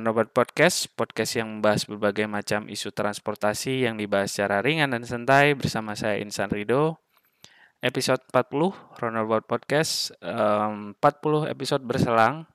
Roundabout 0.00 0.32
Podcast, 0.32 0.88
podcast 0.96 1.36
yang 1.36 1.60
membahas 1.60 1.84
berbagai 1.84 2.24
macam 2.24 2.72
isu 2.72 2.88
transportasi 2.88 3.84
yang 3.84 4.00
dibahas 4.00 4.32
secara 4.32 4.64
ringan 4.64 4.96
dan 4.96 5.04
santai 5.04 5.52
bersama 5.52 5.92
saya 5.92 6.16
Insan 6.24 6.48
Rido. 6.48 6.96
Episode 7.84 8.24
40 8.32 8.96
Roundabout 8.96 9.44
Podcast, 9.44 10.16
um, 10.24 10.96
40 10.96 11.52
episode 11.52 11.84
berselang 11.84 12.48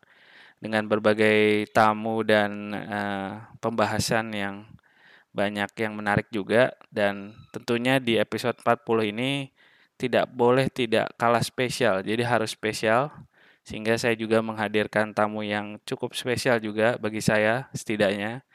dengan 0.58 0.90
berbagai 0.90 1.70
tamu 1.70 2.26
dan 2.26 2.74
uh, 2.74 3.46
pembahasan 3.62 4.34
yang 4.34 4.66
banyak 5.30 5.70
yang 5.78 5.94
menarik 5.94 6.26
juga. 6.34 6.74
Dan 6.90 7.38
tentunya 7.54 8.02
di 8.02 8.18
episode 8.18 8.58
40 8.58 9.14
ini 9.14 9.54
tidak 10.02 10.34
boleh 10.34 10.66
tidak 10.74 11.14
kalah 11.14 11.46
spesial, 11.46 12.02
jadi 12.02 12.26
harus 12.26 12.58
spesial 12.58 13.14
sehingga 13.66 13.98
saya 13.98 14.14
juga 14.14 14.46
menghadirkan 14.46 15.12
tamu 15.18 15.42
yang 15.42 15.82
cukup 15.90 16.14
spesial 16.14 16.62
juga 16.62 17.02
bagi 17.02 17.20
saya 17.20 17.68
setidaknya 17.74 18.46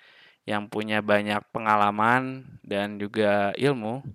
yang 0.46 0.70
punya 0.70 1.02
banyak 1.02 1.42
pengalaman 1.50 2.46
dan 2.62 2.96
juga 2.96 3.50
ilmu 3.58 4.06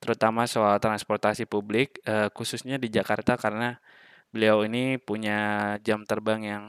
terutama 0.00 0.48
soal 0.48 0.80
transportasi 0.80 1.44
publik 1.44 2.00
eh, 2.08 2.32
khususnya 2.32 2.80
di 2.80 2.88
Jakarta 2.88 3.36
karena 3.36 3.76
beliau 4.32 4.64
ini 4.64 4.96
punya 4.96 5.76
jam 5.84 6.08
terbang 6.08 6.40
yang 6.42 6.64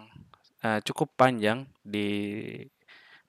eh, 0.67 0.79
cukup 0.83 1.15
panjang 1.15 1.65
di 1.79 2.09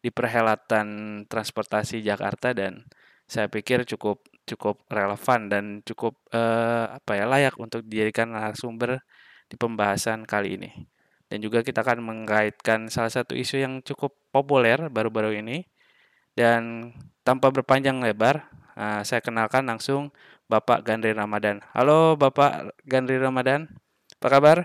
di 0.02 0.10
perhelatan 0.10 1.22
transportasi 1.30 2.02
Jakarta 2.02 2.50
dan 2.50 2.82
saya 3.30 3.46
pikir 3.46 3.86
cukup 3.86 4.26
cukup 4.42 4.82
relevan 4.90 5.46
dan 5.46 5.64
cukup 5.86 6.18
eh, 6.34 6.86
apa 6.98 7.12
ya 7.14 7.24
layak 7.30 7.54
untuk 7.62 7.86
dijadikan 7.86 8.34
narasumber 8.34 8.98
di 9.52 9.60
pembahasan 9.60 10.24
kali 10.24 10.56
ini. 10.56 10.72
Dan 11.28 11.44
juga 11.44 11.60
kita 11.60 11.84
akan 11.84 12.00
mengaitkan 12.00 12.88
salah 12.88 13.12
satu 13.12 13.36
isu 13.36 13.60
yang 13.60 13.84
cukup 13.84 14.16
populer 14.32 14.88
baru-baru 14.88 15.36
ini. 15.44 15.68
Dan 16.32 16.92
tanpa 17.20 17.52
berpanjang 17.52 18.00
lebar, 18.00 18.48
uh, 18.72 19.04
saya 19.04 19.20
kenalkan 19.20 19.68
langsung 19.68 20.08
Bapak 20.48 20.88
Gandri 20.88 21.12
Ramadan. 21.12 21.60
Halo 21.76 22.16
Bapak 22.16 22.72
Gandri 22.88 23.20
Ramadan, 23.20 23.68
apa 24.16 24.28
kabar? 24.32 24.58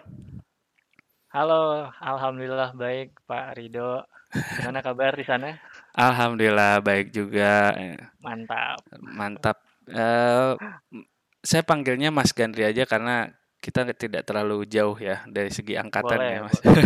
Halo, 1.28 1.92
Alhamdulillah 2.00 2.72
baik 2.72 3.20
Pak 3.28 3.60
Rido. 3.60 4.08
Gimana 4.32 4.80
kabar 4.80 5.12
di 5.16 5.28
sana? 5.28 5.60
Alhamdulillah 5.96 6.80
baik 6.80 7.12
juga. 7.12 7.76
Mantap. 8.24 8.80
Mantap. 8.96 9.58
Uh, 9.88 10.56
saya 11.44 11.64
panggilnya 11.64 12.12
Mas 12.12 12.32
Gandri 12.36 12.68
aja 12.68 12.84
karena 12.84 13.32
kita 13.68 13.84
tidak 13.92 14.24
terlalu 14.24 14.64
jauh 14.64 14.96
ya 14.96 15.28
dari 15.28 15.52
segi 15.52 15.76
angkatan 15.76 16.16
boleh, 16.16 16.32
ya 16.32 16.40
Mas. 16.48 16.56
Oke, 16.64 16.80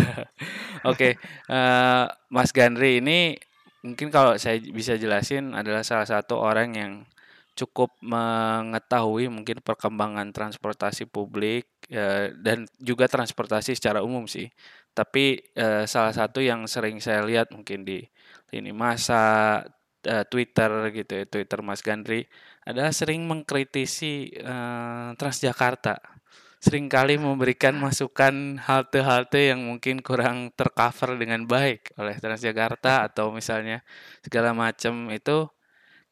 okay. 0.81 1.13
uh, 1.45 1.53
eh, 1.53 2.05
Mas 2.33 2.49
Gandri 2.49 2.97
ini 2.97 3.37
mungkin 3.85 4.09
kalau 4.09 4.33
saya 4.41 4.57
bisa 4.57 4.97
jelasin 4.97 5.53
adalah 5.53 5.85
salah 5.85 6.09
satu 6.09 6.41
orang 6.41 6.73
yang 6.73 6.93
cukup 7.53 7.93
mengetahui 8.01 9.29
mungkin 9.29 9.61
perkembangan 9.61 10.33
transportasi 10.33 11.05
publik 11.05 11.69
uh, 11.93 12.33
dan 12.41 12.65
juga 12.81 13.05
transportasi 13.05 13.77
secara 13.77 14.01
umum 14.01 14.25
sih. 14.25 14.49
Tapi 14.97 15.37
uh, 15.61 15.85
salah 15.85 16.17
satu 16.17 16.41
yang 16.41 16.65
sering 16.65 16.97
saya 16.97 17.21
lihat 17.21 17.53
mungkin 17.53 17.85
di 17.85 18.01
ini 18.57 18.73
masa 18.73 19.21
uh, 20.09 20.23
Twitter 20.25 20.89
gitu 20.97 21.11
ya, 21.13 21.23
Twitter 21.29 21.61
Mas 21.61 21.85
Gandri 21.85 22.25
adalah 22.65 22.89
sering 22.89 23.21
mengkritisi 23.29 24.33
uh, 24.41 25.13
Transjakarta 25.13 26.10
sering 26.61 26.85
kali 26.93 27.17
memberikan 27.17 27.73
masukan 27.73 28.61
halte-halte 28.61 29.49
yang 29.49 29.65
mungkin 29.65 29.97
kurang 30.05 30.53
tercover 30.53 31.17
dengan 31.17 31.49
baik 31.49 31.97
oleh 31.97 32.13
Transjakarta 32.21 33.09
atau 33.09 33.33
misalnya 33.33 33.81
segala 34.21 34.53
macam 34.53 35.09
itu. 35.09 35.49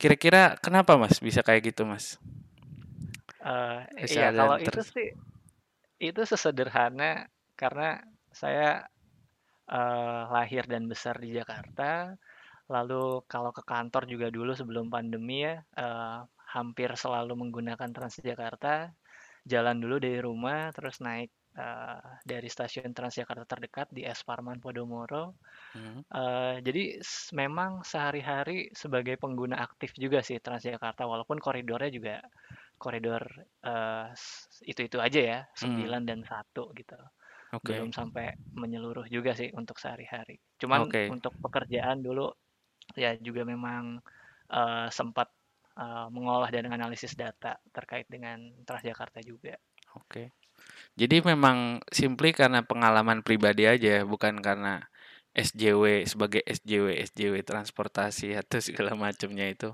Kira-kira 0.01 0.57
kenapa 0.57 0.97
mas 0.97 1.21
bisa 1.21 1.45
kayak 1.45 1.69
gitu 1.69 1.85
mas? 1.85 2.17
Uh, 3.45 3.85
iya 4.01 4.33
kalau 4.33 4.57
itu 4.57 4.81
sih 4.81 5.13
itu 6.01 6.21
sesederhana 6.25 7.29
karena 7.53 8.01
saya 8.33 8.89
uh, 9.69 10.33
lahir 10.33 10.65
dan 10.65 10.89
besar 10.89 11.21
di 11.21 11.29
Jakarta. 11.29 12.17
Lalu 12.73 13.21
kalau 13.29 13.53
ke 13.53 13.61
kantor 13.61 14.09
juga 14.09 14.33
dulu 14.33 14.57
sebelum 14.57 14.89
pandemi 14.89 15.45
ya 15.45 15.61
uh, 15.77 16.25
hampir 16.49 16.89
selalu 16.97 17.37
menggunakan 17.37 17.93
Transjakarta 17.93 18.97
jalan 19.49 19.81
dulu 19.81 19.97
dari 19.97 20.21
rumah 20.21 20.69
terus 20.69 21.01
naik 21.01 21.33
uh, 21.57 22.21
dari 22.21 22.45
stasiun 22.45 22.93
Transjakarta 22.93 23.49
terdekat 23.49 23.89
di 23.89 24.05
Es 24.05 24.21
Parman 24.21 24.61
Podomoro. 24.61 25.33
Hmm. 25.73 26.05
Uh, 26.13 26.61
jadi 26.61 27.01
memang 27.33 27.81
sehari-hari 27.81 28.69
sebagai 28.77 29.17
pengguna 29.17 29.57
aktif 29.57 29.97
juga 29.97 30.21
sih 30.21 30.37
Transjakarta 30.37 31.09
walaupun 31.09 31.41
koridornya 31.41 31.89
juga 31.89 32.15
koridor 32.79 33.25
uh, 33.65 34.13
itu-itu 34.63 35.01
aja 35.01 35.19
ya, 35.19 35.39
9 35.57 35.67
hmm. 35.67 36.05
dan 36.05 36.19
satu 36.23 36.71
gitu. 36.77 36.95
Okay. 37.49 37.81
Belum 37.81 37.89
sampai 37.89 38.37
menyeluruh 38.53 39.09
juga 39.09 39.33
sih 39.33 39.49
untuk 39.57 39.81
sehari-hari. 39.81 40.37
Cuman 40.61 40.85
okay. 40.85 41.09
untuk 41.09 41.33
pekerjaan 41.41 42.05
dulu 42.05 42.29
ya 42.93 43.17
juga 43.17 43.41
memang 43.41 43.97
uh, 44.53 44.87
sempat 44.93 45.33
uh, 45.79 46.07
mengolah 46.11 46.51
dan 46.51 46.67
analisis 46.67 47.15
data 47.15 47.55
terkait 47.71 48.05
dengan 48.11 48.37
Transjakarta 48.67 49.23
juga. 49.23 49.55
Oke. 49.95 50.35
Jadi 50.99 51.23
memang 51.23 51.79
simply 51.89 52.35
karena 52.35 52.61
pengalaman 52.61 53.23
pribadi 53.23 53.63
aja, 53.63 54.03
bukan 54.03 54.43
karena 54.43 54.83
SJW 55.31 56.03
sebagai 56.03 56.43
SJW 56.43 56.99
SJW 57.09 57.35
transportasi 57.47 58.35
atau 58.35 58.59
segala 58.59 58.93
macamnya 58.99 59.47
itu. 59.47 59.71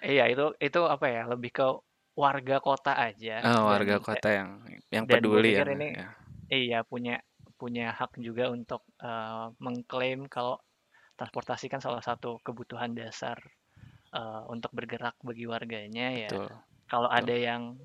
Iya, 0.00 0.32
itu 0.32 0.56
itu 0.58 0.80
apa 0.88 1.06
ya? 1.12 1.28
Lebih 1.28 1.50
ke 1.52 1.66
warga 2.16 2.56
kota 2.58 2.96
aja. 2.96 3.44
Oh, 3.44 3.68
warga 3.68 4.00
dan, 4.00 4.06
kota 4.06 4.28
yang 4.32 4.50
yang 4.88 5.04
peduli 5.04 5.54
ya. 5.54 5.62
Ini, 5.68 5.88
ya. 5.92 6.08
Iya, 6.48 6.78
punya 6.88 7.20
punya 7.58 7.92
hak 7.92 8.16
juga 8.22 8.48
untuk 8.48 8.86
uh, 9.02 9.50
mengklaim 9.58 10.30
kalau 10.30 10.56
transportasi 11.18 11.66
kan 11.66 11.82
salah 11.82 12.00
satu 12.00 12.38
kebutuhan 12.46 12.94
dasar 12.94 13.42
uh, 14.12 14.44
untuk 14.48 14.72
bergerak 14.72 15.16
bagi 15.20 15.44
warganya 15.48 16.08
ya. 16.14 16.30
Kalau 16.88 17.08
ada 17.08 17.34
yang 17.34 17.76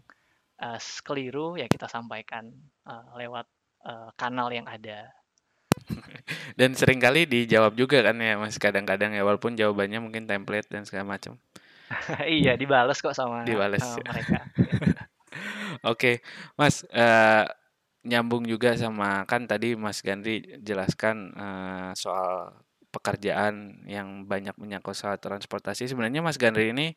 uh, 0.63 0.79
keliru 1.03 1.59
ya 1.59 1.67
kita 1.67 1.91
sampaikan 1.91 2.51
uh, 2.87 3.15
lewat 3.19 3.47
uh, 3.83 4.09
kanal 4.15 4.47
yang 4.51 4.67
ada. 4.67 5.11
dan 6.59 6.77
sering 6.77 7.01
kali 7.01 7.25
dijawab 7.25 7.73
juga 7.73 8.05
kan 8.05 8.15
ya 8.21 8.37
Mas 8.37 8.61
kadang-kadang 8.61 9.17
ya 9.17 9.25
walaupun 9.25 9.57
jawabannya 9.57 9.99
mungkin 9.99 10.29
template 10.29 10.69
dan 10.69 10.85
segala 10.87 11.17
macam. 11.17 11.35
iya, 12.25 12.55
dibales 12.55 13.01
kok 13.03 13.13
sama 13.13 13.43
dibales, 13.45 13.83
uh, 13.83 13.97
mereka. 14.01 14.39
Oke, 15.91 16.23
Mas 16.55 16.85
uh, 16.93 17.45
nyambung 18.03 18.47
juga 18.47 18.75
sama 18.75 19.23
kan 19.27 19.47
tadi 19.47 19.75
Mas 19.75 20.03
Gandri 20.03 20.59
jelaskan 20.61 21.33
uh, 21.35 21.91
soal 21.95 22.55
pekerjaan 22.93 23.81
yang 23.89 24.29
banyak 24.29 24.53
menyangkut 24.61 24.93
soal 24.93 25.17
transportasi. 25.17 25.89
Sebenarnya 25.89 26.21
Mas 26.21 26.37
Gandri 26.37 26.69
ini 26.69 26.93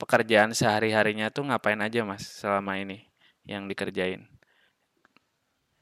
pekerjaan 0.00 0.56
sehari-harinya 0.56 1.28
tuh 1.28 1.52
ngapain 1.52 1.78
aja 1.84 2.00
Mas 2.02 2.24
selama 2.24 2.80
ini 2.80 3.04
yang 3.44 3.68
dikerjain? 3.68 4.24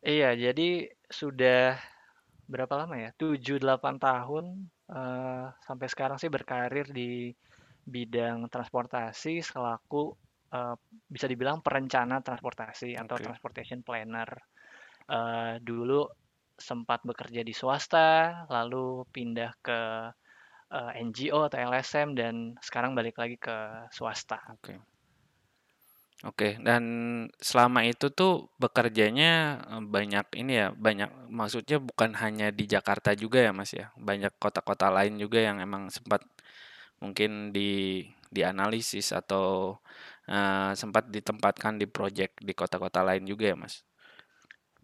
Iya, 0.02 0.34
jadi 0.34 0.90
sudah 1.06 1.78
berapa 2.50 2.75
lama 2.75 2.98
ya? 2.98 3.14
7-8 3.14 4.02
tahun 4.02 4.66
uh, 4.90 5.46
sampai 5.62 5.86
sekarang 5.86 6.19
sih 6.19 6.26
berkarir 6.26 6.90
di 6.90 7.31
bidang 7.86 8.50
transportasi 8.50 9.46
selaku 9.46 10.10
uh, 10.50 10.75
bisa 11.06 11.31
dibilang 11.31 11.62
perencana 11.62 12.19
transportasi 12.19 12.98
atau 12.98 13.14
transportation 13.14 13.86
planner. 13.86 14.31
Uh, 15.06 15.58
dulu 15.62 16.06
sempat 16.62 17.02
bekerja 17.02 17.42
di 17.42 17.50
swasta, 17.50 18.46
lalu 18.46 19.02
pindah 19.10 19.52
ke 19.58 19.80
uh, 20.72 20.90
eh, 20.94 21.04
NGO 21.04 21.50
atau 21.50 21.58
LSM 21.58 22.14
dan 22.16 22.56
sekarang 22.62 22.94
balik 22.94 23.18
lagi 23.18 23.36
ke 23.36 23.86
swasta. 23.90 24.40
Oke. 24.54 24.72
Okay. 24.72 24.78
Oke, 26.22 26.54
okay. 26.54 26.62
dan 26.62 26.84
selama 27.42 27.82
itu 27.82 28.06
tuh 28.14 28.46
bekerjanya 28.62 29.58
eh, 29.66 29.82
banyak 29.82 30.26
ini 30.38 30.52
ya, 30.54 30.68
banyak 30.70 31.10
maksudnya 31.26 31.82
bukan 31.82 32.14
hanya 32.14 32.54
di 32.54 32.70
Jakarta 32.70 33.10
juga 33.18 33.42
ya 33.42 33.50
Mas 33.50 33.74
ya. 33.74 33.90
Banyak 33.98 34.38
kota-kota 34.38 34.86
lain 34.94 35.18
juga 35.18 35.42
yang 35.42 35.58
emang 35.58 35.90
sempat 35.90 36.22
mungkin 37.02 37.50
di 37.50 38.06
dianalisis 38.30 39.12
atau 39.12 39.76
uh, 40.30 40.72
sempat 40.78 41.10
ditempatkan 41.10 41.76
di 41.76 41.90
project 41.90 42.38
di 42.40 42.54
kota-kota 42.54 43.02
lain 43.02 43.26
juga 43.26 43.50
ya 43.50 43.56
Mas. 43.58 43.82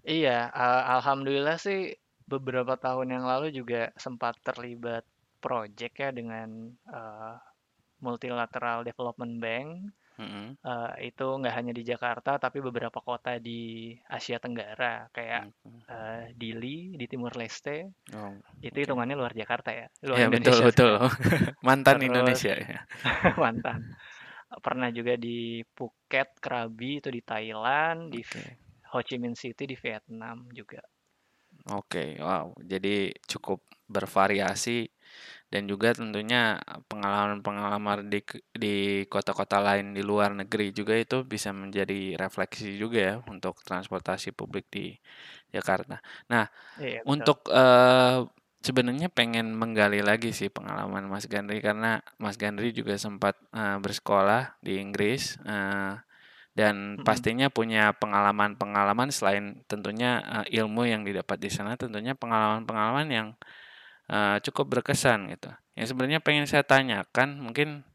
Iya, 0.06 0.50
alhamdulillah 0.98 1.58
sih 1.58 1.94
beberapa 2.28 2.76
tahun 2.76 3.18
yang 3.18 3.24
lalu 3.24 3.50
juga 3.50 3.90
sempat 3.96 4.36
terlibat 4.44 5.02
project 5.40 5.94
ya 5.96 6.10
dengan 6.12 6.70
uh, 6.92 7.34
Multilateral 7.98 8.86
Development 8.86 9.34
Bank 9.40 9.68
Mm-hmm. 10.18 10.46
Uh, 10.66 10.92
itu 10.98 11.26
nggak 11.30 11.54
hanya 11.54 11.70
di 11.70 11.86
Jakarta 11.86 12.42
tapi 12.42 12.58
beberapa 12.58 12.98
kota 12.98 13.38
di 13.38 13.94
Asia 14.10 14.42
Tenggara 14.42 15.06
kayak 15.14 15.46
mm-hmm. 15.46 15.80
uh, 15.86 16.22
Dili 16.34 16.98
di 16.98 17.06
Timur 17.06 17.30
Leste. 17.38 17.94
Oh, 18.18 18.34
itu 18.58 18.82
hitungannya 18.82 19.14
luar 19.14 19.30
Jakarta 19.30 19.70
ya. 19.70 19.86
Luar 20.02 20.18
ya 20.18 20.26
Indonesia 20.26 20.66
betul 20.66 20.98
betul. 20.98 21.22
Mantan 21.66 21.96
Terus, 22.02 22.08
Indonesia 22.10 22.52
ya. 22.66 22.80
mantan. 23.38 23.94
Pernah 24.58 24.90
juga 24.90 25.14
di 25.14 25.62
Phuket, 25.62 26.42
Krabi 26.42 26.98
itu 26.98 27.14
di 27.14 27.22
Thailand, 27.22 28.10
okay. 28.10 28.14
di 28.18 28.22
Ho 28.92 28.98
Chi 29.04 29.16
Minh 29.20 29.36
City 29.36 29.64
di 29.68 29.76
Vietnam 29.76 30.48
juga. 30.52 30.80
Oke, 31.68 32.16
okay, 32.16 32.22
wow. 32.22 32.54
Jadi 32.64 33.12
cukup 33.28 33.60
bervariasi 33.88 34.88
dan 35.48 35.64
juga 35.64 35.96
tentunya 35.96 36.60
pengalaman-pengalaman 36.92 38.12
di 38.12 38.20
di 38.52 38.74
kota-kota 39.08 39.60
lain 39.64 39.96
di 39.96 40.04
luar 40.04 40.36
negeri 40.36 40.76
juga 40.76 40.92
itu 40.92 41.24
bisa 41.24 41.56
menjadi 41.56 42.20
refleksi 42.20 42.76
juga 42.76 42.98
ya 43.00 43.14
untuk 43.28 43.64
transportasi 43.64 44.36
publik 44.36 44.68
di 44.68 44.92
Jakarta. 45.48 46.04
Nah, 46.28 46.44
iya, 46.76 47.00
untuk 47.08 47.48
uh, 47.48 48.28
sebenarnya 48.60 49.08
pengen 49.08 49.56
menggali 49.56 50.04
lagi 50.04 50.36
sih 50.36 50.52
pengalaman 50.52 51.08
Mas 51.08 51.24
Gandri 51.24 51.64
karena 51.64 52.04
Mas 52.20 52.36
Gandri 52.36 52.76
juga 52.76 53.00
sempat 53.00 53.40
uh, 53.56 53.80
bersekolah 53.80 54.60
di 54.60 54.76
Inggris 54.76 55.40
uh, 55.48 55.96
dan 56.58 56.98
pastinya 57.06 57.46
punya 57.54 57.94
pengalaman-pengalaman 57.94 59.14
selain 59.14 59.62
tentunya 59.70 60.18
uh, 60.26 60.46
ilmu 60.50 60.90
yang 60.90 61.06
didapat 61.06 61.38
di 61.38 61.54
sana 61.54 61.78
tentunya 61.78 62.18
pengalaman-pengalaman 62.18 63.06
yang 63.06 63.28
uh, 64.10 64.42
cukup 64.42 64.82
berkesan 64.82 65.30
gitu. 65.30 65.54
Yang 65.78 65.94
sebenarnya 65.94 66.18
pengen 66.18 66.50
saya 66.50 66.66
tanyakan 66.66 67.38
mungkin 67.38 67.86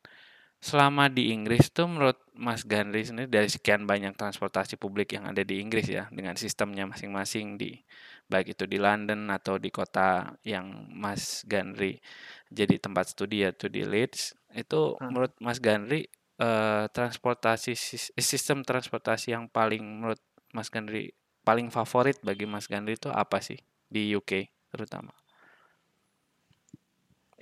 selama 0.63 1.11
di 1.11 1.35
Inggris 1.35 1.75
tuh 1.75 1.91
menurut 1.91 2.23
Mas 2.31 2.63
Gandri 2.63 3.03
sendiri 3.03 3.27
dari 3.27 3.51
sekian 3.51 3.83
banyak 3.83 4.15
transportasi 4.15 4.79
publik 4.79 5.11
yang 5.11 5.27
ada 5.27 5.43
di 5.43 5.59
Inggris 5.59 5.91
ya 5.91 6.07
dengan 6.07 6.39
sistemnya 6.39 6.87
masing-masing 6.87 7.59
di 7.59 7.83
baik 8.31 8.55
itu 8.55 8.63
di 8.63 8.79
London 8.79 9.27
atau 9.27 9.59
di 9.59 9.67
kota 9.67 10.39
yang 10.47 10.87
Mas 10.87 11.43
Gandri 11.43 11.99
jadi 12.47 12.79
tempat 12.79 13.11
studi 13.11 13.43
atau 13.43 13.67
di 13.67 13.83
Leeds 13.83 14.39
itu 14.55 14.95
hmm. 14.95 15.03
menurut 15.03 15.35
Mas 15.43 15.59
Gandri 15.59 16.07
eh, 16.39 16.85
transportasi 16.89 17.73
sistem 18.17 18.65
transportasi 18.65 19.35
yang 19.35 19.45
paling 19.51 19.81
menurut 19.81 20.21
Mas 20.53 20.69
Gandri 20.69 21.13
paling 21.43 21.67
favorit 21.69 22.17
bagi 22.23 22.47
Mas 22.47 22.71
Gandri 22.71 22.95
itu 22.95 23.11
apa 23.11 23.43
sih 23.43 23.59
di 23.89 24.15
UK 24.15 24.47
terutama? 24.71 25.11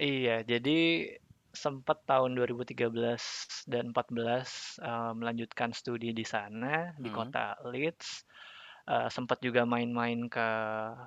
Iya, 0.01 0.41
jadi 0.41 1.07
sempat 1.51 2.07
tahun 2.07 2.33
2013 2.33 2.89
dan 3.67 3.91
14 3.91 3.93
uh, 3.93 4.31
eh, 4.81 5.11
melanjutkan 5.13 5.75
studi 5.75 6.15
di 6.15 6.23
sana 6.23 6.95
di 6.97 7.11
hmm. 7.11 7.15
kota 7.15 7.59
Leeds. 7.67 8.25
Uh, 8.81 9.05
sempat 9.13 9.37
juga 9.45 9.61
main-main 9.61 10.25
ke 10.25 10.47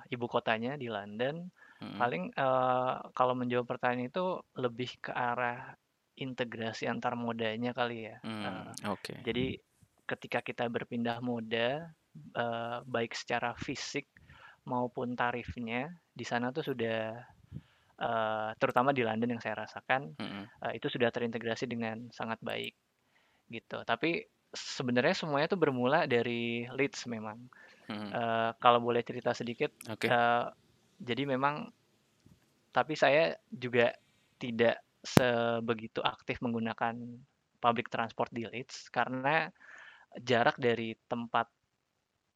ibu 0.07 0.25
kotanya 0.31 0.79
di 0.79 0.87
London. 0.87 1.51
Hmm. 1.83 1.99
Paling 1.99 2.23
uh, 2.39 3.03
kalau 3.11 3.35
menjawab 3.35 3.67
pertanyaan 3.67 4.07
itu 4.07 4.39
lebih 4.55 4.95
ke 5.03 5.11
arah 5.11 5.75
integrasi 6.15 6.87
antar 6.87 7.19
modanya 7.19 7.75
kali 7.75 8.07
ya. 8.07 8.17
Hmm, 8.23 8.43
uh, 8.43 8.93
Oke. 8.95 9.11
Okay. 9.11 9.17
Jadi 9.27 9.47
ketika 10.05 10.39
kita 10.39 10.65
berpindah 10.71 11.19
moda, 11.19 11.91
uh, 12.37 12.79
baik 12.87 13.11
secara 13.17 13.51
fisik 13.57 14.07
maupun 14.65 15.13
tarifnya, 15.13 15.91
di 16.15 16.23
sana 16.25 16.49
tuh 16.55 16.65
sudah 16.65 17.19
uh, 17.99 18.49
terutama 18.57 18.95
di 18.95 19.03
London 19.03 19.37
yang 19.37 19.43
saya 19.43 19.67
rasakan 19.67 20.15
mm 20.15 20.25
-hmm. 20.25 20.43
uh, 20.65 20.71
itu 20.73 20.87
sudah 20.87 21.11
terintegrasi 21.11 21.67
dengan 21.67 22.09
sangat 22.15 22.39
baik 22.41 22.73
gitu. 23.51 23.83
Tapi 23.83 24.23
sebenarnya 24.55 25.13
semuanya 25.13 25.51
itu 25.51 25.59
bermula 25.59 26.07
dari 26.07 26.65
Leeds 26.71 27.05
memang. 27.11 27.37
Mm 27.91 27.93
-hmm. 27.93 28.09
uh, 28.15 28.49
kalau 28.57 28.81
boleh 28.81 29.05
cerita 29.05 29.35
sedikit, 29.35 29.69
okay. 29.85 30.09
uh, 30.09 30.49
jadi 30.97 31.27
memang 31.27 31.69
tapi 32.75 32.91
saya 32.99 33.39
juga 33.47 33.95
tidak 34.35 34.83
sebegitu 35.05 36.01
aktif 36.01 36.41
menggunakan 36.41 36.97
public 37.61 37.87
transport 37.93 38.29
di 38.33 38.49
Leeds 38.49 38.89
karena 38.89 39.47
jarak 40.19 40.59
dari 40.59 40.93
tempat 41.07 41.49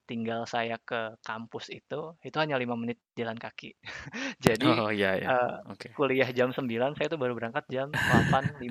tinggal 0.09 0.49
saya 0.49 0.81
ke 0.81 1.21
kampus 1.21 1.69
itu 1.69 2.17
itu 2.25 2.37
hanya 2.41 2.57
lima 2.57 2.73
menit 2.73 2.97
jalan 3.13 3.37
kaki. 3.37 3.77
Jadi 4.45 4.65
oh, 4.65 4.89
iya, 4.89 5.21
iya. 5.21 5.27
Uh, 5.29 5.77
okay. 5.77 5.93
kuliah 5.93 6.25
jam 6.33 6.49
9 6.49 6.65
saya 6.97 7.05
itu 7.05 7.17
baru 7.21 7.37
berangkat 7.37 7.69
jam 7.69 7.93
8.55. 7.93 8.65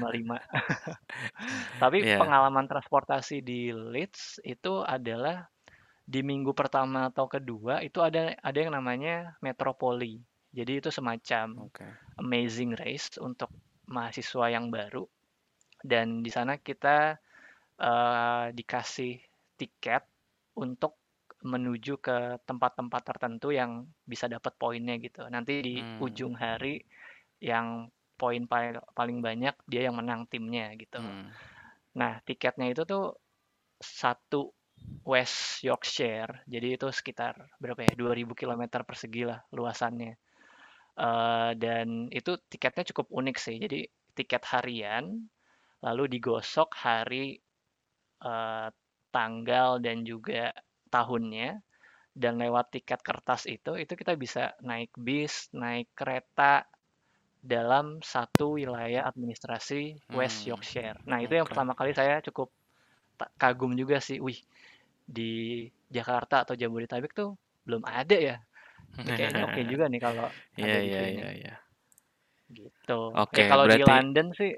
Tapi 1.83 1.99
yeah. 2.03 2.19
pengalaman 2.19 2.67
transportasi 2.67 3.47
di 3.47 3.71
Leeds 3.71 4.43
itu 4.43 4.83
adalah 4.83 5.47
di 6.03 6.27
minggu 6.27 6.51
pertama 6.59 7.07
atau 7.07 7.31
kedua 7.31 7.87
itu 7.87 8.03
ada 8.03 8.35
ada 8.43 8.59
yang 8.59 8.75
namanya 8.75 9.39
Metropoli. 9.39 10.19
Jadi 10.51 10.83
itu 10.83 10.91
semacam 10.91 11.71
okay. 11.71 11.87
amazing 12.19 12.75
race 12.75 13.15
untuk 13.23 13.53
mahasiswa 13.89 14.53
yang 14.53 14.69
baru 14.69 15.09
dan 15.83 16.21
di 16.21 16.31
sana 16.31 16.59
kita 16.61 17.17
uh, 17.79 18.47
dikasih 18.53 19.19
tiket 19.59 20.05
untuk 20.59 20.99
menuju 21.39 22.03
ke 22.03 22.43
tempat-tempat 22.43 23.03
tertentu 23.15 23.55
yang 23.55 23.87
bisa 24.03 24.27
dapat 24.27 24.59
poinnya 24.59 24.99
gitu. 24.99 25.23
Nanti 25.31 25.63
di 25.63 25.75
hmm. 25.79 26.03
ujung 26.03 26.35
hari 26.35 26.83
yang 27.39 27.87
poin 28.19 28.51
paling 28.51 28.83
paling 28.99 29.19
banyak 29.23 29.55
dia 29.71 29.87
yang 29.87 29.95
menang 29.95 30.27
timnya 30.27 30.75
gitu. 30.75 30.99
Hmm. 30.99 31.31
Nah, 31.95 32.19
tiketnya 32.27 32.75
itu 32.75 32.83
tuh 32.83 33.15
satu 33.79 34.51
West 35.07 35.63
Yorkshire. 35.63 36.43
Jadi 36.51 36.75
itu 36.75 36.91
sekitar 36.91 37.39
berapa 37.63 37.87
ya? 37.87 37.95
2000 37.95 38.35
km 38.35 38.63
persegi 38.83 39.23
lah 39.23 39.39
luasannya. 39.55 40.19
Uh, 40.99 41.55
dan 41.55 42.11
itu 42.11 42.35
tiketnya 42.51 42.83
cukup 42.91 43.07
unik 43.15 43.37
sih. 43.39 43.57
Jadi 43.63 43.87
tiket 44.19 44.43
harian 44.51 45.31
lalu 45.79 46.19
digosok 46.19 46.75
hari 46.75 47.39
uh, 48.27 48.67
tanggal 49.15 49.79
dan 49.79 50.03
juga 50.03 50.51
tahunnya 50.91 51.63
dan 52.19 52.35
lewat 52.35 52.75
tiket 52.75 52.99
kertas 52.99 53.47
itu 53.47 53.79
itu 53.79 53.95
kita 53.95 54.19
bisa 54.19 54.59
naik 54.59 54.91
bis, 54.99 55.47
naik 55.55 55.87
kereta 55.95 56.67
dalam 57.39 58.03
satu 58.03 58.59
wilayah 58.59 59.07
administrasi 59.07 59.95
West 60.11 60.43
hmm, 60.43 60.49
Yorkshire. 60.51 60.99
Nah, 61.07 61.23
itu 61.23 61.31
okay. 61.31 61.39
yang 61.39 61.47
pertama 61.47 61.73
kali 61.79 61.95
saya 61.95 62.19
cukup 62.19 62.51
kagum 63.39 63.79
juga 63.79 64.03
sih. 64.03 64.19
Wih, 64.19 64.43
di 65.07 65.65
Jakarta 65.87 66.43
atau 66.43 66.59
Jabodetabek 66.59 67.15
tuh 67.15 67.39
belum 67.63 67.87
ada 67.87 68.19
ya. 68.19 68.37
Kayaknya 68.97 69.43
oke 69.45 69.53
okay 69.55 69.65
juga 69.73 69.85
nih 69.91 70.01
kalau 70.01 70.27
yeah, 70.57 70.65
ada 70.65 70.79
di 70.79 70.89
yeah, 70.89 71.03
sini. 71.05 71.21
Yeah, 71.21 71.35
yeah. 71.35 71.59
Gitu. 72.49 73.01
Oke, 73.13 73.29
okay, 73.29 73.45
ya, 73.45 73.49
kalau 73.53 73.65
berarti... 73.69 73.81
di 73.81 73.85
London 73.85 74.29
sih 74.33 74.53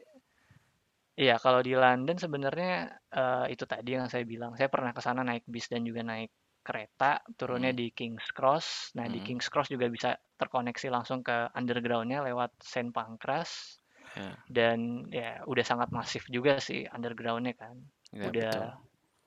Iya, 1.20 1.36
kalau 1.36 1.60
di 1.60 1.76
London 1.76 2.16
sebenarnya 2.16 2.96
uh, 3.12 3.44
itu 3.44 3.68
tadi 3.68 3.92
yang 3.92 4.08
saya 4.08 4.24
bilang. 4.24 4.56
Saya 4.56 4.72
pernah 4.72 4.96
ke 4.96 5.04
sana 5.04 5.20
naik 5.20 5.44
bis 5.44 5.68
dan 5.68 5.84
juga 5.84 6.00
naik 6.00 6.32
kereta, 6.64 7.20
turunnya 7.36 7.76
hmm. 7.76 7.80
di 7.80 7.86
King's 7.92 8.32
Cross. 8.32 8.96
Nah, 8.96 9.04
hmm. 9.04 9.12
di 9.12 9.20
King's 9.20 9.52
Cross 9.52 9.68
juga 9.68 9.92
bisa 9.92 10.16
terkoneksi 10.40 10.88
langsung 10.88 11.20
ke 11.20 11.52
undergroundnya 11.52 12.24
lewat 12.24 12.56
Saint 12.64 12.88
Pancras. 12.88 13.76
Ya. 14.16 14.32
Dan 14.48 15.12
ya 15.12 15.44
udah 15.44 15.60
sangat 15.60 15.92
masif 15.92 16.24
juga 16.32 16.56
sih 16.56 16.88
undergroundnya 16.88 17.52
kan. 17.52 17.76
Ya, 18.16 18.24
udah 18.24 18.54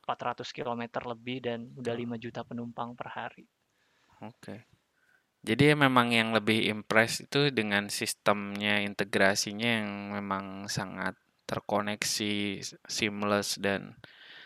betul. 0.10 0.50
400 0.50 0.58
km 0.58 0.84
lebih 1.14 1.38
dan 1.46 1.60
udah 1.78 1.94
5 1.94 2.18
juta 2.18 2.42
penumpang 2.42 2.98
per 2.98 3.08
hari. 3.14 3.46
Oke. 4.26 4.34
Okay. 4.42 4.60
Jadi 5.44 5.76
memang 5.76 6.16
yang 6.16 6.32
lebih 6.32 6.72
impress 6.72 7.28
itu 7.28 7.52
dengan 7.52 7.92
sistemnya 7.92 8.80
integrasinya 8.80 9.84
yang 9.84 9.92
memang 10.16 10.72
sangat 10.72 11.20
terkoneksi, 11.44 12.64
seamless 12.88 13.60
dan 13.60 14.00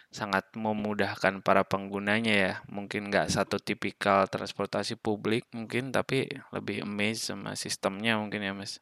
sangat 0.09 0.49
memudahkan 0.57 1.45
para 1.45 1.61
penggunanya 1.61 2.33
ya. 2.33 2.53
Mungkin 2.73 3.13
nggak 3.13 3.29
satu 3.29 3.61
tipikal 3.61 4.25
transportasi 4.25 4.97
publik 4.97 5.45
mungkin, 5.53 5.93
tapi 5.93 6.25
lebih 6.49 6.81
amazed 6.81 7.29
sama 7.29 7.53
sistemnya 7.53 8.17
mungkin 8.17 8.41
ya 8.41 8.57
mas. 8.57 8.81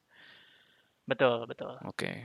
Betul 1.04 1.46
betul. 1.52 1.76
Oke 1.84 2.00
okay. 2.00 2.16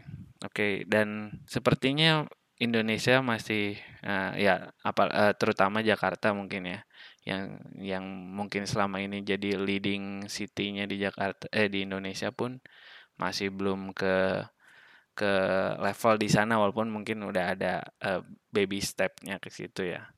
oke 0.40 0.54
okay. 0.54 0.72
dan 0.86 1.34
sepertinya 1.50 2.30
Indonesia 2.60 3.24
masih 3.24 3.80
uh, 4.04 4.36
ya 4.36 4.70
apa 4.84 5.02
uh, 5.08 5.32
terutama 5.32 5.80
Jakarta 5.80 6.36
mungkin 6.36 6.68
ya 6.68 6.80
yang 7.24 7.60
yang 7.76 8.04
mungkin 8.08 8.64
selama 8.64 9.00
ini 9.04 9.20
jadi 9.20 9.60
leading 9.60 10.24
city-nya 10.26 10.88
di 10.88 10.96
Jakarta 11.04 11.46
eh 11.52 11.68
di 11.68 11.84
Indonesia 11.84 12.32
pun 12.32 12.56
masih 13.20 13.52
belum 13.52 13.92
ke 13.92 14.40
ke 15.12 15.32
level 15.76 16.14
di 16.16 16.28
sana 16.32 16.56
walaupun 16.56 16.88
mungkin 16.88 17.20
udah 17.28 17.44
ada 17.52 17.84
uh, 18.00 18.24
baby 18.48 18.80
stepnya 18.80 19.36
ke 19.36 19.52
situ 19.52 19.92
ya. 19.92 20.08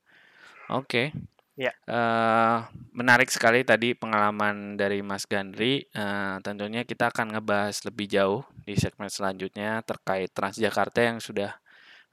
Oke. 0.71 0.87
Okay. 0.87 1.07
Ya. 1.53 1.75
Uh, 1.85 2.65
menarik 2.97 3.29
sekali 3.29 3.61
tadi 3.67 3.93
pengalaman 3.93 4.79
dari 4.79 5.05
Mas 5.05 5.27
Gandri. 5.27 5.85
Uh, 5.93 6.39
tentunya 6.41 6.87
kita 6.87 7.11
akan 7.11 7.35
ngebahas 7.35 7.83
lebih 7.85 8.09
jauh 8.09 8.41
di 8.63 8.79
segmen 8.79 9.11
selanjutnya 9.11 9.83
terkait 9.83 10.31
Transjakarta 10.33 11.03
yang 11.03 11.19
sudah 11.19 11.59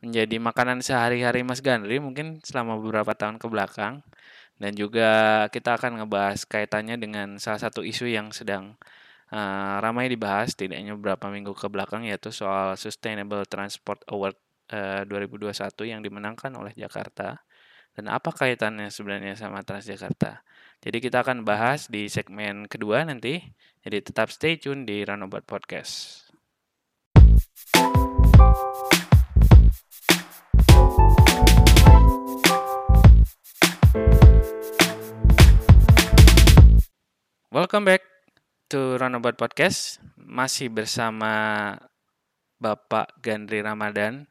menjadi 0.04 0.40
makanan 0.40 0.84
sehari-hari 0.84 1.46
Mas 1.46 1.62
Gandri 1.64 2.02
mungkin 2.02 2.40
selama 2.44 2.80
beberapa 2.80 3.16
tahun 3.16 3.40
ke 3.40 3.48
belakang 3.48 4.04
dan 4.60 4.76
juga 4.76 5.10
kita 5.50 5.80
akan 5.80 6.04
ngebahas 6.04 6.44
kaitannya 6.44 7.00
dengan 7.00 7.40
salah 7.40 7.64
satu 7.64 7.82
isu 7.82 8.12
yang 8.12 8.36
sedang 8.36 8.76
uh, 9.32 9.80
ramai 9.80 10.12
dibahas 10.12 10.54
tidaknya 10.54 10.94
beberapa 11.00 11.32
minggu 11.32 11.56
ke 11.56 11.68
belakang 11.72 12.04
yaitu 12.06 12.30
soal 12.36 12.76
Sustainable 12.76 13.48
Transport 13.48 14.04
Award 14.12 14.36
uh, 14.76 15.08
2021 15.08 15.56
yang 15.88 16.04
dimenangkan 16.04 16.52
oleh 16.60 16.76
Jakarta 16.76 17.40
dan 17.96 18.06
apa 18.12 18.32
kaitannya 18.32 18.88
sebenarnya 18.94 19.36
sama 19.36 19.66
Transjakarta. 19.66 20.44
Jadi 20.80 20.98
kita 21.04 21.20
akan 21.26 21.44
bahas 21.44 21.92
di 21.92 22.08
segmen 22.08 22.64
kedua 22.72 23.04
nanti. 23.04 23.44
Jadi 23.84 23.98
tetap 24.00 24.32
stay 24.32 24.56
tune 24.56 24.88
di 24.88 25.04
Runabout 25.04 25.44
Podcast. 25.44 26.30
Welcome 37.50 37.90
back 37.90 38.06
to 38.70 39.02
Runabout 39.02 39.34
Podcast. 39.34 39.98
Masih 40.22 40.70
bersama 40.70 41.74
Bapak 42.62 43.10
Gandri 43.26 43.66
Ramadan. 43.66 44.30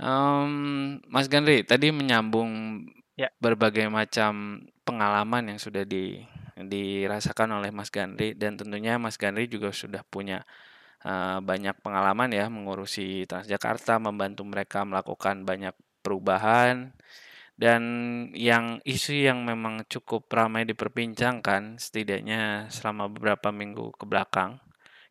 Um, 0.00 0.96
Mas 1.04 1.28
Gandri, 1.28 1.68
tadi 1.68 1.92
menyambung 1.92 2.80
ya. 3.12 3.28
berbagai 3.36 3.92
macam 3.92 4.64
pengalaman 4.88 5.52
yang 5.52 5.60
sudah 5.60 5.84
di, 5.84 6.16
dirasakan 6.56 7.60
oleh 7.60 7.68
Mas 7.76 7.92
Gandri 7.92 8.32
dan 8.32 8.56
tentunya 8.56 8.96
Mas 8.96 9.20
Gandri 9.20 9.44
juga 9.44 9.68
sudah 9.68 10.00
punya 10.08 10.40
uh, 11.04 11.44
banyak 11.44 11.76
pengalaman 11.84 12.32
ya 12.32 12.48
mengurusi 12.48 13.28
Transjakarta, 13.28 14.00
membantu 14.00 14.48
mereka 14.48 14.80
melakukan 14.88 15.44
banyak 15.44 15.76
perubahan 16.00 16.96
dan 17.60 17.82
yang 18.32 18.80
isu 18.88 19.20
yang 19.20 19.44
memang 19.44 19.84
cukup 19.84 20.32
ramai 20.32 20.64
diperbincangkan 20.64 21.76
setidaknya 21.76 22.72
selama 22.72 23.12
beberapa 23.12 23.52
minggu 23.52 23.92
ke 24.00 24.08
belakang 24.08 24.56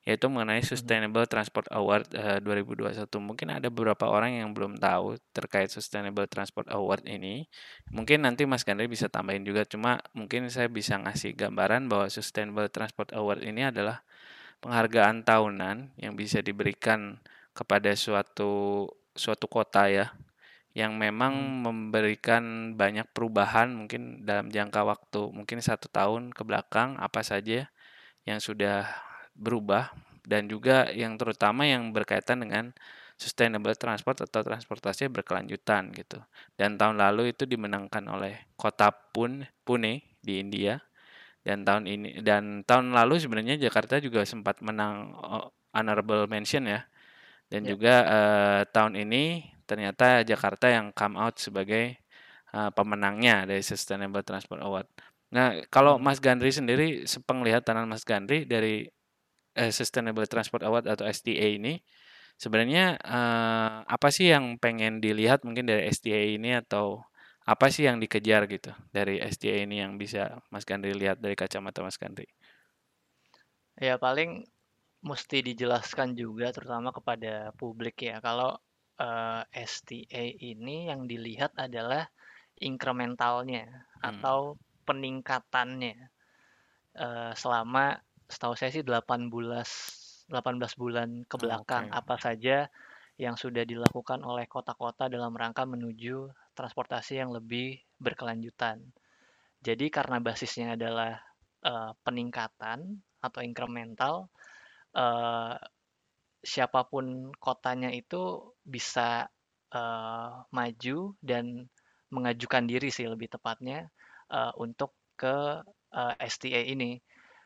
yaitu 0.01 0.25
mengenai 0.25 0.65
hmm. 0.65 0.69
Sustainable 0.73 1.29
Transport 1.29 1.69
Award 1.69 2.09
uh, 2.17 2.41
2021. 2.41 3.05
Mungkin 3.21 3.47
ada 3.53 3.69
beberapa 3.69 4.09
orang 4.09 4.41
yang 4.41 4.49
belum 4.57 4.81
tahu 4.81 5.21
terkait 5.29 5.69
Sustainable 5.69 6.25
Transport 6.25 6.65
Award 6.73 7.05
ini. 7.05 7.45
Mungkin 7.93 8.25
nanti 8.25 8.49
Mas 8.49 8.65
Gandri 8.65 8.89
bisa 8.89 9.05
tambahin 9.05 9.45
juga 9.45 9.69
cuma 9.69 10.01
mungkin 10.17 10.49
saya 10.49 10.65
bisa 10.65 10.97
ngasih 10.97 11.37
gambaran 11.37 11.85
bahwa 11.85 12.09
Sustainable 12.09 12.73
Transport 12.73 13.13
Award 13.13 13.45
ini 13.45 13.69
adalah 13.69 14.01
penghargaan 14.65 15.21
tahunan 15.21 15.93
yang 16.01 16.17
bisa 16.17 16.41
diberikan 16.41 17.21
kepada 17.53 17.93
suatu 17.93 18.87
suatu 19.13 19.45
kota 19.45 19.93
ya 19.93 20.09
yang 20.77 20.95
memang 21.01 21.33
hmm. 21.33 21.59
memberikan 21.65 22.43
banyak 22.77 23.09
perubahan 23.11 23.73
mungkin 23.73 24.23
dalam 24.23 24.53
jangka 24.53 24.85
waktu 24.85 25.21
mungkin 25.33 25.59
satu 25.59 25.89
tahun 25.89 26.29
ke 26.29 26.45
belakang 26.45 26.95
apa 27.01 27.25
saja 27.25 27.67
yang 28.23 28.37
sudah 28.37 28.85
berubah 29.33 29.89
dan 30.29 30.45
juga 30.45 30.91
yang 30.93 31.17
terutama 31.17 31.65
yang 31.65 31.89
berkaitan 31.89 32.45
dengan 32.45 32.69
sustainable 33.19 33.75
transport 33.75 34.23
atau 34.23 34.45
transportasi 34.45 35.11
berkelanjutan 35.11 35.91
gitu. 35.91 36.23
Dan 36.55 36.79
tahun 36.79 37.01
lalu 37.01 37.35
itu 37.35 37.43
dimenangkan 37.43 38.05
oleh 38.07 38.47
kota 38.55 38.93
Pun 38.93 39.43
Pune 39.67 40.15
di 40.23 40.39
India 40.39 40.79
dan 41.43 41.63
tahun 41.63 41.87
ini 41.87 42.09
dan 42.23 42.63
tahun 42.67 42.91
lalu 42.95 43.19
sebenarnya 43.19 43.55
Jakarta 43.59 43.99
juga 43.99 44.23
sempat 44.23 44.59
menang 44.63 45.15
uh, 45.19 45.49
honorable 45.75 46.27
mention 46.31 46.67
ya. 46.67 46.85
Dan 47.49 47.65
ya. 47.65 47.73
juga 47.73 47.95
uh, 48.05 48.61
tahun 48.69 48.93
ini 49.09 49.49
ternyata 49.65 50.21
Jakarta 50.21 50.69
yang 50.69 50.93
come 50.93 51.17
out 51.17 51.41
sebagai 51.41 51.97
uh, 52.53 52.69
pemenangnya 52.73 53.49
dari 53.49 53.65
Sustainable 53.65 54.21
Transport 54.21 54.61
Award. 54.61 54.87
Nah, 55.33 55.61
kalau 55.69 55.97
hmm. 55.97 56.03
Mas 56.05 56.21
Gandri 56.21 56.49
sendiri 56.49 57.05
sepenglihatan 57.05 57.85
Mas 57.89 58.05
Gandri 58.05 58.45
dari 58.45 58.89
uh, 59.57 59.71
Sustainable 59.73 60.25
Transport 60.25 60.65
Award 60.65 60.89
atau 60.89 61.05
STA 61.05 61.57
ini 61.57 61.81
sebenarnya 62.39 62.97
uh, 63.03 63.83
apa 63.85 64.09
sih 64.09 64.31
yang 64.31 64.57
pengen 64.57 65.03
dilihat 65.03 65.43
mungkin 65.43 65.67
dari 65.67 65.91
STA 65.91 66.39
ini 66.39 66.55
atau 66.55 67.03
apa 67.49 67.73
sih 67.73 67.89
yang 67.89 67.97
dikejar 67.97 68.45
gitu 68.45 68.71
dari 68.93 69.17
STA 69.19 69.65
ini 69.65 69.81
yang 69.81 69.97
bisa 69.97 70.37
Mas 70.53 70.65
Gandri 70.65 70.93
lihat 70.93 71.17
dari 71.17 71.33
kacamata 71.33 71.81
Mas 71.81 71.97
Gandri? 71.97 72.29
Ya 73.79 73.97
paling 73.97 74.45
mesti 74.99 75.39
dijelaskan 75.39 76.15
juga 76.15 76.51
terutama 76.51 76.91
kepada 76.91 77.55
publik 77.55 78.03
ya 78.03 78.19
kalau 78.19 78.59
uh, 78.99 79.41
eh, 79.47 79.63
STA 79.63 80.25
ini 80.43 80.91
yang 80.91 81.07
dilihat 81.07 81.55
adalah 81.55 82.11
incrementalnya 82.59 83.65
hmm. 83.67 84.03
atau 84.03 84.59
peningkatannya 84.83 86.11
uh, 86.99 87.31
selama 87.31 88.03
setahu 88.27 88.53
saya 88.59 88.75
sih 88.75 88.83
8 88.83 89.31
bulan 89.31 89.63
18 90.29 90.61
bulan 90.77 91.09
ke 91.25 91.35
belakang 91.41 91.89
okay. 91.89 91.97
apa 91.97 92.15
saja 92.21 92.57
yang 93.19 93.35
sudah 93.35 93.67
dilakukan 93.67 94.23
oleh 94.23 94.47
kota-kota 94.47 95.11
dalam 95.11 95.35
rangka 95.35 95.67
menuju 95.67 96.31
transportasi 96.55 97.19
yang 97.19 97.35
lebih 97.35 97.83
berkelanjutan. 97.99 98.79
Jadi 99.59 99.91
karena 99.91 100.23
basisnya 100.23 100.79
adalah 100.79 101.19
uh, 101.67 101.91
peningkatan 102.07 103.03
atau 103.19 103.39
incremental, 103.43 104.31
uh, 104.95 105.55
siapa 106.39 106.87
pun 106.87 107.35
kotanya 107.37 107.91
itu 107.91 108.53
bisa 108.63 109.27
uh, 109.75 110.31
maju 110.49 110.97
dan 111.19 111.67
mengajukan 112.09 112.65
diri 112.65 112.89
sih 112.89 113.05
lebih 113.05 113.29
tepatnya 113.29 113.91
uh, 114.33 114.55
untuk 114.57 114.95
ke 115.19 115.61
uh, 115.93 116.13
STA 116.17 116.63
ini. 116.65 116.97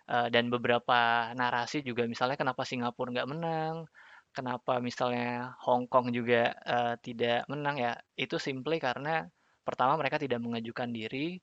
Uh, 0.03 0.27
dan 0.27 0.51
beberapa 0.51 1.31
narasi 1.31 1.79
juga 1.79 2.03
misalnya 2.03 2.35
kenapa 2.35 2.67
Singapura 2.67 3.07
nggak 3.15 3.29
menang 3.31 3.87
kenapa 4.33 4.81
misalnya 4.81 5.55
Hong 5.61 5.85
Kong 5.85 6.09
juga 6.09 6.51
uh, 6.65 6.97
tidak 6.99 7.45
menang 7.47 7.77
ya 7.77 7.93
itu 8.17 8.41
simply 8.41 8.81
karena 8.81 9.29
pertama 9.63 9.95
mereka 9.95 10.17
tidak 10.19 10.41
mengajukan 10.41 10.89
diri 10.91 11.39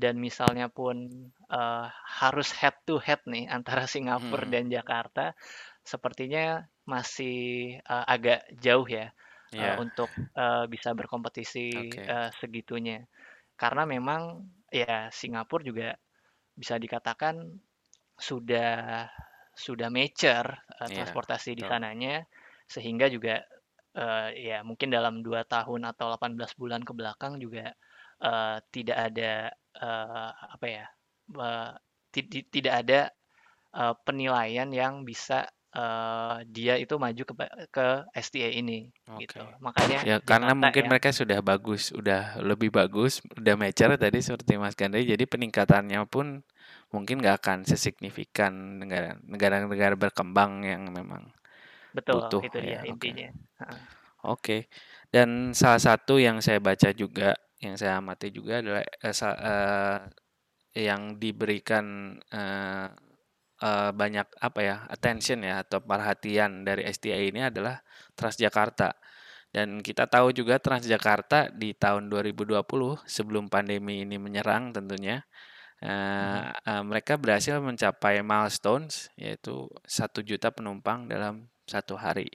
dan 0.00 0.16
misalnya 0.16 0.72
pun 0.72 1.12
uh, 1.52 1.86
harus 2.24 2.48
head 2.56 2.72
to 2.88 2.96
head 2.96 3.20
nih 3.28 3.44
antara 3.52 3.84
Singapura 3.92 4.48
hmm. 4.48 4.52
dan 4.52 4.64
Jakarta 4.72 5.36
sepertinya 5.84 6.64
masih 6.88 7.76
uh, 7.84 8.08
agak 8.08 8.48
jauh 8.56 8.88
ya 8.88 9.12
yeah. 9.52 9.76
uh, 9.76 9.84
untuk 9.84 10.08
uh, 10.34 10.64
bisa 10.66 10.96
berkompetisi 10.96 11.92
okay. 11.92 12.06
uh, 12.08 12.30
segitunya. 12.40 13.04
Karena 13.60 13.84
memang 13.84 14.48
ya 14.72 15.12
Singapura 15.12 15.60
juga 15.60 15.88
bisa 16.56 16.80
dikatakan 16.80 17.60
sudah 18.16 19.04
sudah 19.52 19.88
mature 19.92 20.48
uh, 20.80 20.88
yeah. 20.88 21.04
transportasi 21.04 21.52
di 21.58 21.64
sananya 21.68 22.24
sehingga 22.64 23.10
juga 23.10 23.44
uh, 23.98 24.30
ya 24.32 24.62
mungkin 24.62 24.94
dalam 24.94 25.20
dua 25.20 25.42
tahun 25.44 25.90
atau 25.90 26.14
18 26.14 26.38
bulan 26.56 26.80
ke 26.86 26.92
belakang 26.94 27.42
juga 27.42 27.74
uh, 28.22 28.62
tidak 28.70 28.98
ada 29.10 29.50
uh, 29.78 30.30
apa 30.56 30.66
ya 30.66 30.86
uh, 31.38 31.72
tidak 32.50 32.74
ada 32.74 33.00
uh, 33.74 33.94
penilaian 34.02 34.66
yang 34.70 35.06
bisa 35.06 35.46
uh, 35.74 36.42
dia 36.46 36.78
itu 36.78 36.94
maju 36.98 37.22
ke 37.22 37.34
ke 37.70 37.86
STA 38.14 38.50
ini 38.50 38.90
okay. 39.06 39.26
gitu. 39.26 39.42
Makanya 39.62 39.98
ya 40.02 40.16
karena 40.18 40.52
mungkin 40.54 40.84
ya. 40.86 40.88
mereka 40.90 41.14
sudah 41.14 41.38
bagus, 41.42 41.94
udah 41.94 42.38
lebih 42.42 42.74
bagus, 42.74 43.22
udah 43.38 43.54
mature 43.54 43.94
tadi 43.94 44.18
seperti 44.22 44.58
Mas 44.58 44.74
Gandri 44.74 45.06
jadi 45.06 45.24
peningkatannya 45.26 46.02
pun 46.10 46.42
mungkin 46.90 47.22
nggak 47.22 47.36
akan 47.42 47.58
sesignifikan 47.66 48.82
negara 48.82 49.14
negara-negara 49.22 49.94
berkembang 49.94 50.66
yang 50.66 50.90
memang 50.90 51.30
betul 51.94 52.26
butuh, 52.26 52.42
itu 52.46 52.58
ya, 52.58 52.62
dia 52.62 52.78
okay. 52.82 52.90
intinya. 52.90 53.28
Oke. 53.30 53.74
Okay. 54.26 54.60
Dan 55.10 55.50
salah 55.58 55.82
satu 55.82 56.22
yang 56.22 56.38
saya 56.38 56.62
baca 56.62 56.94
juga 56.94 57.34
yang 57.60 57.76
saya 57.76 58.00
amati 58.00 58.32
juga 58.32 58.64
adalah 58.64 58.84
uh, 58.84 59.14
uh, 59.36 59.98
yang 60.72 61.20
diberikan 61.20 62.16
uh, 62.32 62.88
uh, 63.60 63.90
banyak 63.92 64.26
apa 64.40 64.60
ya 64.64 64.76
attention 64.88 65.44
ya 65.44 65.60
atau 65.60 65.84
perhatian 65.84 66.64
dari 66.64 66.88
STI 66.88 67.30
ini 67.30 67.46
adalah 67.46 67.84
Transjakarta. 68.16 68.96
Dan 69.50 69.82
kita 69.82 70.06
tahu 70.06 70.30
juga 70.32 70.62
Transjakarta 70.62 71.50
di 71.52 71.76
tahun 71.76 72.08
2020 72.08 72.64
sebelum 73.04 73.50
pandemi 73.50 74.06
ini 74.06 74.16
menyerang 74.16 74.70
tentunya 74.72 75.26
uh, 75.84 76.54
uh, 76.54 76.82
mereka 76.86 77.18
berhasil 77.20 77.58
mencapai 77.60 78.22
milestones 78.24 79.10
yaitu 79.18 79.68
satu 79.84 80.22
juta 80.24 80.54
penumpang 80.54 81.10
dalam 81.10 81.50
satu 81.66 81.98
hari 81.98 82.30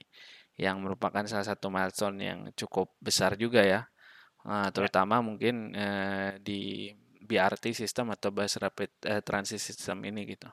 yang 0.56 0.80
merupakan 0.80 1.24
salah 1.28 1.44
satu 1.44 1.68
milestone 1.68 2.16
yang 2.20 2.40
cukup 2.56 2.92
besar 3.00 3.36
juga 3.36 3.60
ya 3.64 3.88
uh, 4.46 4.70
terutama 4.70 5.18
mungkin 5.20 5.74
uh, 5.74 6.38
di 6.40 6.94
BRT 7.26 7.74
sistem 7.74 8.14
atau 8.14 8.30
bus 8.30 8.56
rapid 8.62 8.90
uh, 9.10 9.20
transit 9.20 9.58
system 9.58 10.06
ini 10.06 10.22
gitu. 10.30 10.46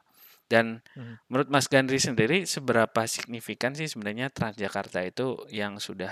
Dan 0.50 0.82
hmm. 0.98 1.30
menurut 1.32 1.50
Mas 1.54 1.70
Gandri 1.72 2.02
sendiri 2.02 2.44
seberapa 2.44 3.08
signifikan 3.08 3.78
sih 3.78 3.88
sebenarnya 3.88 4.34
Transjakarta 4.34 5.06
itu 5.06 5.40
yang 5.54 5.80
sudah 5.80 6.12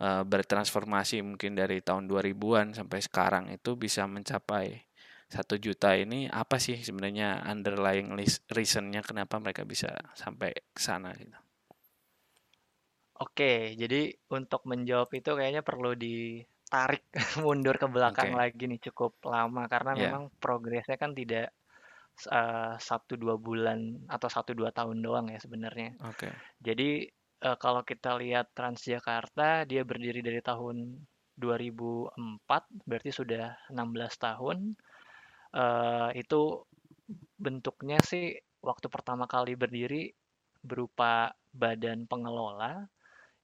uh, 0.00 0.22
bertransformasi 0.24 1.20
mungkin 1.20 1.58
dari 1.58 1.82
tahun 1.84 2.08
2000-an 2.08 2.78
sampai 2.78 2.98
sekarang 3.02 3.44
itu 3.52 3.76
bisa 3.76 4.08
mencapai 4.08 4.86
satu 5.32 5.56
juta 5.56 5.96
ini 5.96 6.28
apa 6.28 6.60
sih 6.60 6.76
sebenarnya 6.76 7.40
underlying 7.48 8.12
reasonnya 8.52 9.00
kenapa 9.00 9.40
mereka 9.40 9.64
bisa 9.64 9.88
sampai 10.12 10.52
ke 10.52 10.80
sana 10.80 11.16
gitu? 11.16 11.36
Oke, 13.22 13.78
jadi 13.78 14.12
untuk 14.34 14.66
menjawab 14.66 15.08
itu 15.14 15.30
kayaknya 15.32 15.62
perlu 15.62 15.94
ditarik 16.72 17.04
mundur 17.44 17.76
ke 17.76 17.84
belakang 17.84 18.32
okay. 18.32 18.40
lagi 18.40 18.64
nih 18.64 18.80
cukup 18.88 19.20
lama 19.28 19.68
karena 19.68 19.92
yeah. 19.92 20.00
memang 20.08 20.32
progresnya 20.40 20.96
kan 20.96 21.12
tidak 21.12 21.52
uh, 22.32 22.80
satu 22.80 23.20
dua 23.20 23.36
bulan 23.36 24.08
atau 24.08 24.32
satu 24.32 24.56
dua 24.56 24.72
tahun 24.72 25.04
doang 25.04 25.28
ya 25.28 25.36
sebenarnya. 25.36 26.00
Oke. 26.08 26.32
Okay. 26.32 26.32
Jadi 26.64 26.90
uh, 27.44 27.60
kalau 27.60 27.84
kita 27.84 28.16
lihat 28.16 28.56
Transjakarta 28.56 29.68
dia 29.68 29.84
berdiri 29.84 30.24
dari 30.24 30.40
tahun 30.40 30.96
2004 31.36 32.88
berarti 32.88 33.10
sudah 33.12 33.52
16 33.68 33.76
tahun 34.16 34.72
uh, 35.52 36.08
itu 36.16 36.40
bentuknya 37.36 38.00
sih 38.00 38.32
waktu 38.64 38.88
pertama 38.88 39.28
kali 39.28 39.60
berdiri 39.60 40.08
berupa 40.64 41.36
badan 41.52 42.08
pengelola 42.08 42.84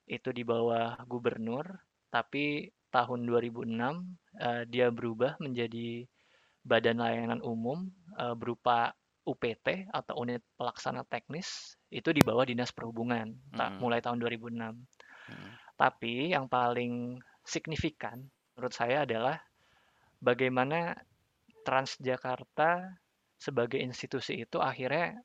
itu 0.08 0.32
di 0.32 0.44
bawah 0.44 0.96
gubernur 1.04 1.64
tapi 2.08 2.68
tahun 2.88 3.28
2006 3.28 3.68
uh, 3.68 4.02
eh, 4.40 4.62
dia 4.68 4.88
berubah 4.88 5.36
menjadi 5.40 6.08
badan 6.64 7.00
layanan 7.00 7.40
umum 7.44 7.88
uh, 8.16 8.36
berupa 8.36 8.92
UPT 9.28 9.92
atau 9.92 10.24
unit 10.24 10.40
pelaksana 10.56 11.04
teknis 11.04 11.76
itu 11.92 12.12
di 12.16 12.24
bawah 12.24 12.48
dinas 12.48 12.72
perhubungan 12.72 13.36
hmm. 13.52 13.80
mulai 13.80 14.00
tahun 14.00 14.20
2006 14.20 14.56
hmm. 14.56 15.50
tapi 15.76 16.32
yang 16.32 16.48
paling 16.48 17.20
signifikan 17.44 18.24
menurut 18.56 18.72
saya 18.72 19.04
adalah 19.04 19.36
bagaimana 20.20 20.96
Transjakarta 21.68 22.96
sebagai 23.36 23.76
institusi 23.76 24.40
itu 24.40 24.56
akhirnya 24.56 25.20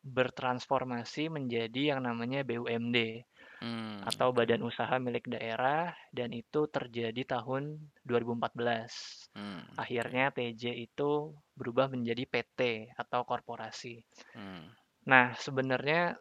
bertransformasi 0.00 1.28
menjadi 1.28 1.92
yang 1.96 2.00
namanya 2.00 2.40
BUMD 2.46 3.26
hmm. 3.60 4.04
atau 4.04 4.32
Badan 4.32 4.64
Usaha 4.64 4.96
Milik 5.00 5.28
Daerah 5.30 5.92
dan 6.12 6.32
itu 6.32 6.68
terjadi 6.68 7.38
tahun 7.38 7.78
2014. 8.04 9.36
Hmm. 9.36 9.62
Akhirnya 9.76 10.32
TJ 10.32 10.90
itu 10.90 11.32
berubah 11.56 11.88
menjadi 11.88 12.24
PT 12.28 12.92
atau 12.96 13.24
korporasi. 13.24 14.02
Hmm. 14.36 14.68
Nah 15.08 15.32
sebenarnya 15.38 16.16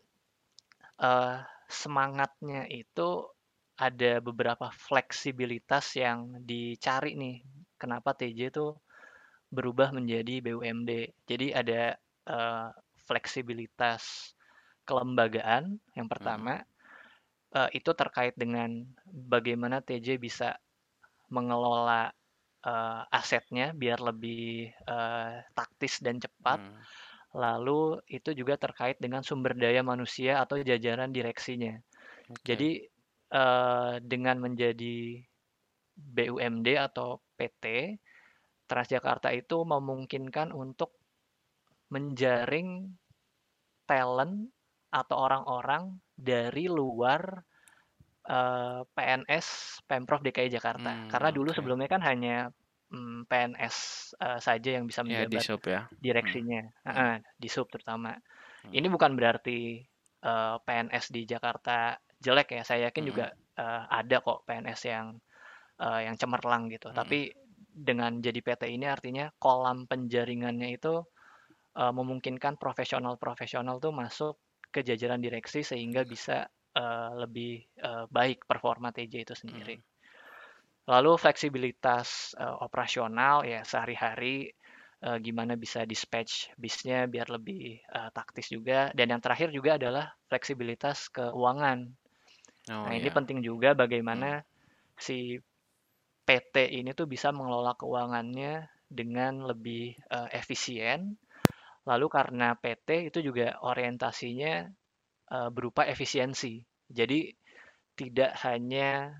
uh, 1.02 1.42
semangatnya 1.68 2.70
itu 2.70 3.26
ada 3.76 4.24
beberapa 4.24 4.72
fleksibilitas 4.72 6.00
yang 6.00 6.40
dicari 6.44 7.20
nih. 7.20 7.38
Kenapa 7.76 8.16
TJ 8.16 8.56
itu 8.56 8.72
berubah 9.52 9.92
menjadi 9.92 10.40
BUMD. 10.40 11.12
Jadi 11.28 11.52
ada 11.52 12.00
uh, 12.28 12.72
fleksibilitas 13.06 14.34
kelembagaan 14.86 15.82
yang 15.98 16.06
pertama 16.06 16.62
hmm. 16.62 16.75
Uh, 17.56 17.70
itu 17.72 17.92
terkait 17.96 18.36
dengan 18.36 18.84
bagaimana 19.08 19.80
TJ 19.80 20.20
bisa 20.20 20.60
mengelola 21.32 22.12
uh, 22.68 23.02
asetnya 23.10 23.72
biar 23.72 24.04
lebih 24.04 24.70
uh, 24.86 25.40
taktis 25.56 26.04
dan 26.04 26.20
cepat. 26.20 26.60
Hmm. 26.60 26.84
Lalu 27.36 28.00
itu 28.08 28.32
juga 28.32 28.56
terkait 28.56 29.00
dengan 29.00 29.24
sumber 29.24 29.56
daya 29.56 29.84
manusia 29.84 30.44
atau 30.44 30.60
jajaran 30.60 31.12
direksinya. 31.12 31.76
Okay. 32.32 32.44
Jadi 32.44 32.70
uh, 33.36 34.00
dengan 34.04 34.40
menjadi 34.40 35.20
BUMD 35.96 36.68
atau 36.76 37.24
PT 37.40 37.96
Transjakarta 38.66 39.30
itu 39.30 39.62
memungkinkan 39.62 40.50
untuk 40.50 40.98
menjaring 41.94 42.98
talent 43.86 44.50
atau 44.90 45.16
orang-orang 45.22 46.02
dari 46.16 46.72
luar 46.72 47.44
uh, 48.32 48.82
PNS 48.88 49.80
Pemprov 49.86 50.24
DKI 50.24 50.50
Jakarta. 50.50 50.92
Hmm, 50.92 51.10
Karena 51.12 51.30
dulu 51.30 51.52
okay. 51.52 51.58
sebelumnya 51.62 51.90
kan 51.92 52.02
hanya 52.02 52.50
um, 52.90 53.22
mm, 53.26 53.30
PNS 53.30 53.76
uh, 54.20 54.40
saja 54.40 54.80
yang 54.80 54.88
bisa 54.88 55.04
iya, 55.04 55.28
menjabat 55.28 55.30
yeah, 55.30 55.36
di 55.36 55.40
sub, 55.44 55.62
ya. 55.64 55.82
direksinya, 56.00 56.62
hmm. 56.88 56.96
uh, 56.96 57.18
di 57.38 57.50
sub 57.52 57.68
terutama. 57.70 58.16
Hmm. 58.16 58.72
Ini 58.74 58.88
bukan 58.90 59.14
berarti 59.14 59.84
uh, 60.26 60.58
PNS 60.64 61.06
di 61.14 61.22
Jakarta 61.28 62.00
jelek 62.24 62.58
ya. 62.58 62.64
Saya 62.66 62.90
yakin 62.90 63.04
hmm. 63.06 63.10
juga 63.12 63.26
uh, 63.60 63.84
ada 63.92 64.18
kok 64.24 64.48
PNS 64.48 64.82
yang 64.90 65.08
uh, 65.84 66.02
yang 66.02 66.16
cemerlang 66.18 66.72
gitu. 66.72 66.90
Hmm. 66.90 66.98
Tapi 66.98 67.30
dengan 67.76 68.24
jadi 68.24 68.40
PT 68.40 68.72
ini 68.72 68.88
artinya 68.88 69.28
kolam 69.36 69.84
penjaringannya 69.84 70.80
itu 70.80 71.04
uh, 71.76 71.92
memungkinkan 71.92 72.56
profesional-profesional 72.56 73.84
tuh 73.84 73.92
masuk 73.92 74.40
ke 74.76 74.84
jajaran 74.84 75.24
direksi 75.24 75.64
sehingga 75.64 76.04
bisa 76.04 76.44
uh, 76.76 77.12
lebih 77.16 77.64
uh, 77.80 78.12
baik 78.12 78.44
performa 78.44 78.92
TJ 78.92 79.24
itu 79.24 79.32
sendiri. 79.32 79.80
Hmm. 79.80 79.88
Lalu 80.92 81.16
fleksibilitas 81.16 82.36
uh, 82.36 82.60
operasional 82.60 83.48
ya 83.48 83.64
sehari-hari 83.64 84.52
uh, 85.08 85.18
gimana 85.24 85.56
bisa 85.56 85.88
dispatch 85.88 86.52
bisnya 86.60 87.08
biar 87.08 87.32
lebih 87.32 87.80
uh, 87.96 88.12
taktis 88.12 88.52
juga 88.52 88.92
dan 88.92 89.16
yang 89.16 89.24
terakhir 89.24 89.50
juga 89.56 89.80
adalah 89.80 90.12
fleksibilitas 90.28 91.08
keuangan. 91.16 91.88
Oh, 92.70 92.86
nah, 92.86 92.94
ini 92.94 93.08
iya. 93.08 93.16
penting 93.16 93.40
juga 93.40 93.72
bagaimana 93.74 94.44
hmm. 94.44 94.46
si 95.00 95.40
PT 96.26 96.74
ini 96.82 96.92
tuh 96.98 97.06
bisa 97.06 97.30
mengelola 97.30 97.78
keuangannya 97.78 98.66
dengan 98.90 99.46
lebih 99.46 99.94
uh, 100.10 100.30
efisien. 100.34 101.18
Lalu 101.86 102.08
karena 102.10 102.58
PT 102.58 103.14
itu 103.14 103.20
juga 103.22 103.62
orientasinya 103.62 104.66
uh, 105.32 105.50
berupa 105.54 105.86
efisiensi. 105.86 106.62
Jadi 106.90 107.30
tidak 107.96 108.36
hanya 108.44 109.14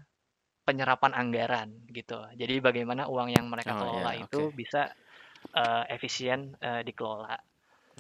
penyerapan 0.66 1.14
anggaran 1.14 1.70
gitu. 1.94 2.18
Jadi 2.34 2.58
bagaimana 2.58 3.06
uang 3.06 3.30
yang 3.30 3.46
mereka 3.48 3.78
oh, 3.78 3.80
kelola 3.86 4.12
yeah, 4.18 4.26
itu 4.26 4.42
bisa 4.52 4.90
uh, 5.54 5.86
efisien 5.88 6.58
uh, 6.60 6.82
dikelola. 6.82 7.38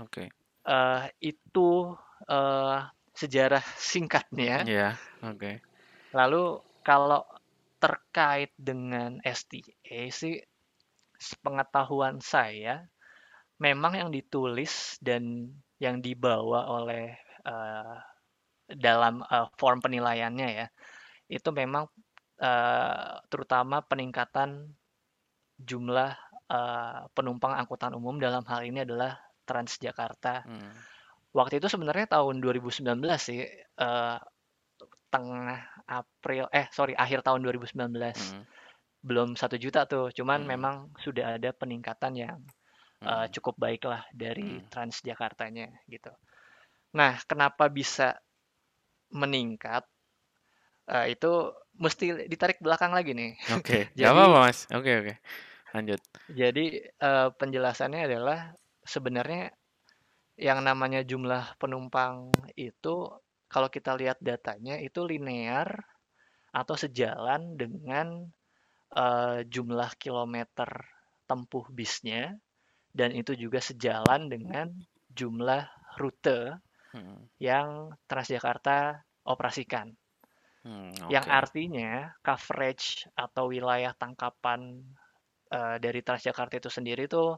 Oke. 0.01 0.25
Okay. 0.25 0.27
Uh, 0.65 1.05
itu 1.21 1.93
uh, 2.25 2.89
sejarah 3.13 3.61
singkatnya. 3.77 4.65
Iya, 4.65 4.81
yeah, 4.89 4.93
oke. 5.21 5.37
Okay. 5.37 5.55
Lalu 6.17 6.59
kalau 6.81 7.21
terkait 7.77 8.49
dengan 8.57 9.21
STA 9.21 10.01
sih 10.09 10.41
sepengetahuan 11.21 12.17
saya 12.17 12.89
memang 13.59 13.93
yang 13.95 14.09
ditulis 14.11 14.99
dan 14.99 15.51
yang 15.79 15.99
dibawa 15.99 16.67
oleh 16.71 17.15
uh, 17.47 17.97
dalam 18.65 19.21
uh, 19.27 19.47
form 19.55 19.79
penilaiannya 19.79 20.49
ya 20.49 20.67
itu 21.29 21.49
memang 21.53 21.85
uh, 22.41 23.21
terutama 23.29 23.81
peningkatan 23.85 24.73
jumlah 25.61 26.13
uh, 26.51 27.07
penumpang 27.15 27.55
angkutan 27.55 27.95
umum 27.95 28.19
dalam 28.19 28.43
hal 28.45 28.61
ini 28.65 28.83
adalah 28.83 29.15
Transjakarta. 29.45 30.41
Hmm. 30.41 30.73
Waktu 31.35 31.61
itu 31.61 31.69
sebenarnya 31.69 32.17
tahun 32.17 32.41
2019 32.41 32.81
sih 33.21 33.45
uh, 33.77 34.17
tengah 35.13 35.61
April 35.85 36.49
eh 36.49 36.67
sorry 36.73 36.97
akhir 36.97 37.23
tahun 37.23 37.45
2019 37.45 37.77
hmm. 37.77 38.43
belum 39.05 39.37
satu 39.37 39.55
juta 39.55 39.85
tuh 39.85 40.11
cuman 40.11 40.43
hmm. 40.43 40.49
memang 40.49 40.75
sudah 40.99 41.37
ada 41.37 41.53
peningkatan 41.53 42.13
yang. 42.17 42.41
Uh, 43.05 43.25
cukup 43.31 43.55
baik 43.55 43.85
lah 43.85 44.03
dari 44.11 44.59
hmm. 44.59 44.67
Transjakartanya 44.73 45.69
gitu 45.87 46.11
nah 46.95 47.19
kenapa 47.29 47.69
bisa 47.69 48.17
meningkat 49.13 49.85
uh, 50.89 51.05
itu 51.05 51.53
mesti 51.75 52.25
ditarik 52.25 52.57
belakang 52.63 52.95
lagi 52.95 53.13
nih 53.13 53.37
oke 53.53 53.61
okay. 53.63 53.81
jadi 53.93 54.11
apa 54.11 54.23
mas 54.31 54.65
oke 54.71 54.81
okay, 54.81 54.93
oke 54.99 55.05
okay. 55.05 55.15
lanjut 55.75 55.99
jadi 56.31 56.65
uh, 57.03 57.29
penjelasannya 57.35 58.01
adalah 58.09 58.39
sebenarnya 58.85 59.51
yang 60.35 60.59
namanya 60.63 61.03
jumlah 61.03 61.55
penumpang 61.55 62.31
itu 62.59 63.07
kalau 63.47 63.71
kita 63.71 63.95
lihat 63.95 64.19
datanya 64.19 64.75
itu 64.83 65.03
linear 65.07 65.79
atau 66.51 66.75
sejalan 66.75 67.55
dengan 67.55 68.27
uh, 68.95 69.39
jumlah 69.47 69.95
kilometer 69.99 70.67
tempuh 71.27 71.67
bisnya 71.71 72.35
dan 72.95 73.11
itu 73.11 73.35
juga 73.35 73.59
sejalan 73.59 74.31
dengan 74.31 74.71
jumlah 75.11 75.67
rute 75.99 76.55
hmm. 76.95 77.35
yang 77.43 77.91
Transjakarta 78.07 79.03
operasikan. 79.27 79.91
Hmm, 80.63 80.95
okay. 80.95 81.11
Yang 81.11 81.27
artinya 81.27 81.91
coverage 82.23 83.05
atau 83.13 83.51
wilayah 83.51 83.91
tangkapan 83.93 84.79
uh, 85.51 85.75
dari 85.77 85.99
Transjakarta 85.99 86.57
itu 86.57 86.71
sendiri 86.71 87.05
itu 87.11 87.35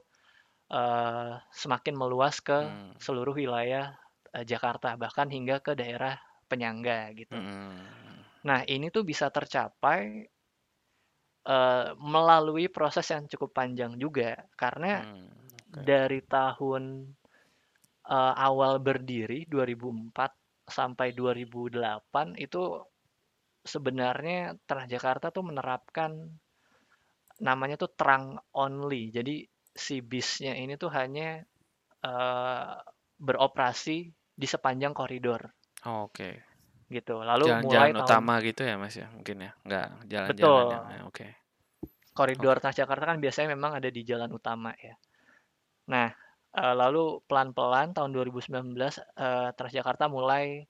uh, 0.72 1.34
semakin 1.50 1.96
meluas 1.98 2.38
ke 2.40 2.56
hmm. 2.56 3.02
seluruh 3.02 3.34
wilayah 3.34 3.98
uh, 4.38 4.46
Jakarta 4.46 4.94
bahkan 4.94 5.28
hingga 5.28 5.60
ke 5.60 5.74
daerah 5.74 6.16
penyangga 6.48 7.12
gitu. 7.18 7.36
Hmm. 7.36 7.82
Nah, 8.48 8.64
ini 8.64 8.88
tuh 8.94 9.04
bisa 9.04 9.28
tercapai 9.28 10.24
uh, 11.48 11.92
melalui 12.00 12.72
proses 12.72 13.08
yang 13.12 13.28
cukup 13.28 13.52
panjang 13.52 14.00
juga 14.00 14.40
karena 14.56 15.04
hmm, 15.04 15.47
okay. 15.72 15.84
dari 15.84 16.20
tahun 16.24 17.08
uh, 18.08 18.34
awal 18.36 18.80
berdiri 18.80 19.46
2004 19.48 20.68
sampai 20.68 21.16
2008 21.16 22.36
itu 22.40 22.64
sebenarnya 23.64 24.56
Transjakarta 24.64 25.32
tuh 25.32 25.44
menerapkan 25.48 26.12
namanya 27.44 27.76
tuh 27.78 27.92
terang 27.94 28.40
only. 28.56 29.12
Jadi 29.12 29.44
si 29.78 30.02
bisnya 30.02 30.58
ini 30.58 30.74
tuh 30.80 30.90
hanya 30.90 31.44
uh, 32.02 32.76
beroperasi 33.20 33.98
di 34.34 34.48
sepanjang 34.48 34.96
koridor. 34.96 35.46
Oh, 35.86 36.10
Oke. 36.10 36.16
Okay. 36.16 36.34
Gitu. 36.88 37.20
Lalu 37.20 37.46
jalan, 37.52 37.64
mulai 37.68 37.92
jalan 37.92 37.96
utama 38.02 38.34
gitu 38.42 38.62
ya 38.64 38.76
Mas 38.80 38.96
ya, 38.96 39.08
mungkin 39.12 39.38
ya. 39.44 39.52
Enggak 39.68 39.88
jalan-jalan 40.08 40.32
Betul. 40.32 40.66
ya, 40.72 40.80
oke. 40.80 41.00
Okay. 41.12 41.32
Koridor 42.16 42.56
okay. 42.58 42.64
Transjakarta 42.64 43.04
kan 43.14 43.18
biasanya 43.20 43.50
memang 43.54 43.72
ada 43.78 43.90
di 43.92 44.02
jalan 44.08 44.32
utama 44.32 44.72
ya. 44.80 44.96
Nah, 45.88 46.12
uh, 46.56 46.76
lalu 46.76 47.24
pelan-pelan 47.26 47.96
tahun 47.96 48.12
2019 48.12 48.52
uh, 48.52 48.92
eh, 49.18 49.50
Transjakarta 49.56 50.12
mulai 50.12 50.64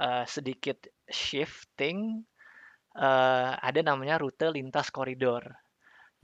uh, 0.00 0.24
sedikit 0.24 0.88
shifting 1.08 2.24
uh, 2.96 3.56
ada 3.60 3.80
namanya 3.84 4.16
rute 4.20 4.48
lintas 4.48 4.88
koridor. 4.88 5.44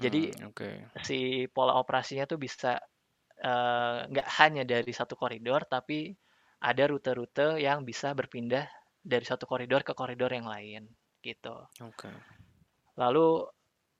Jadi 0.00 0.32
hmm, 0.32 0.56
okay. 0.56 0.80
si 1.04 1.44
pola 1.52 1.76
operasinya 1.76 2.24
tuh 2.24 2.40
bisa 2.40 2.80
nggak 4.08 4.28
uh, 4.28 4.34
hanya 4.40 4.64
dari 4.64 4.92
satu 4.96 5.12
koridor, 5.16 5.68
tapi 5.68 6.12
ada 6.60 6.84
rute-rute 6.88 7.60
yang 7.60 7.84
bisa 7.84 8.12
berpindah 8.16 8.64
dari 9.00 9.24
satu 9.24 9.44
koridor 9.48 9.84
ke 9.84 9.92
koridor 9.92 10.32
yang 10.32 10.48
lain, 10.48 10.88
gitu. 11.24 11.56
Okay. 11.76 12.12
Lalu 12.96 13.48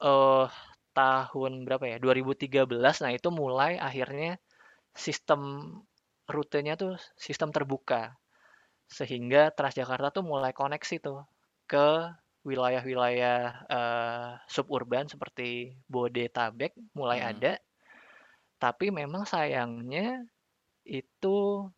uh, 0.05 0.49
tahun 0.93 1.65
berapa 1.67 1.87
ya? 1.87 1.99
2013, 2.03 2.67
nah 3.05 3.13
itu 3.15 3.29
mulai 3.31 3.79
akhirnya 3.79 4.37
sistem 4.93 5.73
rutenya 6.27 6.79
tuh 6.79 6.99
sistem 7.19 7.51
terbuka, 7.51 8.15
sehingga 8.91 9.55
Transjakarta 9.55 10.21
tuh 10.21 10.25
mulai 10.27 10.51
koneksi 10.55 10.97
tuh 11.03 11.23
ke 11.71 12.11
wilayah-wilayah 12.43 13.69
uh, 13.69 14.31
suburban 14.49 15.07
seperti 15.07 15.77
Bodetabek 15.87 16.73
mulai 16.97 17.21
hmm. 17.21 17.31
ada, 17.37 17.53
tapi 18.59 18.89
memang 18.91 19.29
sayangnya 19.29 20.25
itu 20.85 21.69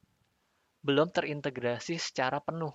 belum 0.83 1.11
terintegrasi 1.15 1.99
secara 1.99 2.43
penuh. 2.43 2.75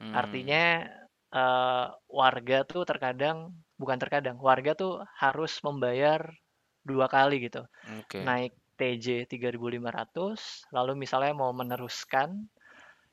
Hmm. 0.00 0.14
Artinya 0.14 0.86
uh, 1.34 1.86
warga 2.10 2.66
tuh 2.66 2.82
terkadang 2.86 3.54
bukan 3.80 3.96
terkadang 3.96 4.36
warga 4.36 4.76
tuh 4.76 5.00
harus 5.16 5.56
membayar 5.64 6.20
dua 6.84 7.08
kali 7.08 7.48
gitu, 7.48 7.64
okay. 8.04 8.20
naik 8.20 8.52
TJ 8.76 9.28
3.500, 9.28 10.72
lalu 10.72 10.92
misalnya 10.96 11.32
mau 11.32 11.52
meneruskan 11.56 12.48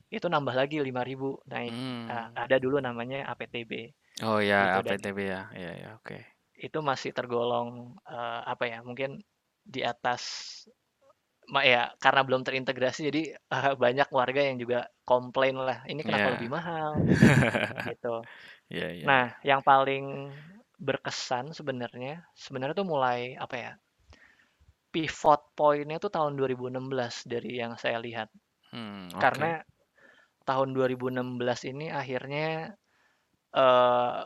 itu 0.08 0.24
nambah 0.24 0.56
lagi 0.56 0.80
5000 0.80 1.52
naik 1.52 1.72
hmm. 1.72 2.04
nah, 2.08 2.32
ada 2.32 2.56
dulu 2.56 2.80
namanya 2.80 3.28
APTB 3.28 3.92
oh 4.24 4.40
ya 4.40 4.80
gitu, 4.80 4.96
APTB 4.96 5.18
ya 5.20 5.42
ya 5.52 5.72
ya 5.76 5.88
oke 6.00 6.16
okay. 6.16 6.20
itu 6.56 6.80
masih 6.80 7.12
tergolong 7.12 7.92
uh, 8.08 8.40
apa 8.48 8.64
ya 8.72 8.80
mungkin 8.80 9.20
di 9.60 9.84
atas 9.84 10.64
ya 11.64 11.92
karena 12.00 12.24
belum 12.24 12.40
terintegrasi 12.44 13.08
jadi 13.12 13.22
uh, 13.52 13.76
banyak 13.76 14.08
warga 14.08 14.40
yang 14.40 14.56
juga 14.56 14.88
komplain 15.04 15.56
lah 15.60 15.84
ini 15.88 16.00
kenapa 16.00 16.32
yeah. 16.32 16.34
lebih 16.36 16.50
mahal 16.52 16.90
gitu 17.92 18.14
yeah, 18.72 18.90
yeah. 18.92 19.06
nah 19.08 19.24
yang 19.44 19.60
paling 19.60 20.32
berkesan 20.78 21.50
sebenarnya 21.52 22.22
sebenarnya 22.38 22.74
tuh 22.78 22.88
mulai 22.88 23.34
apa 23.34 23.56
ya 23.58 23.72
pivot 24.88 25.52
pointnya 25.52 25.98
tuh 25.98 26.08
tahun 26.08 26.38
2016 26.38 27.28
dari 27.28 27.58
yang 27.58 27.74
saya 27.76 27.98
lihat 28.00 28.30
hmm, 28.72 29.12
okay. 29.12 29.20
karena 29.20 29.52
tahun 30.48 30.72
2016 30.72 31.70
ini 31.76 31.92
akhirnya 31.92 32.72
uh, 33.52 33.60
eh, 33.60 34.20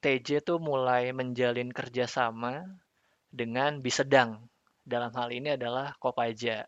TJ 0.00 0.44
tuh 0.44 0.56
mulai 0.56 1.12
menjalin 1.12 1.68
kerjasama 1.68 2.64
dengan 3.28 3.80
Bisedang. 3.80 4.40
Dalam 4.84 5.12
hal 5.16 5.32
ini 5.32 5.56
adalah 5.56 5.96
Kopaja. 5.96 6.64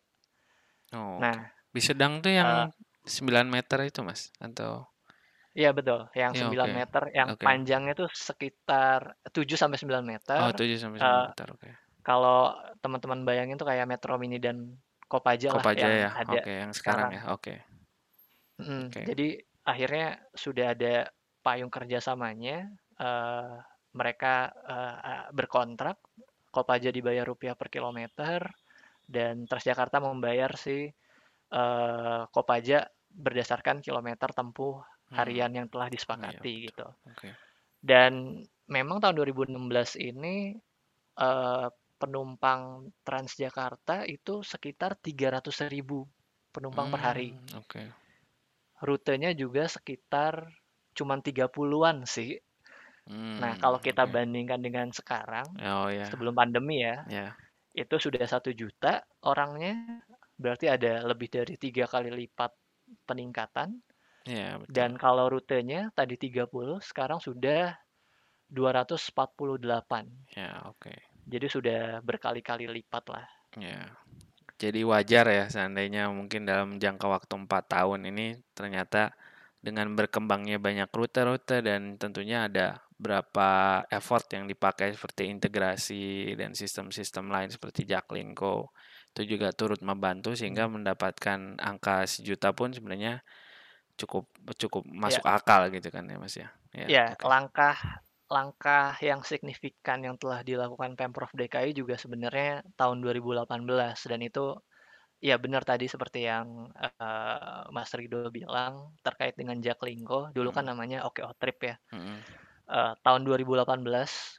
Oh, 0.93 1.21
nah, 1.21 1.53
Bisedang 1.73 2.25
tuh 2.25 2.33
yang 2.33 2.69
uh, 2.69 3.05
eh, 3.05 3.09
9 3.09 3.49
meter 3.49 3.79
itu, 3.85 4.01
Mas? 4.01 4.33
Atau 4.41 4.89
Iya 5.57 5.73
betul, 5.73 6.05
yang 6.13 6.37
ya, 6.37 6.53
9 6.53 6.53
okay. 6.53 6.69
meter, 6.69 7.03
yang 7.17 7.29
okay. 7.33 7.45
panjangnya 7.49 7.95
tuh 7.97 8.13
sekitar 8.13 9.17
7 9.33 9.41
sampai 9.57 9.81
9 9.81 10.05
meter. 10.05 10.37
Oh, 10.37 10.53
7 10.53 10.69
sampai 10.77 11.01
9 11.01 11.09
uh, 11.09 11.33
meter, 11.33 11.47
oke. 11.49 11.61
Okay. 11.65 11.73
Kalau 12.05 12.53
teman-teman 12.85 13.25
bayangin 13.25 13.57
tuh 13.57 13.65
kayak 13.65 13.89
Metro 13.89 14.21
Mini 14.21 14.37
dan 14.37 14.77
Kopaja, 15.09 15.57
Kopaja 15.57 15.89
lah 15.89 15.97
yang 15.97 16.05
ya? 16.05 16.11
ada. 16.13 16.29
Oke, 16.37 16.43
okay, 16.45 16.57
yang 16.61 16.73
sekarang, 16.77 17.09
sekarang 17.09 17.11
ya. 17.11 17.23
Oke. 17.33 17.41
Okay. 17.41 17.59
Mm, 18.69 18.85
okay. 18.93 19.05
Jadi 19.09 19.29
akhirnya 19.65 20.09
sudah 20.37 20.67
ada 20.77 20.95
payung 21.41 21.73
kerjasamanya. 21.73 22.59
Uh, 23.01 23.57
mereka 23.97 24.53
uh, 24.53 25.33
berkontrak, 25.33 25.97
Kopaja 26.53 26.93
dibayar 26.93 27.25
rupiah 27.25 27.57
per 27.57 27.73
kilometer, 27.73 28.45
dan 29.09 29.49
Transjakarta 29.49 30.05
membayar 30.05 30.53
si 30.53 30.85
uh, 31.55 32.29
Kopaja 32.29 32.85
berdasarkan 33.09 33.81
kilometer 33.81 34.37
tempuh. 34.37 34.85
Harian 35.15 35.51
hmm. 35.53 35.59
yang 35.63 35.67
telah 35.71 35.89
disepakati 35.91 36.41
oh, 36.41 36.57
iya, 36.57 36.67
gitu. 36.71 36.89
Okay. 37.15 37.33
Dan 37.79 38.43
memang 38.67 38.99
tahun 38.99 39.23
2016 39.23 39.55
ini 40.03 40.57
uh, 41.23 41.69
penumpang 41.97 42.91
Transjakarta 43.07 44.05
itu 44.09 44.43
sekitar 44.43 44.99
300 44.99 45.47
ribu 45.71 46.03
penumpang 46.51 46.91
hmm, 46.91 46.95
per 46.95 47.01
hari. 47.01 47.29
Hmm, 47.33 47.63
oke. 47.63 47.71
Okay 47.71 47.87
rutenya 48.85 49.33
juga 49.33 49.65
sekitar 49.71 50.53
cuma 50.97 51.17
30-an 51.21 52.05
sih. 52.05 52.37
Hmm, 53.07 53.39
nah, 53.39 53.55
kalau 53.63 53.79
kita 53.79 54.03
okay. 54.05 54.13
bandingkan 54.19 54.61
dengan 54.61 54.91
sekarang, 54.91 55.47
oh, 55.63 55.87
yeah. 55.87 56.11
sebelum 56.11 56.35
pandemi 56.35 56.83
ya, 56.83 57.07
yeah. 57.07 57.31
itu 57.71 57.97
sudah 58.03 58.19
satu 58.27 58.51
juta 58.51 59.07
orangnya, 59.23 60.03
berarti 60.35 60.67
ada 60.67 61.07
lebih 61.07 61.31
dari 61.31 61.55
tiga 61.55 61.87
kali 61.87 62.11
lipat 62.11 62.51
peningkatan. 63.07 63.79
Yeah, 64.27 64.59
betul. 64.61 64.75
Dan 64.75 64.91
kalau 64.99 65.31
rutenya 65.31 65.95
tadi 65.95 66.19
30, 66.19 66.83
sekarang 66.83 67.23
sudah 67.23 67.79
248. 68.51 70.35
Ya, 70.35 70.63
oke. 70.67 70.83
Okay. 70.83 70.99
Jadi 71.27 71.47
sudah 71.47 71.81
berkali-kali 72.03 72.67
lipat 72.71 73.05
lah. 73.11 73.27
Ya. 73.59 73.95
Jadi 74.57 74.89
wajar 74.89 75.29
ya 75.29 75.45
seandainya 75.53 76.09
mungkin 76.09 76.49
dalam 76.49 76.81
jangka 76.81 77.07
waktu 77.07 77.35
4 77.45 77.65
tahun 77.77 78.09
ini 78.09 78.41
ternyata 78.57 79.13
dengan 79.61 79.93
berkembangnya 79.93 80.57
banyak 80.57 80.89
rute-rute 80.89 81.61
dan 81.61 82.01
tentunya 82.01 82.49
ada 82.49 82.81
berapa 82.97 83.83
effort 83.93 84.25
yang 84.33 84.49
dipakai 84.49 84.97
seperti 84.97 85.29
integrasi 85.29 86.33
dan 86.41 86.57
sistem-sistem 86.57 87.29
lain 87.29 87.53
seperti 87.53 87.85
Jaklingko 87.85 88.73
itu 89.13 89.37
juga 89.37 89.53
turut 89.53 89.81
membantu 89.85 90.33
sehingga 90.33 90.69
mendapatkan 90.73 91.61
angka 91.61 92.09
sejuta 92.09 92.57
pun 92.57 92.73
sebenarnya 92.73 93.21
cukup 93.97 94.29
cukup 94.61 94.83
masuk 94.89 95.25
ya. 95.25 95.41
akal 95.41 95.69
gitu 95.73 95.89
kan 95.89 96.05
ya 96.07 96.17
Mas 96.21 96.37
ya. 96.37 96.49
Ya, 96.77 96.87
ya 96.87 97.05
okay. 97.17 97.25
langkah 97.25 97.77
langkah 98.27 98.99
yang 98.99 99.23
signifikan 99.23 100.03
yang 100.03 100.19
telah 100.19 100.43
dilakukan 100.43 100.99
Pemprov 100.99 101.31
DKI 101.31 101.73
juga 101.79 101.95
sebenarnya 101.95 102.67
tahun 102.75 102.99
2018 102.99 103.47
dan 104.11 104.21
itu 104.21 104.59
ya 105.23 105.39
benar 105.39 105.63
tadi 105.63 105.87
seperti 105.89 106.27
yang 106.29 106.69
uh, 106.75 107.63
Mas 107.73 107.95
Rido 107.95 108.29
bilang 108.29 108.93
terkait 109.01 109.39
dengan 109.39 109.57
Jaklingko 109.63 110.35
dulu 110.35 110.51
kan 110.53 110.67
hmm. 110.67 110.69
kan 110.69 110.75
namanya 110.75 110.99
OKO 111.09 111.33
Trip 111.39 111.59
ya 111.63 111.75
hmm. 111.95 112.19
uh, 112.69 112.93
tahun 113.01 113.23
2018 113.25 113.81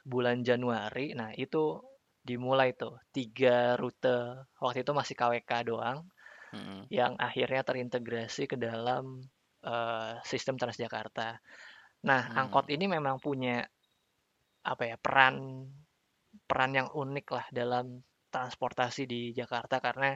bulan 0.06 0.44
Januari 0.44 1.16
nah 1.16 1.32
itu 1.34 1.80
dimulai 2.22 2.76
tuh 2.76 3.00
tiga 3.10 3.74
rute 3.80 4.44
waktu 4.60 4.84
itu 4.84 4.92
masih 4.92 5.16
KWK 5.16 5.52
doang 5.64 6.04
hmm. 6.52 6.92
yang 6.92 7.16
akhirnya 7.16 7.64
terintegrasi 7.64 8.44
ke 8.44 8.60
dalam 8.60 9.24
uh, 9.68 10.16
sistem 10.24 10.56
Transjakarta. 10.56 11.36
Nah, 12.08 12.22
hmm. 12.24 12.40
angkot 12.40 12.66
ini 12.72 12.88
memang 12.88 13.20
punya 13.20 13.60
apa 14.64 14.82
ya 14.84 14.96
peran 14.96 15.64
peran 16.44 16.72
yang 16.76 16.88
unik 16.92 17.26
lah 17.32 17.46
dalam 17.52 18.00
transportasi 18.28 19.08
di 19.08 19.32
Jakarta 19.32 19.80
karena 19.80 20.12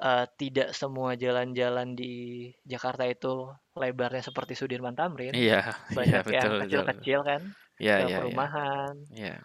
uh, 0.00 0.24
tidak 0.38 0.72
semua 0.72 1.14
jalan-jalan 1.18 1.92
di 1.92 2.48
Jakarta 2.64 3.04
itu 3.04 3.50
lebarnya 3.76 4.24
seperti 4.24 4.56
Sudirman 4.56 4.96
Tamrin. 4.96 5.34
Iya, 5.36 5.74
banyak 5.98 6.24
iya, 6.28 6.40
yang 6.40 6.52
kecil-kecil 6.66 7.20
kan, 7.24 7.40
iya, 7.78 7.96
ke 8.02 8.06
iya, 8.08 8.18
perumahan. 8.22 8.94
Iya. 9.12 9.36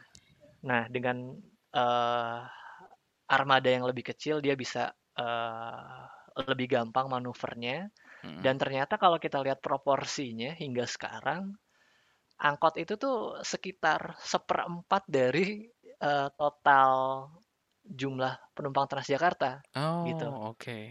Nah, 0.64 0.82
dengan 0.88 1.36
uh, 1.76 2.40
armada 3.28 3.70
yang 3.70 3.84
lebih 3.84 4.14
kecil 4.16 4.40
dia 4.40 4.56
bisa 4.56 4.94
uh, 5.20 6.08
lebih 6.48 6.72
gampang 6.72 7.12
manuvernya. 7.12 7.92
Hmm. 8.24 8.40
Dan 8.40 8.56
ternyata 8.56 8.96
kalau 8.96 9.20
kita 9.20 9.44
lihat 9.44 9.60
proporsinya 9.60 10.56
hingga 10.56 10.88
sekarang 10.88 11.54
angkot 12.40 12.80
itu 12.80 12.96
tuh 12.96 13.40
sekitar 13.44 14.16
seperempat 14.24 15.04
dari 15.08 15.68
uh, 16.00 16.32
total 16.34 17.28
jumlah 17.84 18.56
penumpang 18.56 18.88
Transjakarta 18.88 19.60
oh, 19.76 20.08
gitu. 20.08 20.28
Oke. 20.28 20.56
Okay. 20.56 20.84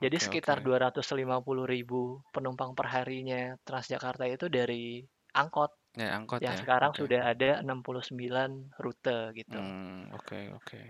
Jadi 0.00 0.16
okay, 0.16 0.26
sekitar 0.26 0.64
okay. 0.64 0.90
250 0.90 1.46
ribu 1.66 2.18
penumpang 2.34 2.74
perharinya 2.74 3.54
Transjakarta 3.62 4.26
itu 4.26 4.50
dari 4.50 5.06
angkot. 5.34 5.70
Ya, 5.98 6.14
angkot 6.14 6.38
yang 6.42 6.54
ya. 6.54 6.62
sekarang 6.62 6.94
okay. 6.94 7.00
sudah 7.02 7.20
ada 7.34 7.50
69 7.62 8.78
rute 8.78 9.18
gitu. 9.34 9.58
Hmm, 9.58 10.10
oke 10.14 10.26
okay, 10.26 10.44
oke. 10.54 10.66
Okay. 10.66 10.86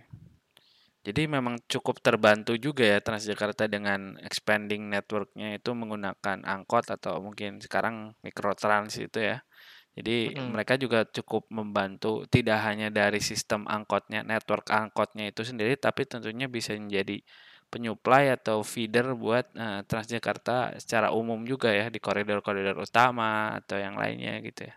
Jadi 1.00 1.24
memang 1.24 1.56
cukup 1.64 2.04
terbantu 2.04 2.60
juga 2.60 2.84
ya 2.84 3.00
Transjakarta 3.00 3.64
dengan 3.64 4.20
expanding 4.20 4.92
networknya 4.92 5.56
itu 5.56 5.72
menggunakan 5.72 6.44
angkot 6.44 6.92
atau 6.92 7.24
mungkin 7.24 7.56
sekarang 7.56 8.12
mikrotrans 8.20 9.00
itu 9.00 9.16
ya. 9.16 9.40
Jadi 9.96 10.36
mm-hmm. 10.36 10.48
mereka 10.52 10.76
juga 10.76 11.08
cukup 11.08 11.48
membantu 11.48 12.28
tidak 12.28 12.62
hanya 12.68 12.92
dari 12.92 13.18
sistem 13.18 13.64
angkotnya, 13.64 14.22
network 14.22 14.68
angkotnya 14.70 15.32
itu 15.32 15.42
sendiri, 15.42 15.74
tapi 15.80 16.04
tentunya 16.04 16.46
bisa 16.46 16.76
menjadi 16.76 17.24
penyuplai 17.72 18.34
atau 18.34 18.60
feeder 18.60 19.14
buat 19.14 19.50
uh, 19.56 19.80
Transjakarta 19.86 20.76
secara 20.78 21.14
umum 21.14 21.42
juga 21.48 21.70
ya 21.72 21.88
di 21.88 22.02
koridor-koridor 22.02 22.76
utama 22.76 23.56
atau 23.56 23.78
yang 23.78 23.96
lainnya 23.96 24.42
gitu 24.44 24.68
ya. 24.68 24.74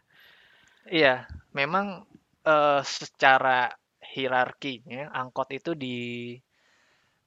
Iya, 0.84 1.16
memang 1.52 2.06
uh, 2.46 2.82
secara 2.86 3.72
hierarkinya 4.14 5.10
angkot 5.10 5.50
itu 5.58 5.74
di 5.74 5.98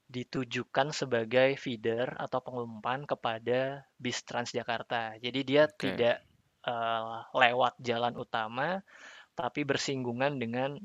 ditujukan 0.07 0.94
sebagai 0.94 1.59
feeder 1.59 2.14
atau 2.14 2.38
pengumpan 2.38 3.03
kepada 3.03 3.83
bis 3.99 4.22
Transjakarta. 4.22 5.18
Jadi 5.18 5.40
dia 5.42 5.66
okay. 5.66 5.99
tidak 5.99 6.16
uh, 6.62 7.27
lewat 7.35 7.75
jalan 7.83 8.14
utama, 8.14 8.87
tapi 9.35 9.66
bersinggungan 9.66 10.38
dengan 10.38 10.79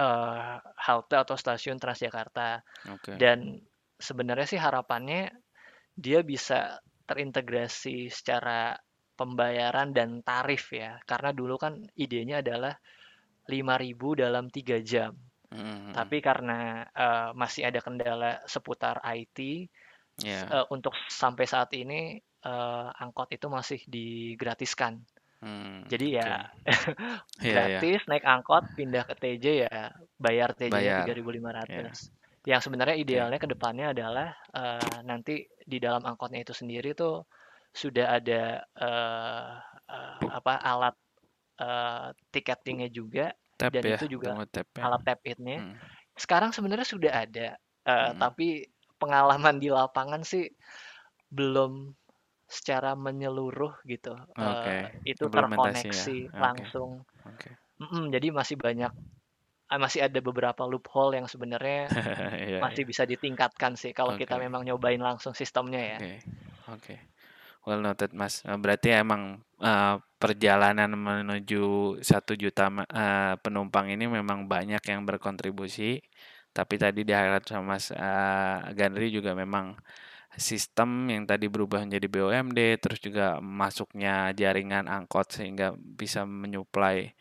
uh, 0.00 0.56
halte 0.80 1.20
atau 1.20 1.36
stasiun 1.36 1.76
Transjakarta. 1.76 2.64
Okay. 2.96 3.20
Dan 3.20 3.60
sebenarnya 4.00 4.56
sih 4.56 4.60
harapannya 4.60 5.28
dia 5.92 6.24
bisa 6.24 6.80
terintegrasi 7.04 8.08
secara 8.08 8.72
pembayaran 9.20 9.92
dan 9.92 10.24
tarif 10.24 10.72
ya. 10.72 10.96
Karena 11.04 11.36
dulu 11.36 11.60
kan 11.60 11.76
idenya 11.92 12.40
adalah 12.40 12.72
5000 13.48 14.22
dalam 14.22 14.52
tiga 14.52 14.76
jam. 14.84 15.16
Mm-hmm. 15.48 15.96
Tapi 15.96 16.16
karena 16.20 16.84
uh, 16.92 17.32
masih 17.32 17.64
ada 17.64 17.80
kendala 17.80 18.44
seputar 18.44 19.00
IT, 19.16 19.68
yeah. 20.22 20.44
uh, 20.50 20.66
untuk 20.68 20.94
sampai 21.08 21.46
saat 21.46 21.70
ini 21.74 22.18
uh, 22.44 22.90
angkot 22.98 23.30
itu 23.30 23.46
masih 23.50 23.80
digratiskan. 23.86 25.02
Hmm, 25.38 25.86
Jadi 25.86 26.18
ya 26.18 26.50
okay. 26.66 27.54
gratis 27.54 28.02
yeah, 28.02 28.02
yeah. 28.02 28.10
naik 28.10 28.26
angkot 28.26 28.74
pindah 28.74 29.06
ke 29.06 29.14
TJ 29.14 29.70
ya 29.70 29.94
bayar 30.18 30.50
TJ 30.58 30.74
tiga 30.74 31.14
ribu 31.14 31.30
lima 31.30 31.54
ratus. 31.54 32.10
Yang 32.42 32.66
sebenarnya 32.66 32.96
idealnya 32.98 33.38
okay. 33.38 33.46
ke 33.46 33.54
depannya 33.54 33.94
adalah 33.94 34.34
uh, 34.50 34.98
nanti 35.06 35.46
di 35.62 35.78
dalam 35.78 36.02
angkotnya 36.02 36.42
itu 36.42 36.50
sendiri 36.50 36.90
tuh 36.98 37.22
sudah 37.70 38.18
ada 38.18 38.66
uh, 38.82 39.50
uh, 39.86 40.18
apa 40.26 40.58
alat 40.58 40.96
uh, 41.58 42.14
tiketingnya 42.30 42.88
juga 42.90 43.34
tap 43.58 43.74
dan 43.74 43.82
ya, 43.84 43.96
itu 43.98 44.06
juga 44.18 44.38
tap 44.48 44.68
ya. 44.74 44.82
alat 44.86 45.02
tap 45.04 45.20
it-nya. 45.26 45.58
Hmm. 45.62 45.76
Sekarang 46.18 46.50
sebenarnya 46.50 46.86
sudah 46.86 47.12
ada, 47.14 47.48
uh, 47.86 48.10
hmm. 48.10 48.18
tapi 48.18 48.66
pengalaman 48.98 49.62
di 49.62 49.70
lapangan 49.70 50.26
sih 50.26 50.50
belum 51.30 51.94
secara 52.48 52.96
menyeluruh 52.96 53.76
gitu. 53.84 54.16
Okay. 54.34 54.80
Uh, 54.80 55.04
itu 55.04 55.24
terkoneksi 55.28 56.32
ya. 56.32 56.38
langsung. 56.38 57.04
Okay. 57.36 57.54
Mm 57.78 57.86
-mm, 57.86 58.04
jadi 58.10 58.28
masih 58.34 58.56
banyak 58.58 58.90
masih 59.68 60.00
ada 60.00 60.24
beberapa 60.24 60.64
loophole 60.64 61.12
yang 61.12 61.28
sebenarnya 61.28 61.92
yeah, 62.56 62.64
masih 62.64 62.88
yeah. 62.88 62.88
bisa 62.88 63.02
ditingkatkan 63.04 63.76
sih 63.76 63.92
kalau 63.92 64.16
okay. 64.16 64.24
kita 64.24 64.40
memang 64.40 64.64
nyobain 64.64 64.96
langsung 64.96 65.36
sistemnya 65.36 65.82
ya. 65.94 65.98
Oke. 66.00 66.08
Okay. 66.08 66.18
Okay. 66.72 66.98
Well 67.68 67.84
noted 67.84 68.16
Mas. 68.16 68.40
Eh, 68.48 68.56
berarti 68.56 68.88
emang 68.96 69.44
uh, 69.60 70.00
perjalanan 70.16 70.88
menuju 70.96 71.60
satu 72.00 72.32
juta 72.32 72.72
uh, 72.72 73.36
penumpang 73.44 73.92
ini 73.92 74.08
memang 74.08 74.48
banyak 74.48 74.80
yang 74.88 75.04
berkontribusi. 75.04 76.00
Tapi 76.56 76.74
tadi 76.80 77.04
di 77.04 77.12
highlight 77.12 77.44
sama 77.44 77.76
Mas 77.76 77.92
uh, 77.92 78.72
Gandri 78.72 79.12
juga 79.12 79.36
memang 79.36 79.76
sistem 80.32 81.12
yang 81.12 81.28
tadi 81.28 81.46
berubah 81.52 81.84
menjadi 81.84 82.08
BUMD, 82.08 82.58
terus 82.80 83.00
juga 83.04 83.36
masuknya 83.44 84.32
jaringan 84.32 84.88
angkot 84.88 85.28
sehingga 85.36 85.76
bisa 85.76 86.24
menyuplai 86.24 87.12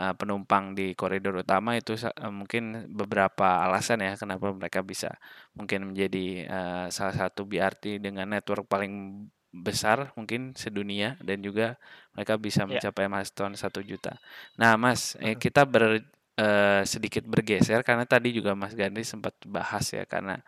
uh, 0.00 0.16
penumpang 0.16 0.72
di 0.72 0.96
koridor 0.96 1.44
utama 1.44 1.76
itu 1.76 1.92
uh, 2.00 2.32
mungkin 2.32 2.88
beberapa 2.88 3.68
alasan 3.68 4.00
ya 4.00 4.16
kenapa 4.16 4.48
mereka 4.54 4.80
bisa 4.80 5.12
mungkin 5.52 5.92
menjadi 5.92 6.26
uh, 6.48 6.86
salah 6.88 7.16
satu 7.16 7.44
BRT 7.44 8.00
dengan 8.00 8.32
network 8.32 8.64
paling 8.64 9.28
besar 9.50 10.14
mungkin 10.14 10.54
sedunia 10.54 11.18
dan 11.18 11.42
juga 11.42 11.74
mereka 12.14 12.38
bisa 12.38 12.62
iya. 12.64 12.78
mencapai 12.78 13.06
yeah. 13.06 13.12
milestone 13.12 13.54
satu 13.58 13.82
juta. 13.82 14.14
Nah, 14.54 14.78
Mas, 14.78 15.18
eh, 15.18 15.34
kita 15.34 15.66
ber 15.66 16.02
eh, 16.38 16.82
sedikit 16.86 17.26
bergeser 17.26 17.82
karena 17.82 18.06
tadi 18.06 18.30
juga 18.34 18.54
Mas 18.54 18.72
Gandhi 18.78 19.02
sempat 19.02 19.34
bahas 19.44 19.84
ya 19.90 20.06
karena 20.06 20.38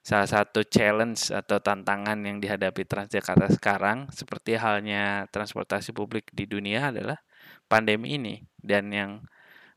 salah 0.00 0.24
satu 0.24 0.64
challenge 0.64 1.28
atau 1.28 1.60
tantangan 1.60 2.16
yang 2.24 2.40
dihadapi 2.40 2.88
Transjakarta 2.88 3.52
sekarang 3.52 4.08
seperti 4.08 4.56
halnya 4.56 5.28
transportasi 5.28 5.92
publik 5.92 6.32
di 6.32 6.48
dunia 6.48 6.88
adalah 6.88 7.20
pandemi 7.68 8.16
ini 8.16 8.40
dan 8.56 8.88
yang 8.88 9.12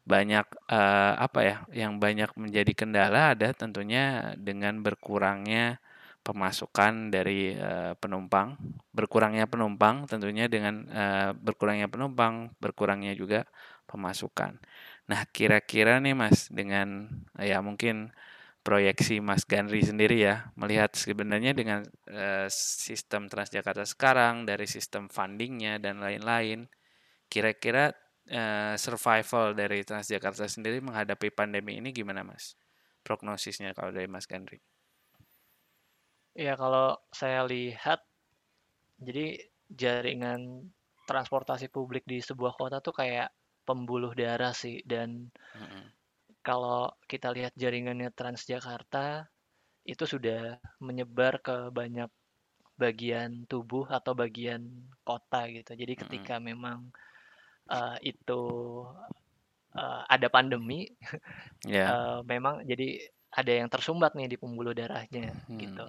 banyak 0.08 0.48
eh, 0.72 1.14
apa 1.20 1.40
ya 1.44 1.58
yang 1.86 2.02
banyak 2.02 2.32
menjadi 2.40 2.72
kendala 2.74 3.38
ada 3.38 3.54
tentunya 3.54 4.34
dengan 4.40 4.82
berkurangnya 4.82 5.78
pemasukan 6.22 7.10
dari 7.10 7.58
uh, 7.58 7.98
penumpang, 7.98 8.54
berkurangnya 8.94 9.50
penumpang 9.50 10.06
tentunya 10.06 10.46
dengan 10.46 10.86
uh, 10.90 11.34
berkurangnya 11.34 11.90
penumpang, 11.90 12.54
berkurangnya 12.62 13.18
juga 13.18 13.50
pemasukan. 13.90 14.62
Nah, 15.10 15.22
kira-kira 15.34 15.98
nih 15.98 16.14
Mas 16.14 16.48
dengan 16.54 17.10
uh, 17.36 17.46
ya 17.46 17.60
mungkin 17.66 18.14
proyeksi 18.62 19.18
Mas 19.18 19.42
Gandri 19.50 19.82
sendiri 19.82 20.22
ya 20.22 20.54
melihat 20.54 20.94
sebenarnya 20.94 21.58
dengan 21.58 21.82
uh, 22.14 22.46
sistem 22.54 23.26
Transjakarta 23.26 23.82
sekarang 23.90 24.46
dari 24.46 24.70
sistem 24.70 25.10
fundingnya 25.10 25.82
dan 25.82 25.98
lain-lain, 25.98 26.70
kira-kira 27.26 27.98
uh, 28.30 28.78
survival 28.78 29.58
dari 29.58 29.82
Transjakarta 29.82 30.46
sendiri 30.46 30.78
menghadapi 30.86 31.34
pandemi 31.34 31.82
ini 31.82 31.90
gimana 31.90 32.22
Mas? 32.22 32.54
Prognosisnya 33.02 33.74
kalau 33.74 33.90
dari 33.90 34.06
Mas 34.06 34.30
Gandri? 34.30 34.62
Ya 36.32 36.56
kalau 36.56 36.96
saya 37.12 37.44
lihat, 37.44 38.00
jadi 39.02 39.36
jaringan 39.68 40.72
transportasi 41.08 41.68
publik 41.68 42.08
di 42.08 42.24
sebuah 42.24 42.56
kota 42.56 42.80
tuh 42.80 42.96
kayak 42.96 43.32
pembuluh 43.68 44.16
darah 44.16 44.56
sih 44.56 44.80
dan 44.88 45.28
mm-hmm. 45.32 45.84
kalau 46.44 46.92
kita 47.08 47.32
lihat 47.36 47.52
jaringannya 47.56 48.12
Transjakarta 48.16 49.28
itu 49.84 50.04
sudah 50.08 50.56
menyebar 50.80 51.42
ke 51.44 51.72
banyak 51.74 52.08
bagian 52.80 53.46
tubuh 53.46 53.86
atau 53.92 54.16
bagian 54.16 54.66
kota 55.04 55.52
gitu. 55.52 55.76
Jadi 55.76 55.94
ketika 56.00 56.40
mm-hmm. 56.40 56.50
memang 56.52 56.80
uh, 57.68 57.98
itu 58.00 58.44
uh, 59.76 60.02
ada 60.08 60.28
pandemi, 60.32 60.88
yeah. 61.68 61.92
uh, 61.92 62.20
memang 62.24 62.64
jadi 62.64 63.04
ada 63.32 63.52
yang 63.52 63.68
tersumbat 63.72 64.16
nih 64.16 64.28
di 64.28 64.38
pembuluh 64.40 64.76
darahnya 64.76 65.32
hmm. 65.48 65.60
gitu 65.60 65.88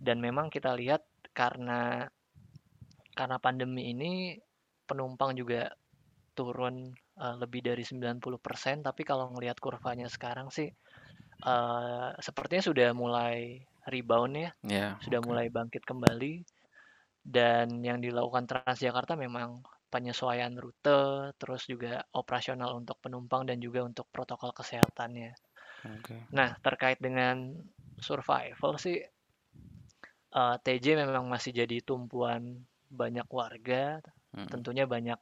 dan 0.00 0.20
memang 0.20 0.52
kita 0.52 0.76
lihat 0.76 1.04
karena 1.36 2.08
karena 3.16 3.36
pandemi 3.40 3.92
ini 3.92 4.36
penumpang 4.84 5.32
juga 5.32 5.72
turun 6.36 6.92
uh, 7.16 7.36
lebih 7.40 7.64
dari 7.64 7.80
90%, 7.80 8.20
tapi 8.84 9.02
kalau 9.08 9.32
ngelihat 9.32 9.56
kurvanya 9.56 10.06
sekarang 10.06 10.52
sih 10.52 10.68
uh, 11.48 12.12
sepertinya 12.20 12.62
sudah 12.62 12.88
mulai 12.92 13.64
rebound 13.88 14.36
ya. 14.36 14.50
Yeah, 14.62 14.92
sudah 15.00 15.24
okay. 15.24 15.28
mulai 15.28 15.46
bangkit 15.48 15.82
kembali. 15.88 16.44
Dan 17.26 17.82
yang 17.82 17.98
dilakukan 17.98 18.46
Transjakarta 18.46 19.18
memang 19.18 19.64
penyesuaian 19.90 20.54
rute, 20.54 21.32
terus 21.40 21.66
juga 21.66 22.04
operasional 22.14 22.76
untuk 22.78 23.02
penumpang 23.02 23.48
dan 23.48 23.58
juga 23.58 23.82
untuk 23.82 24.06
protokol 24.12 24.54
kesehatannya. 24.54 25.34
Okay. 25.82 26.20
Nah, 26.30 26.54
terkait 26.62 27.02
dengan 27.02 27.54
survival 27.98 28.78
sih 28.78 29.00
uh, 30.36 30.54
eh, 30.54 30.56
TJ 30.60 31.00
memang 31.00 31.26
masih 31.26 31.56
jadi 31.56 31.80
tumpuan 31.80 32.60
banyak 32.92 33.26
warga, 33.32 33.98
hmm. 34.36 34.52
tentunya 34.52 34.84
banyak 34.84 35.18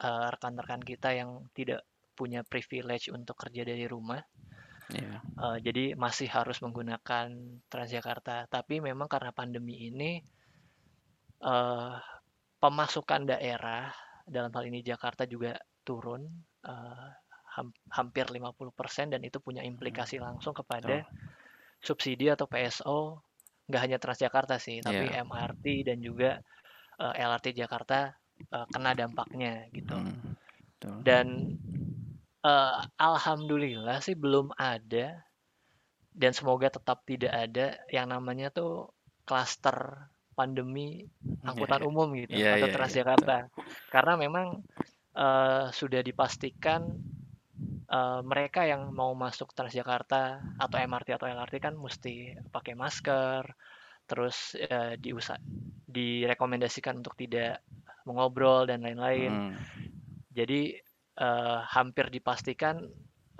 uh, 0.00 0.26
rekan-rekan 0.32 0.82
kita 0.82 1.12
yang 1.14 1.44
tidak 1.52 1.84
punya 2.16 2.42
privilege 2.42 3.12
untuk 3.12 3.36
kerja 3.36 3.62
dari 3.68 3.84
rumah. 3.84 4.24
Yeah. 4.90 5.00
Iya. 5.00 5.18
Uh, 5.40 5.56
jadi 5.60 5.84
masih 5.96 6.28
harus 6.28 6.60
menggunakan 6.64 7.28
Transjakarta. 7.68 8.48
Tapi 8.48 8.80
memang 8.84 9.08
karena 9.08 9.32
pandemi 9.32 9.88
ini 9.88 10.20
uh, 11.44 11.96
pemasukan 12.60 13.28
daerah 13.28 13.92
dalam 14.24 14.52
hal 14.52 14.64
ini 14.68 14.80
Jakarta 14.80 15.28
juga 15.28 15.56
turun 15.84 16.24
uh, 16.64 17.08
ham 17.54 17.68
hampir 17.92 18.26
50% 18.26 19.12
dan 19.14 19.20
itu 19.20 19.38
punya 19.38 19.62
implikasi 19.62 20.18
hmm. 20.18 20.24
langsung 20.24 20.56
kepada 20.56 21.04
oh. 21.04 21.06
subsidi 21.78 22.32
atau 22.32 22.48
PSO 22.48 23.20
nggak 23.68 23.82
hanya 23.82 23.98
Transjakarta 24.00 24.60
sih, 24.60 24.84
tapi 24.84 25.08
yeah. 25.08 25.24
MRT 25.24 25.88
dan 25.88 25.98
juga 26.04 26.40
uh, 27.00 27.14
LRT 27.16 27.56
Jakarta 27.56 28.12
uh, 28.52 28.66
kena 28.68 28.92
dampaknya 28.92 29.66
gitu. 29.72 29.96
Hmm. 29.96 30.36
Dan 31.00 31.56
uh, 32.44 32.84
alhamdulillah 33.00 34.04
sih 34.04 34.12
belum 34.12 34.52
ada 34.60 35.24
dan 36.14 36.30
semoga 36.36 36.68
tetap 36.70 37.02
tidak 37.08 37.32
ada 37.32 37.80
yang 37.88 38.12
namanya 38.12 38.52
tuh 38.52 38.92
klaster 39.24 40.06
pandemi 40.36 41.08
angkutan 41.42 41.80
yeah. 41.80 41.88
umum 41.88 42.08
gitu 42.14 42.34
yeah, 42.36 42.54
atau 42.60 42.68
yeah, 42.68 42.74
Transjakarta. 42.76 43.36
Yeah. 43.48 43.64
Karena 43.88 44.12
memang 44.20 44.46
uh, 45.16 45.72
sudah 45.72 46.04
dipastikan 46.04 46.84
uh, 47.90 48.20
mereka 48.24 48.64
yang 48.64 48.92
mau 48.92 49.12
masuk 49.12 49.52
Transjakarta 49.52 50.40
atau 50.60 50.76
MRT 50.78 51.16
atau 51.16 51.26
LRT 51.28 51.54
kan 51.60 51.74
mesti 51.76 52.36
pakai 52.52 52.74
masker, 52.76 53.44
terus 54.04 54.56
uh, 54.68 54.96
diusa 55.00 55.40
direkomendasikan 55.88 57.00
untuk 57.00 57.16
tidak 57.16 57.64
mengobrol 58.04 58.68
dan 58.68 58.84
lain-lain. 58.84 59.32
Hmm. 59.32 59.54
Jadi 60.34 60.76
uh, 61.20 61.64
hampir 61.64 62.10
dipastikan 62.12 62.84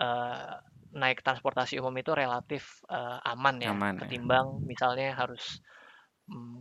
uh, 0.01 0.53
naik 0.95 1.27
transportasi 1.27 1.83
umum 1.83 1.95
itu 1.99 2.15
relatif 2.15 2.81
uh, 2.87 3.19
aman 3.27 3.59
ya 3.59 3.75
aman, 3.75 3.99
ya. 3.99 4.07
ketimbang 4.07 4.63
ya. 4.63 4.65
misalnya 4.65 5.09
harus 5.19 5.59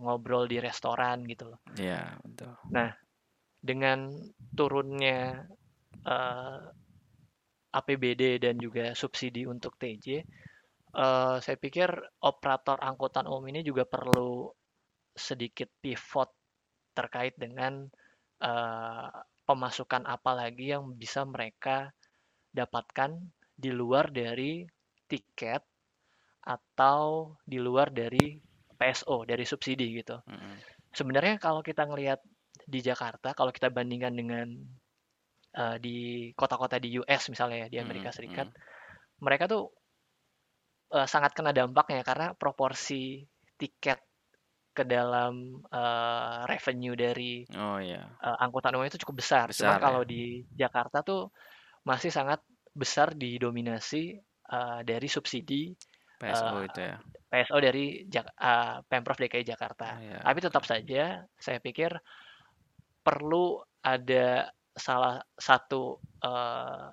ngobrol 0.03 0.49
di 0.49 0.59
restoran 0.59 1.23
gitu 1.23 1.55
loh. 1.55 1.59
Iya, 1.79 2.19
betul. 2.19 2.51
Nah, 2.73 2.91
dengan 3.63 4.11
turunnya 4.51 5.47
uh, 6.03 6.59
APBD 7.73 8.37
dan 8.37 8.61
juga 8.61 8.93
subsidi 8.93 9.49
untuk 9.49 9.75
TJ, 9.81 10.21
uh, 10.93 11.37
saya 11.41 11.57
pikir 11.57 11.89
operator 12.21 12.77
angkutan 12.79 13.25
umum 13.25 13.49
ini 13.49 13.65
juga 13.65 13.83
perlu 13.89 14.53
sedikit 15.13 15.69
pivot 15.81 16.29
terkait 16.93 17.33
dengan 17.37 17.89
uh, 18.41 19.09
pemasukan 19.43 20.05
apa 20.05 20.31
lagi 20.37 20.71
yang 20.71 20.93
bisa 20.93 21.25
mereka 21.25 21.89
dapatkan 22.53 23.17
di 23.53 23.73
luar 23.73 24.13
dari 24.13 24.65
tiket 25.09 25.61
atau 26.43 27.33
di 27.41 27.57
luar 27.57 27.89
dari 27.89 28.37
PSO 28.77 29.23
dari 29.25 29.45
subsidi 29.45 30.01
gitu. 30.01 30.19
Mm-hmm. 30.27 30.55
Sebenarnya 30.93 31.35
kalau 31.41 31.65
kita 31.65 31.87
ngelihat 31.87 32.21
di 32.67 32.79
Jakarta, 32.83 33.33
kalau 33.33 33.49
kita 33.49 33.73
bandingkan 33.73 34.13
dengan 34.13 34.47
uh, 35.57 35.77
di 35.77 36.29
kota-kota 36.33 36.77
di 36.81 36.97
US 37.01 37.29
misalnya 37.29 37.65
ya 37.65 37.67
di 37.69 37.77
Amerika 37.79 38.09
mm-hmm. 38.09 38.17
Serikat, 38.17 38.47
mereka 39.21 39.45
tuh 39.49 39.69
uh, 40.93 41.07
sangat 41.07 41.33
kena 41.33 41.53
dampaknya 41.53 42.01
karena 42.05 42.33
proporsi 42.37 43.25
tiket 43.57 44.01
ke 44.73 44.83
dalam 44.89 45.61
uh, 45.69 46.49
revenue 46.49 46.97
dari 46.97 47.45
oh, 47.53 47.77
yeah. 47.77 48.09
uh, 48.25 48.41
angkutan 48.41 48.73
umum 48.73 48.89
itu 48.89 48.97
cukup 49.05 49.21
besar. 49.21 49.53
besar 49.53 49.77
Cuma 49.77 49.77
ya? 49.77 49.81
kalau 49.81 50.01
di 50.01 50.41
Jakarta 50.49 51.05
tuh 51.05 51.29
masih 51.85 52.09
sangat 52.09 52.41
besar 52.73 53.13
didominasi 53.13 54.17
uh, 54.49 54.81
dari 54.81 55.05
subsidi 55.05 55.69
PSO 56.17 56.57
uh, 56.57 56.65
itu 56.65 56.79
ya. 56.81 56.97
PSO 57.29 57.57
dari 57.61 58.09
Jak 58.09 58.33
uh, 58.33 58.81
Pemprov 58.89 59.21
DKI 59.21 59.45
Jakarta. 59.45 59.93
Oh, 59.93 60.01
yeah. 60.01 60.21
Tapi 60.25 60.39
tetap 60.41 60.63
saja 60.65 61.21
saya 61.37 61.59
pikir 61.61 61.93
perlu 63.05 63.61
ada 63.85 64.49
salah 64.73 65.21
satu 65.37 66.01
uh, 66.25 66.91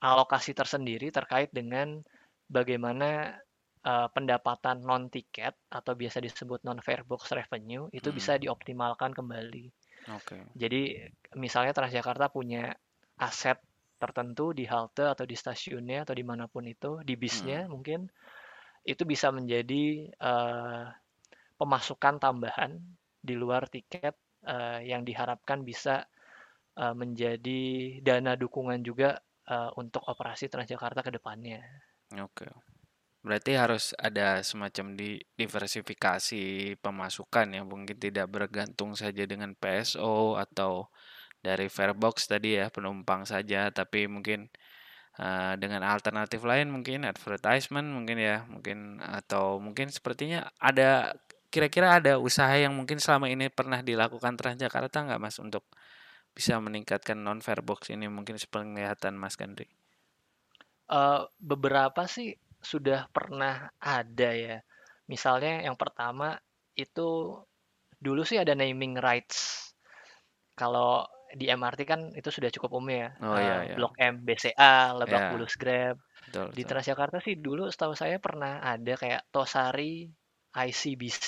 alokasi 0.00 0.56
tersendiri 0.56 1.12
terkait 1.12 1.52
dengan 1.52 2.00
bagaimana 2.48 3.36
uh, 3.84 4.08
pendapatan 4.10 4.80
non 4.80 5.12
tiket 5.12 5.52
atau 5.68 5.92
biasa 5.92 6.24
disebut 6.24 6.64
non 6.64 6.80
fare 6.80 7.04
box 7.04 7.34
revenue 7.36 7.90
itu 7.92 8.08
hmm. 8.08 8.16
bisa 8.16 8.32
dioptimalkan 8.40 9.12
kembali. 9.12 9.68
Okay. 10.00 10.42
Jadi 10.56 10.96
misalnya 11.36 11.76
Transjakarta 11.76 12.32
punya 12.32 12.72
aset 13.20 13.60
tertentu 14.00 14.56
di 14.56 14.64
halte 14.64 15.04
atau 15.04 15.28
di 15.28 15.36
stasiunnya 15.36 16.08
atau 16.08 16.16
di 16.16 16.24
mana 16.24 16.48
pun 16.48 16.64
itu 16.64 17.04
di 17.04 17.20
bisnya 17.20 17.68
hmm. 17.68 17.70
mungkin 17.70 18.08
itu 18.80 19.04
bisa 19.04 19.28
menjadi 19.28 20.08
uh, 20.16 20.88
pemasukan 21.60 22.16
tambahan 22.16 22.80
di 23.20 23.36
luar 23.36 23.68
tiket 23.68 24.16
uh, 24.46 24.80
yang 24.80 25.04
diharapkan 25.04 25.64
bisa 25.64 26.06
uh, 26.78 26.94
menjadi 26.96 27.98
dana 28.00 28.36
dukungan 28.36 28.80
juga 28.84 29.20
uh, 29.48 29.70
untuk 29.76 30.04
operasi 30.06 30.46
Transjakarta 30.46 31.04
ke 31.04 31.10
depannya. 31.14 31.60
Oke. 32.18 32.48
Berarti 33.20 33.52
harus 33.52 33.92
ada 34.00 34.40
semacam 34.40 34.96
di 34.96 35.20
diversifikasi 35.36 36.74
pemasukan 36.80 37.52
yang 37.52 37.68
mungkin 37.68 38.00
tidak 38.00 38.32
bergantung 38.32 38.96
saja 38.96 39.28
dengan 39.28 39.52
PSO 39.52 40.40
atau 40.40 40.88
dari 41.40 41.68
Farebox 41.68 42.28
tadi 42.32 42.56
ya 42.56 42.72
penumpang 42.72 43.28
saja, 43.28 43.68
tapi 43.68 44.08
mungkin 44.08 44.48
uh, 45.20 45.54
dengan 45.60 45.84
alternatif 45.84 46.40
lain 46.44 46.72
mungkin 46.72 47.04
advertisement 47.04 47.88
mungkin 47.92 48.16
ya 48.20 48.44
mungkin 48.48 49.04
atau 49.04 49.60
mungkin 49.60 49.92
sepertinya 49.92 50.48
ada 50.56 51.12
kira-kira 51.50 51.98
ada 51.98 52.16
usaha 52.16 52.54
yang 52.54 52.72
mungkin 52.72 53.02
selama 53.02 53.26
ini 53.26 53.50
pernah 53.50 53.82
dilakukan 53.82 54.38
Transjakarta 54.38 55.02
nggak 55.02 55.20
mas 55.20 55.36
untuk 55.42 55.66
bisa 56.30 56.56
meningkatkan 56.62 57.18
non 57.18 57.42
Farebox 57.42 57.90
ini 57.90 58.06
mungkin 58.06 58.38
sepenglihatan 58.38 59.18
Mas 59.18 59.34
Gandri? 59.34 59.66
Uh, 60.90 61.26
beberapa 61.38 62.06
sih 62.06 62.38
sudah 62.62 63.10
pernah 63.10 63.70
ada 63.82 64.30
ya. 64.30 64.62
Misalnya 65.10 65.66
yang 65.66 65.74
pertama 65.74 66.38
itu 66.78 67.34
dulu 67.98 68.22
sih 68.22 68.38
ada 68.38 68.54
naming 68.54 68.94
rights. 68.98 69.70
Kalau 70.54 71.06
di 71.30 71.46
MRT 71.46 71.80
kan 71.86 72.00
itu 72.14 72.30
sudah 72.30 72.50
cukup 72.50 72.78
umum 72.78 72.90
ya. 72.94 73.08
Oh, 73.22 73.38
iya, 73.38 73.56
iya. 73.70 73.74
Blok 73.78 73.94
M 73.98 74.22
BCA, 74.22 74.94
Lebak 74.98 75.20
yeah. 75.20 75.30
Bulus 75.34 75.54
Grab. 75.58 75.96
Betul, 76.26 76.46
di 76.54 76.62
Transjakarta 76.62 77.18
sih 77.18 77.38
dulu 77.38 77.66
setahu 77.70 77.94
saya 77.98 78.22
pernah 78.22 78.62
ada 78.62 78.94
kayak 78.94 79.30
Tosari 79.34 80.10
ICBC. 80.54 81.26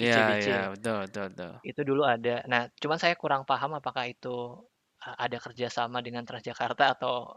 Iya, 0.00 0.40
iya, 0.40 0.60
betul, 0.72 1.04
betul, 1.04 1.26
betul. 1.36 1.52
Itu 1.62 1.80
dulu 1.84 2.02
ada. 2.08 2.40
Nah, 2.48 2.72
cuman 2.80 2.96
saya 2.96 3.14
kurang 3.14 3.44
paham 3.44 3.76
apakah 3.76 4.08
itu 4.08 4.56
ada 5.02 5.36
kerjasama 5.36 6.00
dengan 6.00 6.22
Transjakarta 6.22 6.96
atau 6.96 7.28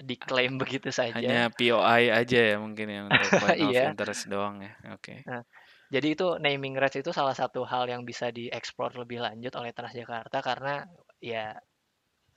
diklaim 0.00 0.56
begitu 0.56 0.88
saja. 0.88 1.16
Hanya 1.16 1.52
POI 1.52 2.12
aja 2.12 2.40
ya 2.54 2.56
mungkin 2.56 2.88
yang 2.88 3.06
untuk 3.08 3.30
point 3.42 3.60
of 3.60 3.72
iya. 3.72 3.92
interest 3.92 4.28
doang 4.28 4.64
ya. 4.64 4.72
Oke. 4.96 5.20
Okay. 5.22 5.28
Nah, 5.28 5.44
jadi 5.92 6.16
itu 6.16 6.40
naming 6.40 6.80
rights 6.80 6.96
itu 6.96 7.12
salah 7.12 7.36
satu 7.36 7.68
hal 7.68 7.84
yang 7.88 8.02
bisa 8.02 8.32
dieksplor 8.32 8.96
lebih 8.96 9.20
lanjut 9.20 9.52
oleh 9.60 9.76
Transjakarta 9.76 10.40
karena 10.40 10.88
ya 11.20 11.52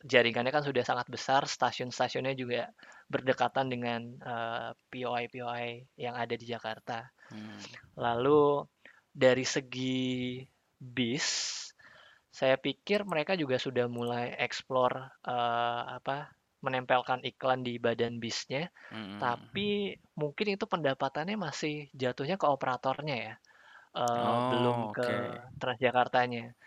jaringannya 0.05 0.51
kan 0.53 0.61
sudah 0.61 0.83
sangat 0.85 1.07
besar, 1.09 1.49
stasiun-stasiunnya 1.49 2.35
juga 2.37 2.69
berdekatan 3.09 3.71
dengan 3.71 4.01
uh, 4.21 4.69
eh, 4.69 4.71
POI-POI 4.91 5.97
yang 5.97 6.13
ada 6.13 6.35
di 6.37 6.45
Jakarta. 6.45 7.09
Hmm. 7.31 7.59
Lalu 7.97 8.65
dari 9.15 9.45
segi 9.47 10.43
bis, 10.75 11.27
saya 12.29 12.59
pikir 12.59 13.07
mereka 13.07 13.39
juga 13.39 13.55
sudah 13.55 13.87
mulai 13.87 14.35
eksplor 14.35 14.91
uh, 15.23 15.81
apa 15.95 16.35
menempelkan 16.59 17.21
iklan 17.21 17.61
di 17.61 17.77
badan 17.77 18.17
bisnya, 18.17 18.73
hmm. 18.89 19.21
tapi 19.21 19.93
mungkin 20.17 20.57
itu 20.57 20.65
pendapatannya 20.65 21.37
masih 21.37 21.93
jatuhnya 21.93 22.41
ke 22.41 22.49
operatornya 22.49 23.15
ya, 23.15 23.33
uh, 23.93 24.01
oh, 24.01 24.41
belum 24.49 24.77
ke 24.97 25.07
Transjakartanya. 25.61 26.57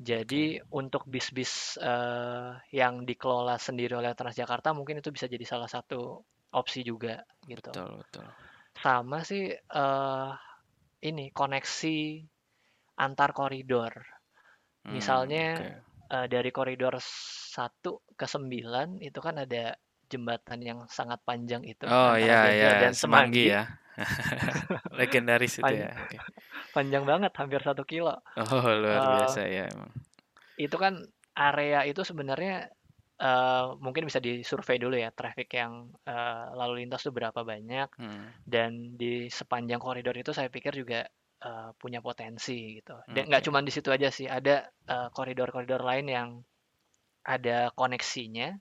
Jadi 0.00 0.60
okay. 0.60 0.64
untuk 0.72 1.04
bis-bis 1.08 1.76
uh, 1.80 2.56
yang 2.72 3.04
dikelola 3.04 3.56
sendiri 3.60 3.96
oleh 3.96 4.12
Transjakarta 4.16 4.72
mungkin 4.76 5.00
itu 5.00 5.08
bisa 5.12 5.28
jadi 5.28 5.44
salah 5.44 5.68
satu 5.68 6.20
opsi 6.52 6.84
juga 6.84 7.24
gitu. 7.48 7.68
Betul 7.72 8.00
betul. 8.04 8.28
Sama 8.80 9.20
sih 9.22 9.52
uh, 9.52 10.32
ini 11.04 11.32
koneksi 11.32 11.98
antar 13.00 13.32
koridor. 13.32 13.92
Hmm, 14.84 14.96
Misalnya 14.96 15.46
okay. 15.56 15.76
uh, 16.12 16.26
dari 16.28 16.50
koridor 16.52 16.96
1 17.00 18.16
ke 18.16 18.26
9 18.26 19.04
itu 19.04 19.20
kan 19.20 19.36
ada 19.40 19.76
jembatan 20.10 20.58
yang 20.60 20.78
sangat 20.90 21.22
panjang 21.22 21.62
itu 21.62 21.86
Oh 21.86 22.18
iya 22.18 22.50
iya 22.50 22.70
dan 22.82 22.92
Semanggi, 22.96 23.52
ya. 23.52 23.78
Legendaris 24.98 25.62
itu 25.62 25.74
ya. 25.74 25.94
Okay. 26.08 26.18
Panjang 26.76 27.04
banget 27.06 27.32
hampir 27.36 27.60
satu 27.62 27.86
kilo. 27.86 28.18
Oh 28.36 28.64
luar 28.64 29.00
uh, 29.00 29.08
biasa 29.22 29.46
ya 29.46 29.70
emang. 29.70 29.92
Itu 30.58 30.76
kan 30.76 31.04
area 31.36 31.86
itu 31.86 32.02
sebenarnya 32.02 32.68
uh, 33.20 33.76
mungkin 33.78 34.08
bisa 34.08 34.18
disurvei 34.18 34.80
dulu 34.80 34.96
ya 34.96 35.12
traffic 35.12 35.52
yang 35.52 35.92
uh, 36.08 36.56
lalu 36.56 36.84
lintas 36.84 37.04
itu 37.04 37.12
berapa 37.12 37.44
banyak 37.44 37.88
hmm. 38.00 38.48
dan 38.48 38.96
di 38.96 39.28
sepanjang 39.28 39.78
koridor 39.78 40.16
itu 40.16 40.32
saya 40.32 40.48
pikir 40.48 40.72
juga 40.74 41.04
uh, 41.44 41.70
punya 41.76 42.00
potensi 42.00 42.80
gitu. 42.80 42.96
Dan 43.06 43.28
nggak 43.28 43.44
cuma 43.46 43.60
di 43.60 43.72
situ 43.72 43.92
aja 43.92 44.08
sih, 44.08 44.26
ada 44.26 44.66
koridor-koridor 45.12 45.84
uh, 45.84 45.86
lain 45.86 46.06
yang 46.08 46.28
ada 47.20 47.68
koneksinya 47.76 48.56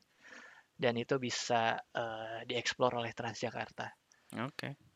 dan 0.79 0.95
itu 0.95 1.19
bisa 1.19 1.79
uh, 1.79 2.39
dieksplor 2.47 2.95
oleh 2.99 3.11
Transjakarta. 3.11 3.91
Oke. 4.39 4.55
Okay. 4.55 4.88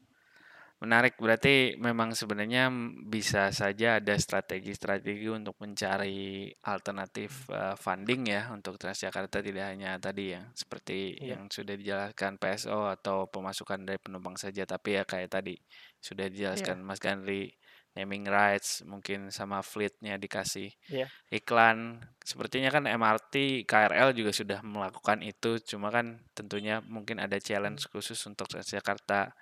Menarik, 0.83 1.15
berarti 1.15 1.79
memang 1.79 2.11
sebenarnya 2.11 2.67
bisa 3.07 3.55
saja 3.55 4.03
ada 4.03 4.11
strategi-strategi 4.19 5.31
untuk 5.31 5.55
mencari 5.63 6.51
alternatif 6.67 7.47
uh, 7.47 7.79
funding 7.79 8.27
ya 8.27 8.51
untuk 8.51 8.75
Transjakarta 8.75 9.39
tidak 9.39 9.71
hanya 9.71 9.95
tadi 9.95 10.35
ya 10.35 10.43
seperti 10.51 11.23
iya. 11.23 11.39
yang 11.39 11.47
sudah 11.47 11.79
dijelaskan 11.79 12.35
PSO 12.35 12.91
atau 12.91 13.31
pemasukan 13.31 13.87
dari 13.87 13.95
penumpang 13.95 14.35
saja, 14.35 14.67
tapi 14.67 14.99
ya 14.99 15.07
kayak 15.07 15.31
tadi 15.31 15.55
sudah 16.03 16.27
dijelaskan 16.27 16.83
iya. 16.83 16.85
Mas 16.85 16.99
Gandri 16.99 17.55
naming 17.93 18.25
rights 18.25 18.81
mungkin 18.83 19.29
sama 19.29 19.61
fleetnya 19.61 20.17
dikasih 20.17 20.73
yeah. 20.89 21.05
iklan 21.29 22.01
sepertinya 22.25 22.73
kan 22.73 22.89
MRT 22.89 23.63
KRL 23.69 24.17
juga 24.17 24.33
sudah 24.33 24.59
melakukan 24.65 25.21
itu 25.21 25.61
cuma 25.61 25.93
kan 25.93 26.17
tentunya 26.33 26.81
mungkin 26.81 27.21
ada 27.21 27.37
challenge 27.37 27.85
hmm. 27.85 27.91
khusus 27.93 28.17
untuk 28.25 28.49
Transjakarta 28.49 29.37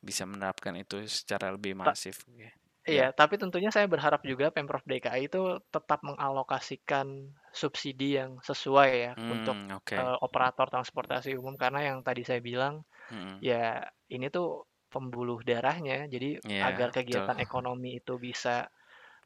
bisa 0.00 0.24
menerapkan 0.24 0.72
itu 0.76 1.04
secara 1.06 1.52
lebih 1.52 1.76
masif. 1.76 2.24
Ta 2.24 2.32
iya, 2.36 2.50
ya. 2.88 3.06
tapi 3.12 3.36
tentunya 3.36 3.68
saya 3.68 3.84
berharap 3.84 4.24
juga 4.24 4.48
Pemprov 4.48 4.80
DKI 4.88 5.28
itu 5.28 5.60
tetap 5.68 6.00
mengalokasikan 6.00 7.28
subsidi 7.52 8.16
yang 8.16 8.40
sesuai 8.40 8.90
ya 8.90 9.12
hmm, 9.14 9.30
untuk 9.30 9.56
okay. 9.84 10.00
uh, 10.00 10.16
operator 10.24 10.66
transportasi 10.72 11.36
umum 11.36 11.60
karena 11.60 11.92
yang 11.92 12.00
tadi 12.00 12.24
saya 12.24 12.40
bilang 12.40 12.80
hmm. 13.12 13.44
ya 13.44 13.84
ini 14.08 14.32
tuh 14.32 14.64
pembuluh 14.90 15.38
darahnya. 15.46 16.10
Jadi 16.10 16.42
yeah, 16.48 16.66
agar 16.66 16.90
kegiatan 16.90 17.38
betul. 17.38 17.46
ekonomi 17.46 18.02
itu 18.02 18.18
bisa 18.18 18.66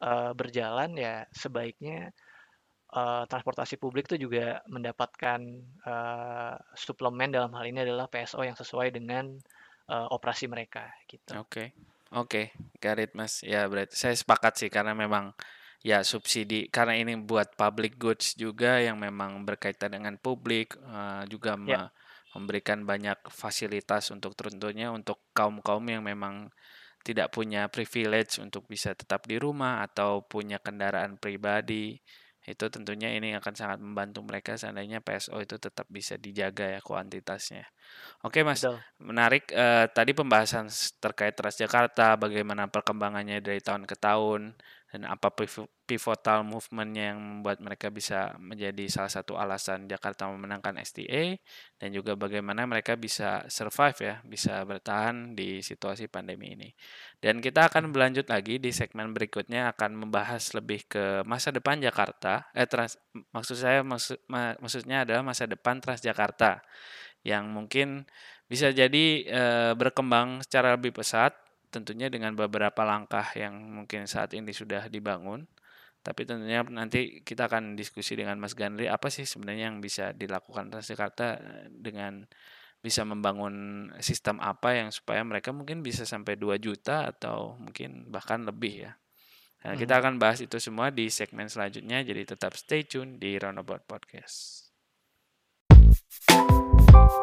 uh, 0.04 0.30
berjalan 0.36 0.92
ya 0.98 1.24
sebaiknya 1.32 2.12
uh, 2.92 3.24
transportasi 3.24 3.80
publik 3.80 4.06
itu 4.12 4.28
juga 4.28 4.60
mendapatkan 4.68 5.40
uh, 5.88 6.54
suplemen 6.76 7.32
dalam 7.32 7.50
hal 7.56 7.64
ini 7.64 7.82
adalah 7.82 8.06
PSO 8.12 8.44
yang 8.44 8.54
sesuai 8.54 8.92
dengan 8.92 9.40
uh, 9.88 10.08
operasi 10.12 10.48
mereka 10.48 10.92
gitu. 11.08 11.34
Oke. 11.40 11.48
Okay. 11.48 11.68
Oke, 12.14 12.54
okay. 12.54 12.78
Garit 12.78 13.10
Mas. 13.18 13.42
Ya, 13.42 13.66
berarti 13.66 13.98
saya 13.98 14.14
sepakat 14.14 14.54
sih 14.54 14.70
karena 14.70 14.94
memang 14.94 15.34
ya 15.84 16.00
subsidi 16.00 16.72
karena 16.72 16.96
ini 16.96 17.18
buat 17.20 17.58
public 17.58 18.00
goods 18.00 18.38
juga 18.38 18.80
yang 18.80 18.96
memang 18.96 19.44
berkaitan 19.44 19.92
dengan 19.92 20.16
publik 20.16 20.78
uh, 20.80 21.28
juga 21.28 21.60
yeah. 21.68 21.92
memberikan 22.32 22.88
banyak 22.88 23.20
fasilitas 23.28 24.08
untuk 24.08 24.32
tentunya 24.32 24.88
untuk 24.88 25.20
kaum-kaum 25.36 25.84
yang 25.84 26.00
memang 26.00 26.48
tidak 27.04 27.36
punya 27.36 27.68
privilege 27.68 28.40
untuk 28.40 28.64
bisa 28.64 28.96
tetap 28.96 29.28
di 29.28 29.36
rumah 29.36 29.84
atau 29.84 30.24
punya 30.24 30.56
kendaraan 30.56 31.20
pribadi 31.20 32.00
itu 32.44 32.64
tentunya 32.68 33.08
ini 33.12 33.32
akan 33.40 33.54
sangat 33.56 33.78
membantu 33.80 34.20
mereka 34.20 34.56
seandainya 34.56 35.00
PSO 35.00 35.40
itu 35.40 35.56
tetap 35.56 35.88
bisa 35.88 36.20
dijaga 36.20 36.76
ya 36.76 36.80
kuantitasnya. 36.84 37.64
Oke 38.24 38.40
Mas, 38.40 38.64
Betul. 38.64 38.80
menarik 39.04 39.44
uh, 39.52 39.84
tadi 39.92 40.16
pembahasan 40.16 40.72
terkait 40.96 41.36
Transjakarta, 41.36 42.16
bagaimana 42.16 42.72
perkembangannya 42.72 43.44
dari 43.44 43.60
tahun 43.60 43.84
ke 43.84 44.00
tahun 44.00 44.56
dan 44.94 45.10
apa 45.10 45.26
pivotal 45.90 46.46
movementnya 46.46 47.10
yang 47.10 47.18
membuat 47.18 47.58
mereka 47.58 47.90
bisa 47.90 48.30
menjadi 48.38 48.86
salah 48.86 49.10
satu 49.10 49.34
alasan 49.34 49.90
Jakarta 49.90 50.30
memenangkan 50.30 50.78
STA 50.78 51.34
dan 51.82 51.90
juga 51.90 52.14
bagaimana 52.14 52.62
mereka 52.62 52.94
bisa 52.94 53.42
survive 53.50 53.98
ya, 53.98 54.14
bisa 54.22 54.62
bertahan 54.62 55.34
di 55.34 55.60
situasi 55.66 56.06
pandemi 56.06 56.54
ini. 56.54 56.70
Dan 57.18 57.42
kita 57.42 57.66
akan 57.74 57.90
berlanjut 57.90 58.30
lagi 58.30 58.62
di 58.62 58.70
segmen 58.70 59.10
berikutnya 59.10 59.74
akan 59.74 60.06
membahas 60.06 60.54
lebih 60.54 60.86
ke 60.86 61.26
masa 61.26 61.50
depan 61.50 61.82
Jakarta. 61.82 62.54
Eh 62.54 62.70
trans, 62.70 62.94
maksud 63.34 63.58
saya 63.58 63.82
maksud 63.82 64.22
mak, 64.30 64.62
maksudnya 64.62 65.02
adalah 65.02 65.26
masa 65.26 65.50
depan 65.50 65.82
Transjakarta 65.82 66.62
yang 67.24 67.50
mungkin 67.50 68.04
bisa 68.44 68.70
jadi 68.70 69.04
e, 69.24 69.42
berkembang 69.74 70.44
secara 70.44 70.76
lebih 70.76 70.92
pesat 70.92 71.32
tentunya 71.72 72.06
dengan 72.06 72.38
beberapa 72.38 72.86
langkah 72.86 73.26
yang 73.34 73.56
mungkin 73.58 74.06
saat 74.06 74.36
ini 74.36 74.54
sudah 74.54 74.86
dibangun. 74.86 75.48
Tapi 76.04 76.28
tentunya 76.28 76.60
nanti 76.68 77.24
kita 77.24 77.48
akan 77.48 77.74
diskusi 77.74 78.14
dengan 78.14 78.36
Mas 78.36 78.52
Gandri 78.52 78.86
apa 78.86 79.08
sih 79.08 79.24
sebenarnya 79.24 79.72
yang 79.72 79.80
bisa 79.80 80.12
dilakukan 80.12 80.68
Transjakarta 80.68 81.26
eh, 81.40 81.66
dengan 81.72 82.28
bisa 82.84 83.00
membangun 83.08 83.88
sistem 84.04 84.36
apa 84.44 84.76
yang 84.76 84.92
supaya 84.92 85.24
mereka 85.24 85.56
mungkin 85.56 85.80
bisa 85.80 86.04
sampai 86.04 86.36
2 86.36 86.60
juta 86.60 87.08
atau 87.08 87.56
mungkin 87.56 88.12
bahkan 88.12 88.44
lebih 88.44 88.84
ya. 88.84 88.92
Nah, 89.64 89.72
hmm. 89.72 89.80
kita 89.80 89.94
akan 89.96 90.20
bahas 90.20 90.44
itu 90.44 90.60
semua 90.60 90.92
di 90.92 91.08
segmen 91.08 91.48
selanjutnya 91.48 92.04
jadi 92.04 92.36
tetap 92.36 92.52
stay 92.52 92.84
tune 92.84 93.16
di 93.16 93.40
Roundabout 93.40 93.88
Podcast. 93.88 94.63
Ya, 97.14 97.20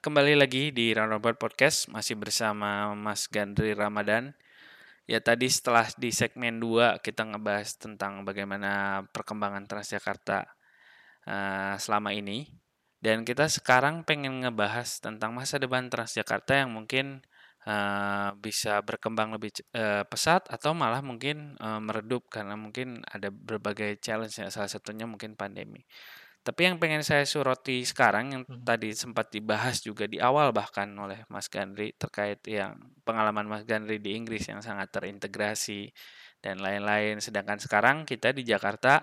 kembali 0.00 0.40
lagi 0.40 0.72
di 0.72 0.96
Roundabout 0.96 1.36
Podcast 1.36 1.92
masih 1.92 2.16
bersama 2.16 2.96
Mas 2.96 3.28
Gandri 3.28 3.76
Ramadan. 3.76 4.32
Ya, 5.04 5.20
tadi 5.20 5.52
setelah 5.52 5.84
di 6.00 6.08
segmen 6.16 6.64
2 6.64 7.04
kita 7.04 7.28
ngebahas 7.28 7.76
tentang 7.76 8.24
bagaimana 8.24 9.04
perkembangan 9.12 9.68
Transjakarta 9.68 10.48
uh, 11.28 11.76
selama 11.76 12.16
ini 12.16 12.48
dan 13.04 13.28
kita 13.28 13.52
sekarang 13.52 14.00
pengen 14.08 14.40
ngebahas 14.40 14.96
tentang 15.04 15.36
masa 15.36 15.60
depan 15.60 15.92
Transjakarta 15.92 16.64
yang 16.64 16.72
mungkin 16.72 17.20
uh, 17.66 18.30
bisa 18.38 18.80
berkembang 18.80 19.34
lebih 19.34 19.50
uh, 19.74 20.06
pesat 20.06 20.46
atau 20.46 20.72
malah 20.72 21.02
mungkin 21.02 21.58
uh, 21.58 21.82
meredup 21.82 22.30
karena 22.30 22.54
mungkin 22.54 23.02
ada 23.10 23.28
berbagai 23.28 23.98
challenge 23.98 24.38
ya 24.38 24.48
salah 24.48 24.70
satunya 24.70 25.04
mungkin 25.04 25.34
pandemi. 25.34 25.82
Tapi 26.46 26.62
yang 26.62 26.78
pengen 26.78 27.02
saya 27.02 27.26
suroti 27.26 27.82
sekarang 27.82 28.30
yang 28.30 28.42
hmm. 28.46 28.62
tadi 28.62 28.94
sempat 28.94 29.34
dibahas 29.34 29.82
juga 29.82 30.06
di 30.06 30.22
awal 30.22 30.54
bahkan 30.54 30.86
oleh 30.94 31.26
Mas 31.26 31.50
Gandri 31.50 31.90
terkait 31.98 32.38
yang 32.46 32.78
pengalaman 33.02 33.50
Mas 33.50 33.66
Gandri 33.66 33.98
di 33.98 34.14
Inggris 34.14 34.46
yang 34.46 34.62
sangat 34.62 34.94
terintegrasi 34.94 35.90
dan 36.38 36.62
lain-lain. 36.62 37.18
Sedangkan 37.18 37.58
sekarang 37.58 38.06
kita 38.06 38.30
di 38.30 38.46
Jakarta 38.46 39.02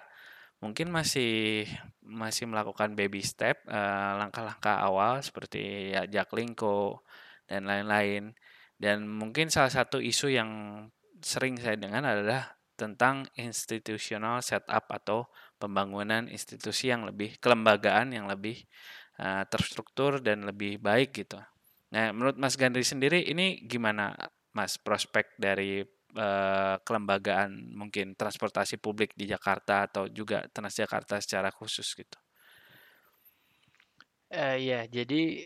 mungkin 0.64 0.88
masih 0.96 1.68
masih 2.00 2.48
melakukan 2.48 2.96
baby 2.96 3.20
step 3.20 3.60
langkah 3.68 4.16
langkah-langkah 4.48 4.78
awal 4.80 5.20
seperti 5.20 5.92
ya 5.92 6.08
Jaklingko 6.08 7.04
dan 7.44 7.68
lain-lain. 7.68 8.32
Dan 8.78 9.08
mungkin 9.08 9.48
salah 9.48 9.72
satu 9.72 10.02
isu 10.02 10.34
yang 10.34 10.50
sering 11.24 11.56
saya 11.56 11.80
dengar 11.80 12.04
adalah 12.04 12.52
tentang 12.74 13.30
institutional 13.38 14.42
setup 14.42 14.90
atau 14.90 15.30
pembangunan 15.62 16.26
institusi 16.28 16.90
yang 16.90 17.06
lebih 17.06 17.38
kelembagaan 17.38 18.12
yang 18.12 18.26
lebih 18.26 18.66
uh, 19.22 19.46
terstruktur 19.48 20.20
dan 20.20 20.44
lebih 20.44 20.82
baik 20.82 21.14
gitu. 21.24 21.40
Nah, 21.94 22.10
menurut 22.12 22.36
Mas 22.42 22.58
Gandri 22.58 22.82
sendiri 22.82 23.22
ini 23.30 23.62
gimana 23.70 24.18
Mas 24.52 24.82
prospek 24.82 25.38
dari 25.38 25.86
uh, 26.18 26.76
kelembagaan 26.82 27.74
mungkin 27.78 28.18
transportasi 28.18 28.82
publik 28.82 29.14
di 29.14 29.30
Jakarta 29.30 29.86
atau 29.86 30.10
juga 30.10 30.46
Transjakarta 30.50 31.22
secara 31.22 31.54
khusus 31.54 31.86
gitu? 31.94 32.18
Uh, 34.34 34.58
ya, 34.58 34.90
jadi 34.90 35.46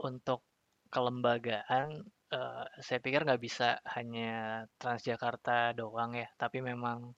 untuk 0.00 0.40
kelembagaan 0.88 2.08
uh, 2.32 2.64
saya 2.80 2.98
pikir 3.02 3.26
nggak 3.26 3.42
bisa 3.42 3.82
hanya 3.92 4.64
Transjakarta 4.80 5.76
doang 5.76 6.16
ya, 6.16 6.28
tapi 6.38 6.64
memang 6.64 7.12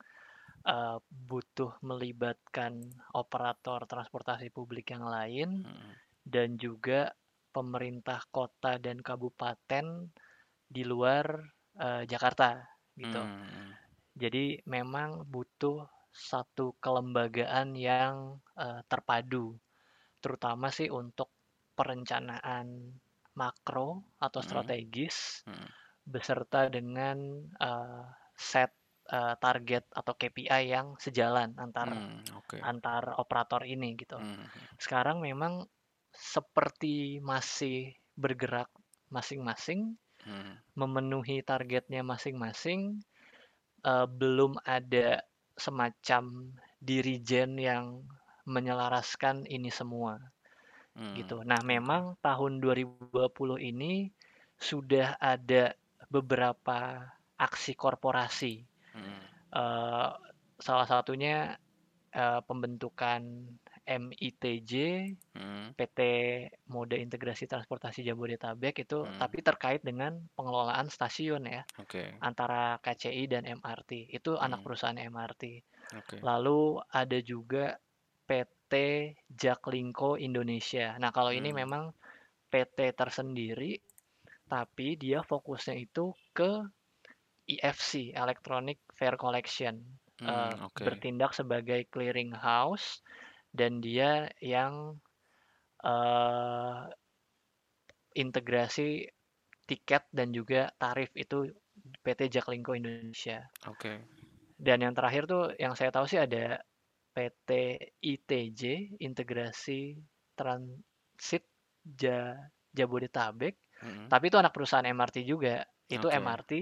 uh, 0.66 0.98
butuh 1.07 1.78
melibatkan 1.86 2.82
operator 3.14 3.86
transportasi 3.86 4.50
publik 4.50 4.90
yang 4.90 5.07
lain 5.07 5.62
hmm. 5.62 5.92
dan 6.26 6.59
juga 6.59 7.14
pemerintah 7.54 8.20
kota 8.28 8.76
dan 8.76 9.00
kabupaten 9.00 10.11
di 10.66 10.82
luar 10.82 11.40
uh, 11.78 12.02
Jakarta 12.04 12.61
gitu. 12.98 13.22
Hmm. 13.22 13.72
Jadi 14.16 14.61
memang 14.64 15.28
butuh 15.28 15.84
satu 16.16 16.80
kelembagaan 16.80 17.76
yang 17.76 18.40
uh, 18.57 18.80
terpadu, 18.88 19.52
terutama 20.24 20.72
sih 20.72 20.88
untuk 20.88 21.28
perencanaan 21.76 22.96
makro 23.37 24.03
atau 24.16 24.41
hmm. 24.41 24.49
strategis 24.49 25.47
hmm. 25.47 25.68
beserta 26.09 26.72
dengan 26.72 27.20
uh, 27.61 28.03
set 28.34 28.72
uh, 29.12 29.37
target 29.39 29.87
atau 29.93 30.12
KPI 30.16 30.72
yang 30.72 30.97
sejalan 30.99 31.55
antar 31.61 31.93
hmm, 31.93 32.24
okay. 32.45 32.61
antar 32.64 33.14
operator 33.20 33.62
ini 33.68 33.95
gitu. 33.95 34.18
Hmm. 34.18 34.49
Sekarang 34.80 35.22
memang 35.22 35.68
seperti 36.11 37.20
masih 37.20 37.93
bergerak 38.16 38.72
masing-masing, 39.12 39.95
hmm. 40.24 40.55
memenuhi 40.74 41.45
targetnya 41.45 42.03
masing-masing, 42.03 43.05
uh, 43.84 44.09
belum 44.09 44.59
ada 44.64 45.22
semacam 45.57 46.53
dirijen 46.80 47.57
yang 47.57 48.05
menyelaraskan 48.47 49.45
ini 49.49 49.72
semua. 49.72 50.20
Hmm. 50.97 51.14
gitu. 51.20 51.44
Nah, 51.44 51.61
memang 51.62 52.16
tahun 52.24 52.59
2020 52.59 53.12
ini 53.61 54.09
sudah 54.57 55.20
ada 55.20 55.76
beberapa 56.09 57.05
aksi 57.36 57.76
korporasi. 57.76 58.64
Hmm. 58.97 59.20
Uh, 59.53 60.11
salah 60.57 60.88
satunya 60.88 61.61
uh, 62.16 62.40
pembentukan 62.42 63.20
MITJ, 63.86 64.72
hmm. 65.38 65.78
PT 65.78 66.01
Moda 66.74 66.99
Integrasi 66.99 67.47
Transportasi 67.47 68.03
Jabodetabek 68.03 68.82
itu 68.82 69.07
hmm. 69.07 69.22
tapi 69.22 69.38
terkait 69.47 69.80
dengan 69.86 70.18
pengelolaan 70.34 70.90
stasiun 70.90 71.47
ya. 71.47 71.62
Okay. 71.86 72.18
Antara 72.18 72.82
KCI 72.82 73.30
dan 73.30 73.47
MRT. 73.47 74.11
Itu 74.11 74.34
hmm. 74.34 74.42
anak 74.42 74.61
perusahaan 74.66 74.99
MRT. 74.99 75.44
Okay. 76.03 76.18
Lalu 76.18 76.82
ada 76.90 77.18
juga 77.22 77.78
PT 78.26 78.55
Jaklingko 79.30 80.18
Indonesia. 80.18 80.98
Nah, 80.98 81.14
kalau 81.14 81.30
hmm. 81.30 81.40
ini 81.42 81.50
memang 81.54 81.94
PT 82.50 82.94
tersendiri 82.94 83.78
tapi 84.46 84.94
dia 84.94 85.26
fokusnya 85.26 85.74
itu 85.74 86.14
ke 86.30 86.62
EFC, 87.46 88.14
Electronic 88.14 88.78
Fare 88.94 89.18
Collection. 89.18 89.82
Hmm, 90.16 90.32
uh, 90.32 90.54
okay. 90.72 90.88
bertindak 90.88 91.36
sebagai 91.36 91.84
clearing 91.92 92.32
house 92.32 93.04
dan 93.52 93.84
dia 93.84 94.32
yang 94.40 94.96
uh, 95.84 96.88
integrasi 98.16 99.12
tiket 99.68 100.08
dan 100.08 100.32
juga 100.32 100.72
tarif 100.80 101.12
itu 101.12 101.52
PT 102.00 102.32
Jaklingko 102.32 102.72
Indonesia. 102.72 103.44
Oke. 103.68 103.76
Okay. 103.76 103.96
Dan 104.56 104.88
yang 104.88 104.96
terakhir 104.96 105.28
tuh 105.28 105.52
yang 105.60 105.76
saya 105.76 105.92
tahu 105.92 106.08
sih 106.08 106.16
ada 106.16 106.64
PT 107.16 107.50
ITJ 108.04 108.62
Integrasi 109.00 109.96
Transit 110.36 111.48
ja, 111.96 112.36
Jabodetabek. 112.76 113.56
Mm 113.80 113.88
-hmm. 113.88 114.06
Tapi 114.12 114.24
itu 114.28 114.36
anak 114.36 114.52
perusahaan 114.52 114.84
MRT 114.84 115.24
juga. 115.24 115.64
Itu 115.88 116.12
okay. 116.12 116.20
MRT 116.20 116.52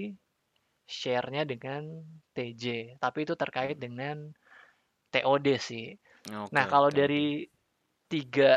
share-nya 0.87 1.43
dengan 1.43 1.83
TJ. 2.31 2.95
Tapi 3.03 3.27
itu 3.27 3.35
terkait 3.35 3.75
dengan 3.75 4.31
TOD 5.11 5.47
sih. 5.59 5.91
Okay, 6.25 6.51
nah, 6.55 6.65
kalau 6.71 6.87
okay. 6.87 6.97
dari 7.03 7.25
tiga 8.07 8.55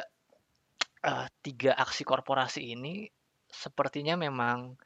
uh, 1.03 1.27
tiga 1.43 1.75
aksi 1.77 2.05
korporasi 2.05 2.63
ini 2.79 3.09
sepertinya 3.49 4.15
memang 4.15 4.77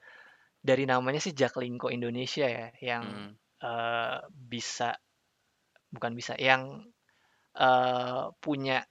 dari 0.62 0.86
namanya 0.86 1.18
sih 1.18 1.34
Jaklingko 1.34 1.90
Indonesia 1.90 2.46
ya 2.46 2.70
yang 2.78 3.02
hmm. 3.02 3.32
uh, 3.66 4.22
bisa 4.30 4.94
bukan 5.90 6.14
bisa 6.14 6.38
yang 6.38 6.86
uh, 7.59 8.32
punya 8.38 8.84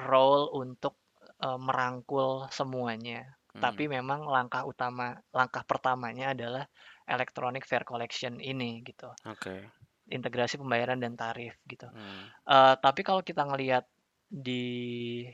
role 0.00 0.50
untuk 0.54 0.98
uh, 1.42 1.58
merangkul 1.60 2.48
semuanya. 2.50 3.38
Hmm. 3.54 3.62
Tapi 3.62 3.86
memang 3.86 4.26
langkah 4.26 4.66
utama 4.66 5.14
langkah 5.30 5.62
pertamanya 5.62 6.34
adalah 6.34 6.64
electronic 7.06 7.68
fare 7.68 7.86
collection 7.86 8.42
ini 8.42 8.82
gitu. 8.82 9.10
Oke. 9.28 9.38
Okay 9.38 9.60
integrasi 10.08 10.60
pembayaran 10.60 11.00
dan 11.00 11.16
tarif 11.16 11.56
gitu. 11.64 11.88
Hmm. 11.88 12.28
Uh, 12.44 12.74
tapi 12.76 13.00
kalau 13.00 13.24
kita 13.24 13.44
ngelihat 13.44 13.88
di 14.28 15.24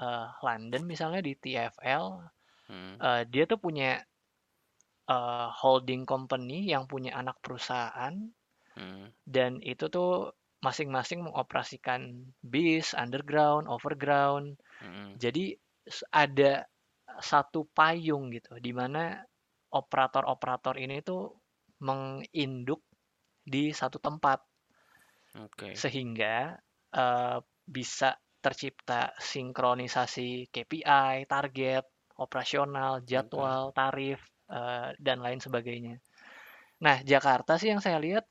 uh, 0.00 0.28
London 0.42 0.82
misalnya 0.88 1.22
di 1.22 1.38
TFL, 1.38 2.04
hmm. 2.70 2.94
uh, 2.98 3.22
dia 3.30 3.44
tuh 3.46 3.60
punya 3.62 4.02
uh, 5.06 5.48
holding 5.54 6.02
company 6.02 6.66
yang 6.66 6.90
punya 6.90 7.14
anak 7.14 7.38
perusahaan, 7.38 8.14
hmm. 8.74 9.06
dan 9.22 9.62
itu 9.62 9.86
tuh 9.86 10.34
masing-masing 10.58 11.22
mengoperasikan 11.22 12.26
bis, 12.42 12.94
underground, 12.94 13.70
overground. 13.70 14.58
Hmm. 14.82 15.14
Jadi 15.14 15.54
ada 16.10 16.66
satu 17.18 17.66
payung 17.70 18.30
gitu, 18.34 18.58
di 18.58 18.74
mana 18.74 19.22
operator-operator 19.70 20.74
ini 20.78 21.02
tuh 21.02 21.30
menginduk 21.82 22.82
di 23.42 23.70
satu 23.70 24.02
tempat. 24.02 24.42
Okay. 25.32 25.78
Sehingga 25.78 26.58
uh, 26.94 27.38
bisa 27.68 28.18
tercipta 28.38 29.14
sinkronisasi 29.18 30.50
KPI, 30.50 31.26
target, 31.26 31.84
operasional, 32.18 33.02
jadwal, 33.06 33.70
tarif, 33.74 34.18
uh, 34.50 34.90
dan 34.98 35.22
lain 35.22 35.38
sebagainya. 35.38 35.98
Nah, 36.82 37.02
Jakarta 37.02 37.58
sih 37.58 37.70
yang 37.70 37.82
saya 37.82 37.98
lihat 37.98 38.26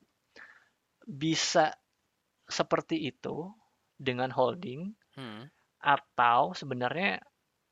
bisa 1.08 1.76
seperti 2.48 3.12
itu 3.12 3.52
dengan 4.00 4.32
holding, 4.32 4.96
hmm. 5.20 5.52
atau 5.84 6.56
sebenarnya 6.56 7.20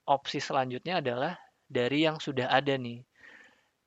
opsi 0.05 0.43
selanjutnya 0.43 0.99
adalah 1.01 1.34
dari 1.65 2.05
yang 2.05 2.21
sudah 2.21 2.51
ada 2.51 2.76
nih. 2.78 3.01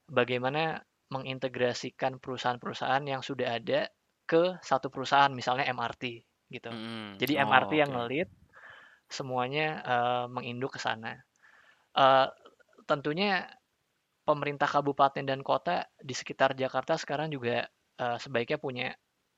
Bagaimana 0.08 0.80
mengintegrasikan 1.12 2.20
perusahaan-perusahaan 2.20 3.04
yang 3.04 3.20
sudah 3.20 3.60
ada 3.60 3.88
ke 4.28 4.60
satu 4.60 4.92
perusahaan 4.92 5.32
misalnya 5.32 5.68
MRT 5.72 6.04
gitu. 6.52 6.68
Hmm. 6.68 7.16
Jadi 7.16 7.36
oh, 7.36 7.44
MRT 7.48 7.72
yang 7.80 7.92
ngelit 7.96 8.28
semuanya 9.08 9.80
uh, 9.84 10.24
menginduk 10.28 10.76
ke 10.76 10.80
sana. 10.80 11.16
Uh, 11.96 12.28
tentunya 12.84 13.48
pemerintah 14.28 14.68
kabupaten 14.68 15.24
dan 15.24 15.40
kota 15.40 15.88
di 15.96 16.12
sekitar 16.12 16.52
Jakarta 16.52 17.00
sekarang 17.00 17.32
juga 17.32 17.64
uh, 18.00 18.20
sebaiknya 18.20 18.60
punya 18.60 18.88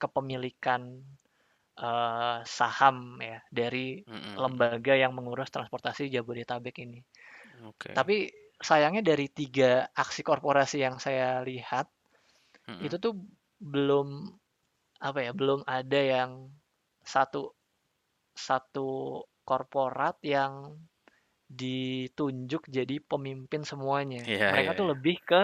kepemilikan 0.02 1.06
uh, 1.80 2.44
saham 2.44 3.16
ya 3.18 3.40
dari 3.48 4.04
mm-hmm. 4.04 4.36
lembaga 4.36 4.94
yang 4.94 5.16
mengurus 5.16 5.48
transportasi 5.48 6.12
Jabodetabek 6.12 6.76
ini. 6.84 7.00
Okay. 7.76 7.92
Tapi 7.96 8.28
sayangnya 8.60 9.00
dari 9.00 9.32
tiga 9.32 9.88
aksi 9.96 10.20
korporasi 10.20 10.84
yang 10.84 11.00
saya 11.00 11.40
lihat 11.40 11.88
hmm. 12.68 12.84
itu 12.84 13.00
tuh 13.00 13.16
belum 13.56 14.28
apa 15.00 15.24
ya 15.24 15.32
belum 15.32 15.64
ada 15.64 15.96
yang 15.96 16.52
satu 17.00 17.56
satu 18.36 19.24
korporat 19.48 20.20
yang 20.20 20.76
ditunjuk 21.50 22.68
jadi 22.70 23.02
pemimpin 23.02 23.66
semuanya. 23.66 24.22
Yeah, 24.22 24.54
Mereka 24.54 24.70
yeah, 24.70 24.78
tuh 24.78 24.86
yeah. 24.86 24.92
lebih 24.94 25.16
ke 25.26 25.42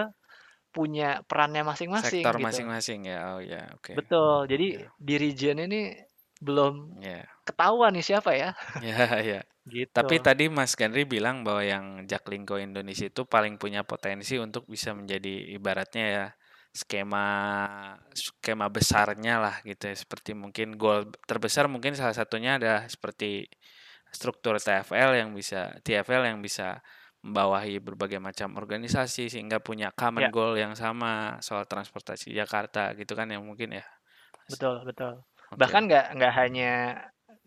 punya 0.71 1.09
perannya 1.25 1.67
masing-masing. 1.67 2.23
Sektor 2.23 2.37
gitu. 2.39 2.47
masing-masing 2.47 2.99
ya. 3.11 3.19
Oh 3.35 3.41
ya, 3.43 3.59
yeah. 3.59 3.65
oke. 3.75 3.83
Okay. 3.83 3.95
Betul. 3.97 4.37
Jadi 4.47 4.67
yeah. 4.79 4.89
di 4.95 5.15
region 5.19 5.57
ini 5.67 5.81
belum 6.37 7.01
yeah. 7.01 7.25
ketahuan 7.43 7.93
nih 7.97 8.05
siapa 8.05 8.31
ya. 8.37 8.53
Iya, 8.81 8.95
yeah, 8.95 9.11
iya. 9.17 9.33
Yeah. 9.41 9.43
Gitu. 9.67 9.91
Tapi 9.91 10.23
tadi 10.23 10.47
Mas 10.47 10.79
Gandri 10.79 11.03
bilang 11.03 11.43
bahwa 11.43 11.59
yang 11.59 12.07
Jaklingko 12.07 12.55
Indonesia 12.55 13.11
itu 13.11 13.27
paling 13.27 13.59
punya 13.59 13.83
potensi 13.83 14.39
untuk 14.39 14.63
bisa 14.63 14.95
menjadi 14.95 15.51
ibaratnya 15.59 16.05
ya 16.07 16.25
skema 16.71 17.27
skema 18.15 18.71
besarnya 18.71 19.43
lah 19.43 19.55
gitu 19.67 19.91
ya. 19.91 19.95
Seperti 19.97 20.31
mungkin 20.31 20.79
goal 20.79 21.11
terbesar 21.27 21.67
mungkin 21.67 21.99
salah 21.99 22.15
satunya 22.15 22.55
ada 22.55 22.87
seperti 22.87 23.51
struktur 24.07 24.55
TFL 24.55 25.19
yang 25.19 25.35
bisa 25.35 25.75
TFL 25.83 26.31
yang 26.31 26.39
bisa 26.39 26.79
membawahi 27.25 27.83
berbagai 27.83 28.23
macam 28.23 28.55
organisasi 28.55 29.27
sehingga 29.27 29.59
punya 29.59 29.91
common 29.91 30.29
ya. 30.29 30.31
goal 30.31 30.55
yang 30.55 30.77
sama 30.79 31.35
soal 31.43 31.67
transportasi 31.67 32.31
Jakarta 32.31 32.95
gitu 32.95 33.17
kan 33.17 33.27
yang 33.27 33.43
mungkin 33.43 33.75
ya. 33.75 33.85
Betul, 34.47 34.87
betul. 34.87 35.27
Okay. 35.51 35.57
Bahkan 35.59 35.81
nggak 35.87 36.05
nggak 36.19 36.33
hanya 36.35 36.71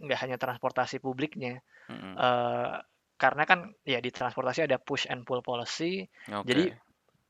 nggak 0.01 0.20
hanya 0.24 0.36
transportasi 0.40 0.96
publiknya, 0.98 1.61
mm-hmm. 1.92 2.14
uh, 2.16 2.80
karena 3.20 3.42
kan 3.44 3.68
ya 3.84 4.01
di 4.01 4.09
transportasi 4.09 4.64
ada 4.64 4.80
push 4.80 5.05
and 5.12 5.28
pull 5.28 5.44
policy, 5.44 6.09
okay. 6.24 6.44
jadi 6.48 6.64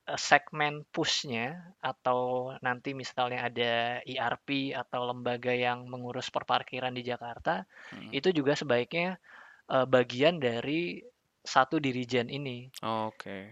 uh, 0.06 0.14
segmen 0.14 0.86
pushnya 0.94 1.74
atau 1.82 2.54
nanti 2.62 2.94
misalnya 2.94 3.50
ada 3.50 3.98
ERP 4.06 4.70
atau 4.78 5.10
lembaga 5.10 5.50
yang 5.50 5.90
mengurus 5.90 6.30
perparkiran 6.30 6.94
di 6.94 7.02
Jakarta, 7.02 7.66
mm-hmm. 7.66 8.14
itu 8.14 8.30
juga 8.30 8.54
sebaiknya 8.54 9.18
uh, 9.66 9.90
bagian 9.90 10.38
dari 10.38 11.02
satu 11.42 11.82
dirijen 11.82 12.30
ini. 12.30 12.70
Oke, 12.86 12.86
oh, 12.86 13.06
oke. 13.10 13.18
Okay. 13.18 13.42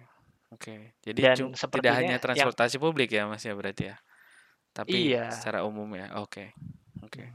Okay. 0.48 0.96
Jadi 1.04 1.20
Dan 1.20 1.52
tidak 1.52 1.92
hanya 1.92 2.16
transportasi 2.16 2.80
yang, 2.80 2.84
publik 2.88 3.12
ya 3.12 3.28
Mas 3.28 3.44
ya 3.44 3.52
berarti 3.52 3.92
ya. 3.92 3.96
Tapi 4.72 5.12
iya. 5.12 5.28
secara 5.28 5.64
umum 5.66 5.88
ya. 5.92 6.16
Oke. 6.16 6.30
Okay. 6.30 6.48
Oke. 7.02 7.24
Okay. 7.24 7.28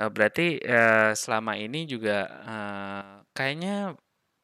Uh, 0.00 0.06
eh, 0.06 0.10
berarti 0.10 0.46
uh, 0.64 1.12
selama 1.12 1.56
ini 1.60 1.84
juga 1.84 2.24
uh, 2.26 3.14
kayaknya 3.36 3.96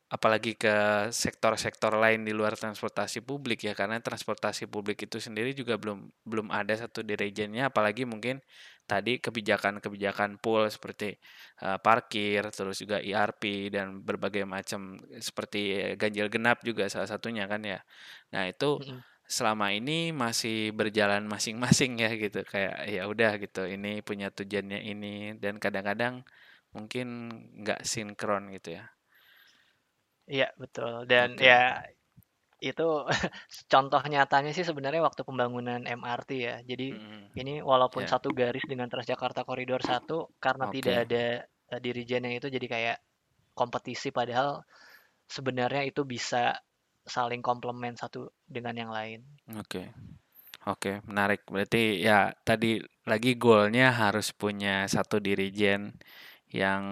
apalagi 0.07 0.55
ke 0.55 0.71
sektor-sektor 1.11 1.99
lain 1.99 2.23
di 2.23 2.31
luar 2.31 2.55
transportasi 2.55 3.27
publik 3.27 3.67
ya 3.67 3.75
karena 3.75 3.99
transportasi 3.99 4.71
publik 4.71 5.03
itu 5.03 5.19
sendiri 5.19 5.51
juga 5.51 5.75
belum 5.83 6.07
belum 6.23 6.55
ada 6.55 6.79
satu 6.79 7.03
dirijennya 7.03 7.75
apalagi 7.75 8.07
mungkin 8.07 8.39
tadi 8.87 9.19
kebijakan-kebijakan 9.19 10.39
pool 10.39 10.71
seperti 10.71 11.19
uh, 11.67 11.83
parkir 11.83 12.47
terus 12.55 12.79
juga 12.79 13.03
ERP 13.03 13.75
dan 13.75 13.99
berbagai 13.99 14.47
macam 14.47 14.95
seperti 15.19 15.95
ganjil 15.99 16.31
genap 16.31 16.63
juga 16.63 16.87
salah 16.87 17.11
satunya 17.11 17.51
kan 17.51 17.67
ya. 17.67 17.83
Nah, 18.31 18.47
itu 18.47 18.79
mm 18.79 18.87
-hmm 18.87 19.16
selama 19.27 19.75
ini 19.75 20.15
masih 20.15 20.71
berjalan 20.71 21.27
masing-masing 21.27 21.99
ya 21.99 22.11
gitu 22.15 22.47
kayak 22.47 22.87
ya 22.87 23.03
udah 23.11 23.39
gitu 23.43 23.67
ini 23.67 24.01
punya 24.01 24.31
tujuannya 24.31 24.87
ini 24.87 25.35
dan 25.43 25.59
kadang-kadang 25.59 26.23
mungkin 26.71 27.31
nggak 27.63 27.83
sinkron 27.83 28.55
gitu 28.55 28.79
ya 28.79 28.87
Iya 30.27 30.51
betul 30.59 31.07
dan 31.07 31.39
okay. 31.39 31.47
ya 31.47 31.63
itu 32.59 32.89
contoh 33.73 34.03
nyatanya 34.03 34.51
sih 34.51 34.67
sebenarnya 34.67 35.05
waktu 35.05 35.23
pembangunan 35.23 35.79
MRT 35.87 36.31
ya. 36.35 36.57
Jadi 36.65 36.97
hmm. 36.97 37.37
ini 37.39 37.61
walaupun 37.63 38.05
yeah. 38.05 38.11
satu 38.17 38.33
garis 38.33 38.65
dengan 38.67 38.91
Transjakarta 38.91 39.45
Koridor 39.45 39.85
1 39.85 40.09
karena 40.43 40.65
okay. 40.67 40.75
tidak 40.81 40.97
ada 41.07 41.27
uh, 41.71 41.81
dirijennya 41.81 42.33
itu 42.35 42.49
jadi 42.51 42.67
kayak 42.67 42.99
kompetisi 43.57 44.11
padahal 44.11 44.67
sebenarnya 45.31 45.87
itu 45.89 46.05
bisa 46.05 46.59
saling 47.07 47.41
komplement 47.41 47.95
satu 47.97 48.29
dengan 48.45 48.75
yang 48.77 48.91
lain. 48.93 49.23
Oke. 49.55 49.87
Okay. 49.87 49.87
Oke, 50.67 50.99
menarik. 51.07 51.47
Berarti 51.47 52.03
ya 52.03 52.35
tadi 52.43 52.83
lagi 53.07 53.39
goalnya 53.39 53.95
harus 53.95 54.35
punya 54.35 54.83
satu 54.91 55.23
dirijen 55.23 55.95
yang 56.51 56.83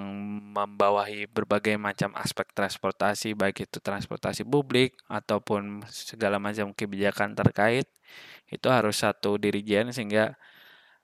membawahi 0.55 1.27
berbagai 1.27 1.75
macam 1.75 2.15
aspek 2.15 2.47
transportasi, 2.55 3.35
baik 3.35 3.67
itu 3.67 3.79
transportasi 3.83 4.47
publik 4.47 4.95
ataupun 5.11 5.83
segala 5.91 6.39
macam 6.39 6.71
kebijakan 6.71 7.35
terkait, 7.35 7.87
itu 8.51 8.67
harus 8.71 9.03
satu 9.03 9.43
dirijen 9.43 9.91
sehingga 9.91 10.39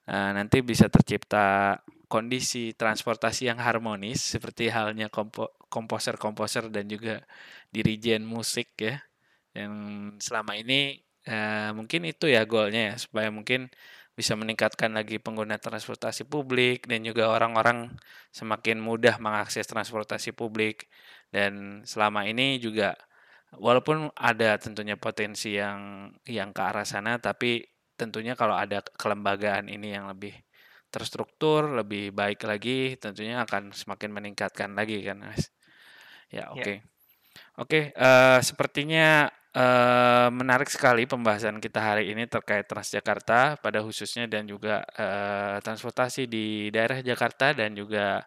uh, 0.07 0.31
nanti 0.35 0.63
bisa 0.63 0.87
tercipta 0.87 1.79
kondisi 2.11 2.75
transportasi 2.75 3.51
yang 3.51 3.59
harmonis 3.63 4.23
seperti 4.35 4.71
halnya 4.71 5.11
kompo 5.11 5.51
komposer-komposer 5.71 6.69
dan 6.75 6.91
juga 6.91 7.23
dirijen 7.71 8.27
musik 8.27 8.75
ya. 8.77 9.01
Yang 9.57 9.75
selama 10.23 10.59
ini 10.59 11.01
uh, 11.31 11.71
mungkin 11.79 12.07
itu 12.07 12.27
ya 12.31 12.45
goalnya 12.45 12.95
ya 12.95 12.95
supaya 12.99 13.31
mungkin 13.31 13.71
bisa 14.19 14.37
meningkatkan 14.37 14.93
lagi 14.93 15.17
pengguna 15.23 15.57
transportasi 15.57 16.29
publik 16.29 16.85
dan 16.91 17.01
juga 17.07 17.33
orang-orang 17.33 17.97
semakin 18.35 18.83
mudah 18.83 19.17
mengakses 19.23 19.65
transportasi 19.65 20.37
publik. 20.37 20.91
Dan 21.33 21.83
selama 21.87 22.27
ini 22.27 22.59
juga 22.61 22.99
walaupun 23.59 24.11
ada 24.15 24.59
tentunya 24.61 24.95
potensi 24.95 25.59
yang 25.59 26.11
yang 26.27 26.55
ke 26.55 26.63
arah 26.63 26.87
sana 26.87 27.19
tapi 27.19 27.67
tentunya 27.99 28.39
kalau 28.39 28.55
ada 28.55 28.83
kelembagaan 28.95 29.67
ini 29.67 29.93
yang 29.97 30.07
lebih 30.07 30.35
terstruktur 30.91 31.71
lebih 31.71 32.15
baik 32.15 32.43
lagi 32.47 32.95
tentunya 32.99 33.43
akan 33.43 33.75
semakin 33.75 34.11
meningkatkan 34.11 34.75
lagi 34.75 35.03
kan 35.03 35.23
mas 35.23 35.51
ya 36.31 36.51
oke 36.55 36.63
okay. 36.63 36.77
ya. 36.79 36.81
oke 37.59 37.69
okay, 37.69 37.85
uh, 37.95 38.39
eh, 38.39 38.39
sepertinya 38.43 39.31
Uh, 39.51 40.31
menarik 40.31 40.71
sekali 40.71 41.11
pembahasan 41.11 41.59
kita 41.59 41.83
hari 41.83 42.15
ini 42.15 42.23
terkait 42.31 42.71
Transjakarta 42.71 43.59
pada 43.59 43.83
khususnya 43.83 44.31
dan 44.31 44.47
juga 44.47 44.87
uh, 44.95 45.59
transportasi 45.59 46.31
di 46.31 46.71
daerah 46.71 47.03
Jakarta 47.03 47.51
dan 47.51 47.75
juga 47.75 48.23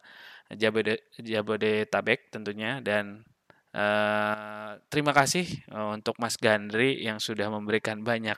Jabode 0.52 1.00
Jabodetabek 1.16 2.28
tentunya 2.28 2.84
dan 2.84 3.24
uh, 3.72 4.76
terima 4.92 5.16
kasih 5.16 5.48
untuk 5.96 6.20
Mas 6.20 6.36
Gandri 6.36 7.00
yang 7.00 7.24
sudah 7.24 7.48
memberikan 7.48 8.04
banyak 8.04 8.36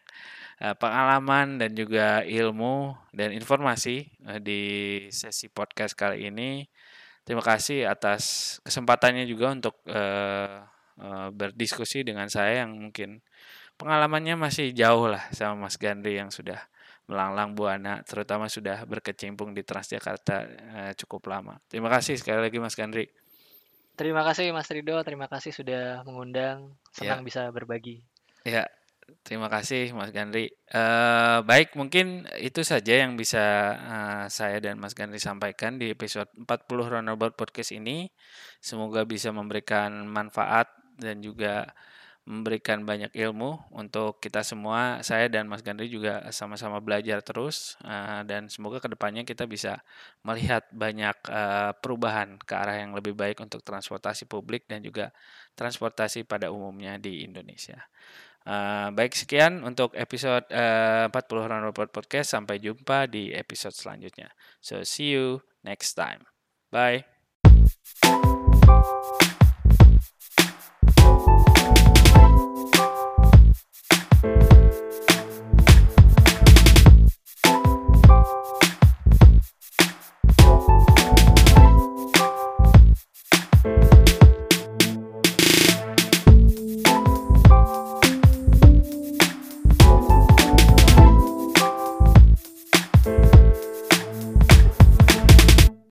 uh, 0.62 0.76
pengalaman 0.78 1.60
dan 1.60 1.74
juga 1.76 2.24
ilmu 2.24 2.96
dan 3.12 3.34
informasi 3.36 4.14
uh, 4.30 4.40
di 4.40 4.62
sesi 5.12 5.52
podcast 5.52 5.98
kali 5.98 6.30
ini. 6.32 6.70
Terima 7.26 7.42
kasih 7.42 7.90
atas 7.90 8.58
kesempatannya 8.62 9.26
juga 9.26 9.50
untuk 9.52 9.76
uh, 9.90 10.62
Eh, 10.96 11.30
berdiskusi 11.36 12.08
dengan 12.08 12.32
saya 12.32 12.64
yang 12.64 12.88
mungkin 12.88 13.20
pengalamannya 13.76 14.40
masih 14.40 14.72
jauh 14.72 15.12
lah 15.12 15.28
sama 15.36 15.68
Mas 15.68 15.76
Gandri 15.76 16.16
yang 16.16 16.32
sudah 16.32 16.56
melanglang 17.12 17.52
buana, 17.52 18.00
terutama 18.08 18.48
sudah 18.48 18.88
berkecimpung 18.88 19.52
di 19.52 19.62
Transjakarta 19.62 20.36
uh, 20.48 20.92
cukup 20.96 21.28
lama. 21.30 21.60
Terima 21.68 21.92
kasih 21.92 22.16
sekali 22.16 22.48
lagi 22.48 22.58
Mas 22.64 22.80
Gandri. 22.80 23.12
Terima 24.00 24.24
kasih 24.24 24.56
Mas 24.56 24.72
Rido, 24.72 24.96
terima 25.04 25.28
kasih 25.28 25.52
sudah 25.52 26.02
mengundang. 26.08 26.72
Senang 26.96 27.22
ya. 27.22 27.26
bisa 27.28 27.42
berbagi. 27.52 28.00
Ya, 28.48 28.64
terima 29.26 29.50
kasih 29.50 29.94
Mas 29.98 30.14
Gandri. 30.14 30.54
Uh, 30.70 31.42
baik, 31.46 31.74
mungkin 31.74 32.30
itu 32.38 32.62
saja 32.62 33.06
yang 33.06 33.18
bisa 33.18 33.44
uh, 33.78 34.26
saya 34.30 34.62
dan 34.62 34.78
Mas 34.78 34.94
Gandri 34.94 35.18
sampaikan 35.18 35.82
di 35.82 35.94
episode 35.94 36.30
40 36.38 36.46
Roundabout 36.94 37.34
Podcast 37.34 37.74
ini. 37.74 38.10
Semoga 38.62 39.06
bisa 39.06 39.34
memberikan 39.34 40.06
manfaat 40.06 40.70
dan 41.02 41.20
juga 41.26 41.74
memberikan 42.26 42.82
banyak 42.82 43.14
ilmu 43.14 43.70
untuk 43.70 44.18
kita 44.18 44.42
semua. 44.42 45.06
Saya 45.06 45.30
dan 45.30 45.46
Mas 45.46 45.62
Gandri 45.62 45.86
juga 45.94 46.26
sama-sama 46.34 46.82
belajar 46.82 47.22
terus 47.22 47.78
uh, 47.86 48.26
dan 48.26 48.50
semoga 48.50 48.82
ke 48.82 48.90
depannya 48.90 49.22
kita 49.22 49.46
bisa 49.46 49.86
melihat 50.26 50.66
banyak 50.74 51.14
uh, 51.30 51.78
perubahan 51.78 52.42
ke 52.42 52.54
arah 52.58 52.82
yang 52.82 52.98
lebih 52.98 53.14
baik 53.14 53.38
untuk 53.46 53.62
transportasi 53.62 54.26
publik 54.26 54.66
dan 54.66 54.82
juga 54.82 55.14
transportasi 55.54 56.26
pada 56.26 56.50
umumnya 56.50 56.98
di 56.98 57.22
Indonesia. 57.22 57.86
Uh, 58.46 58.94
baik 58.94 59.18
sekian 59.18 59.66
untuk 59.66 59.98
episode 59.98 60.46
uh, 60.54 61.10
40 61.10 61.50
Round 61.50 61.66
Report 61.66 61.90
Podcast. 61.90 62.38
Sampai 62.38 62.62
jumpa 62.62 63.10
di 63.10 63.34
episode 63.34 63.74
selanjutnya. 63.74 64.30
So 64.62 64.86
see 64.86 65.18
you 65.18 65.42
next 65.66 65.98
time. 65.98 66.22
Bye. 66.70 67.10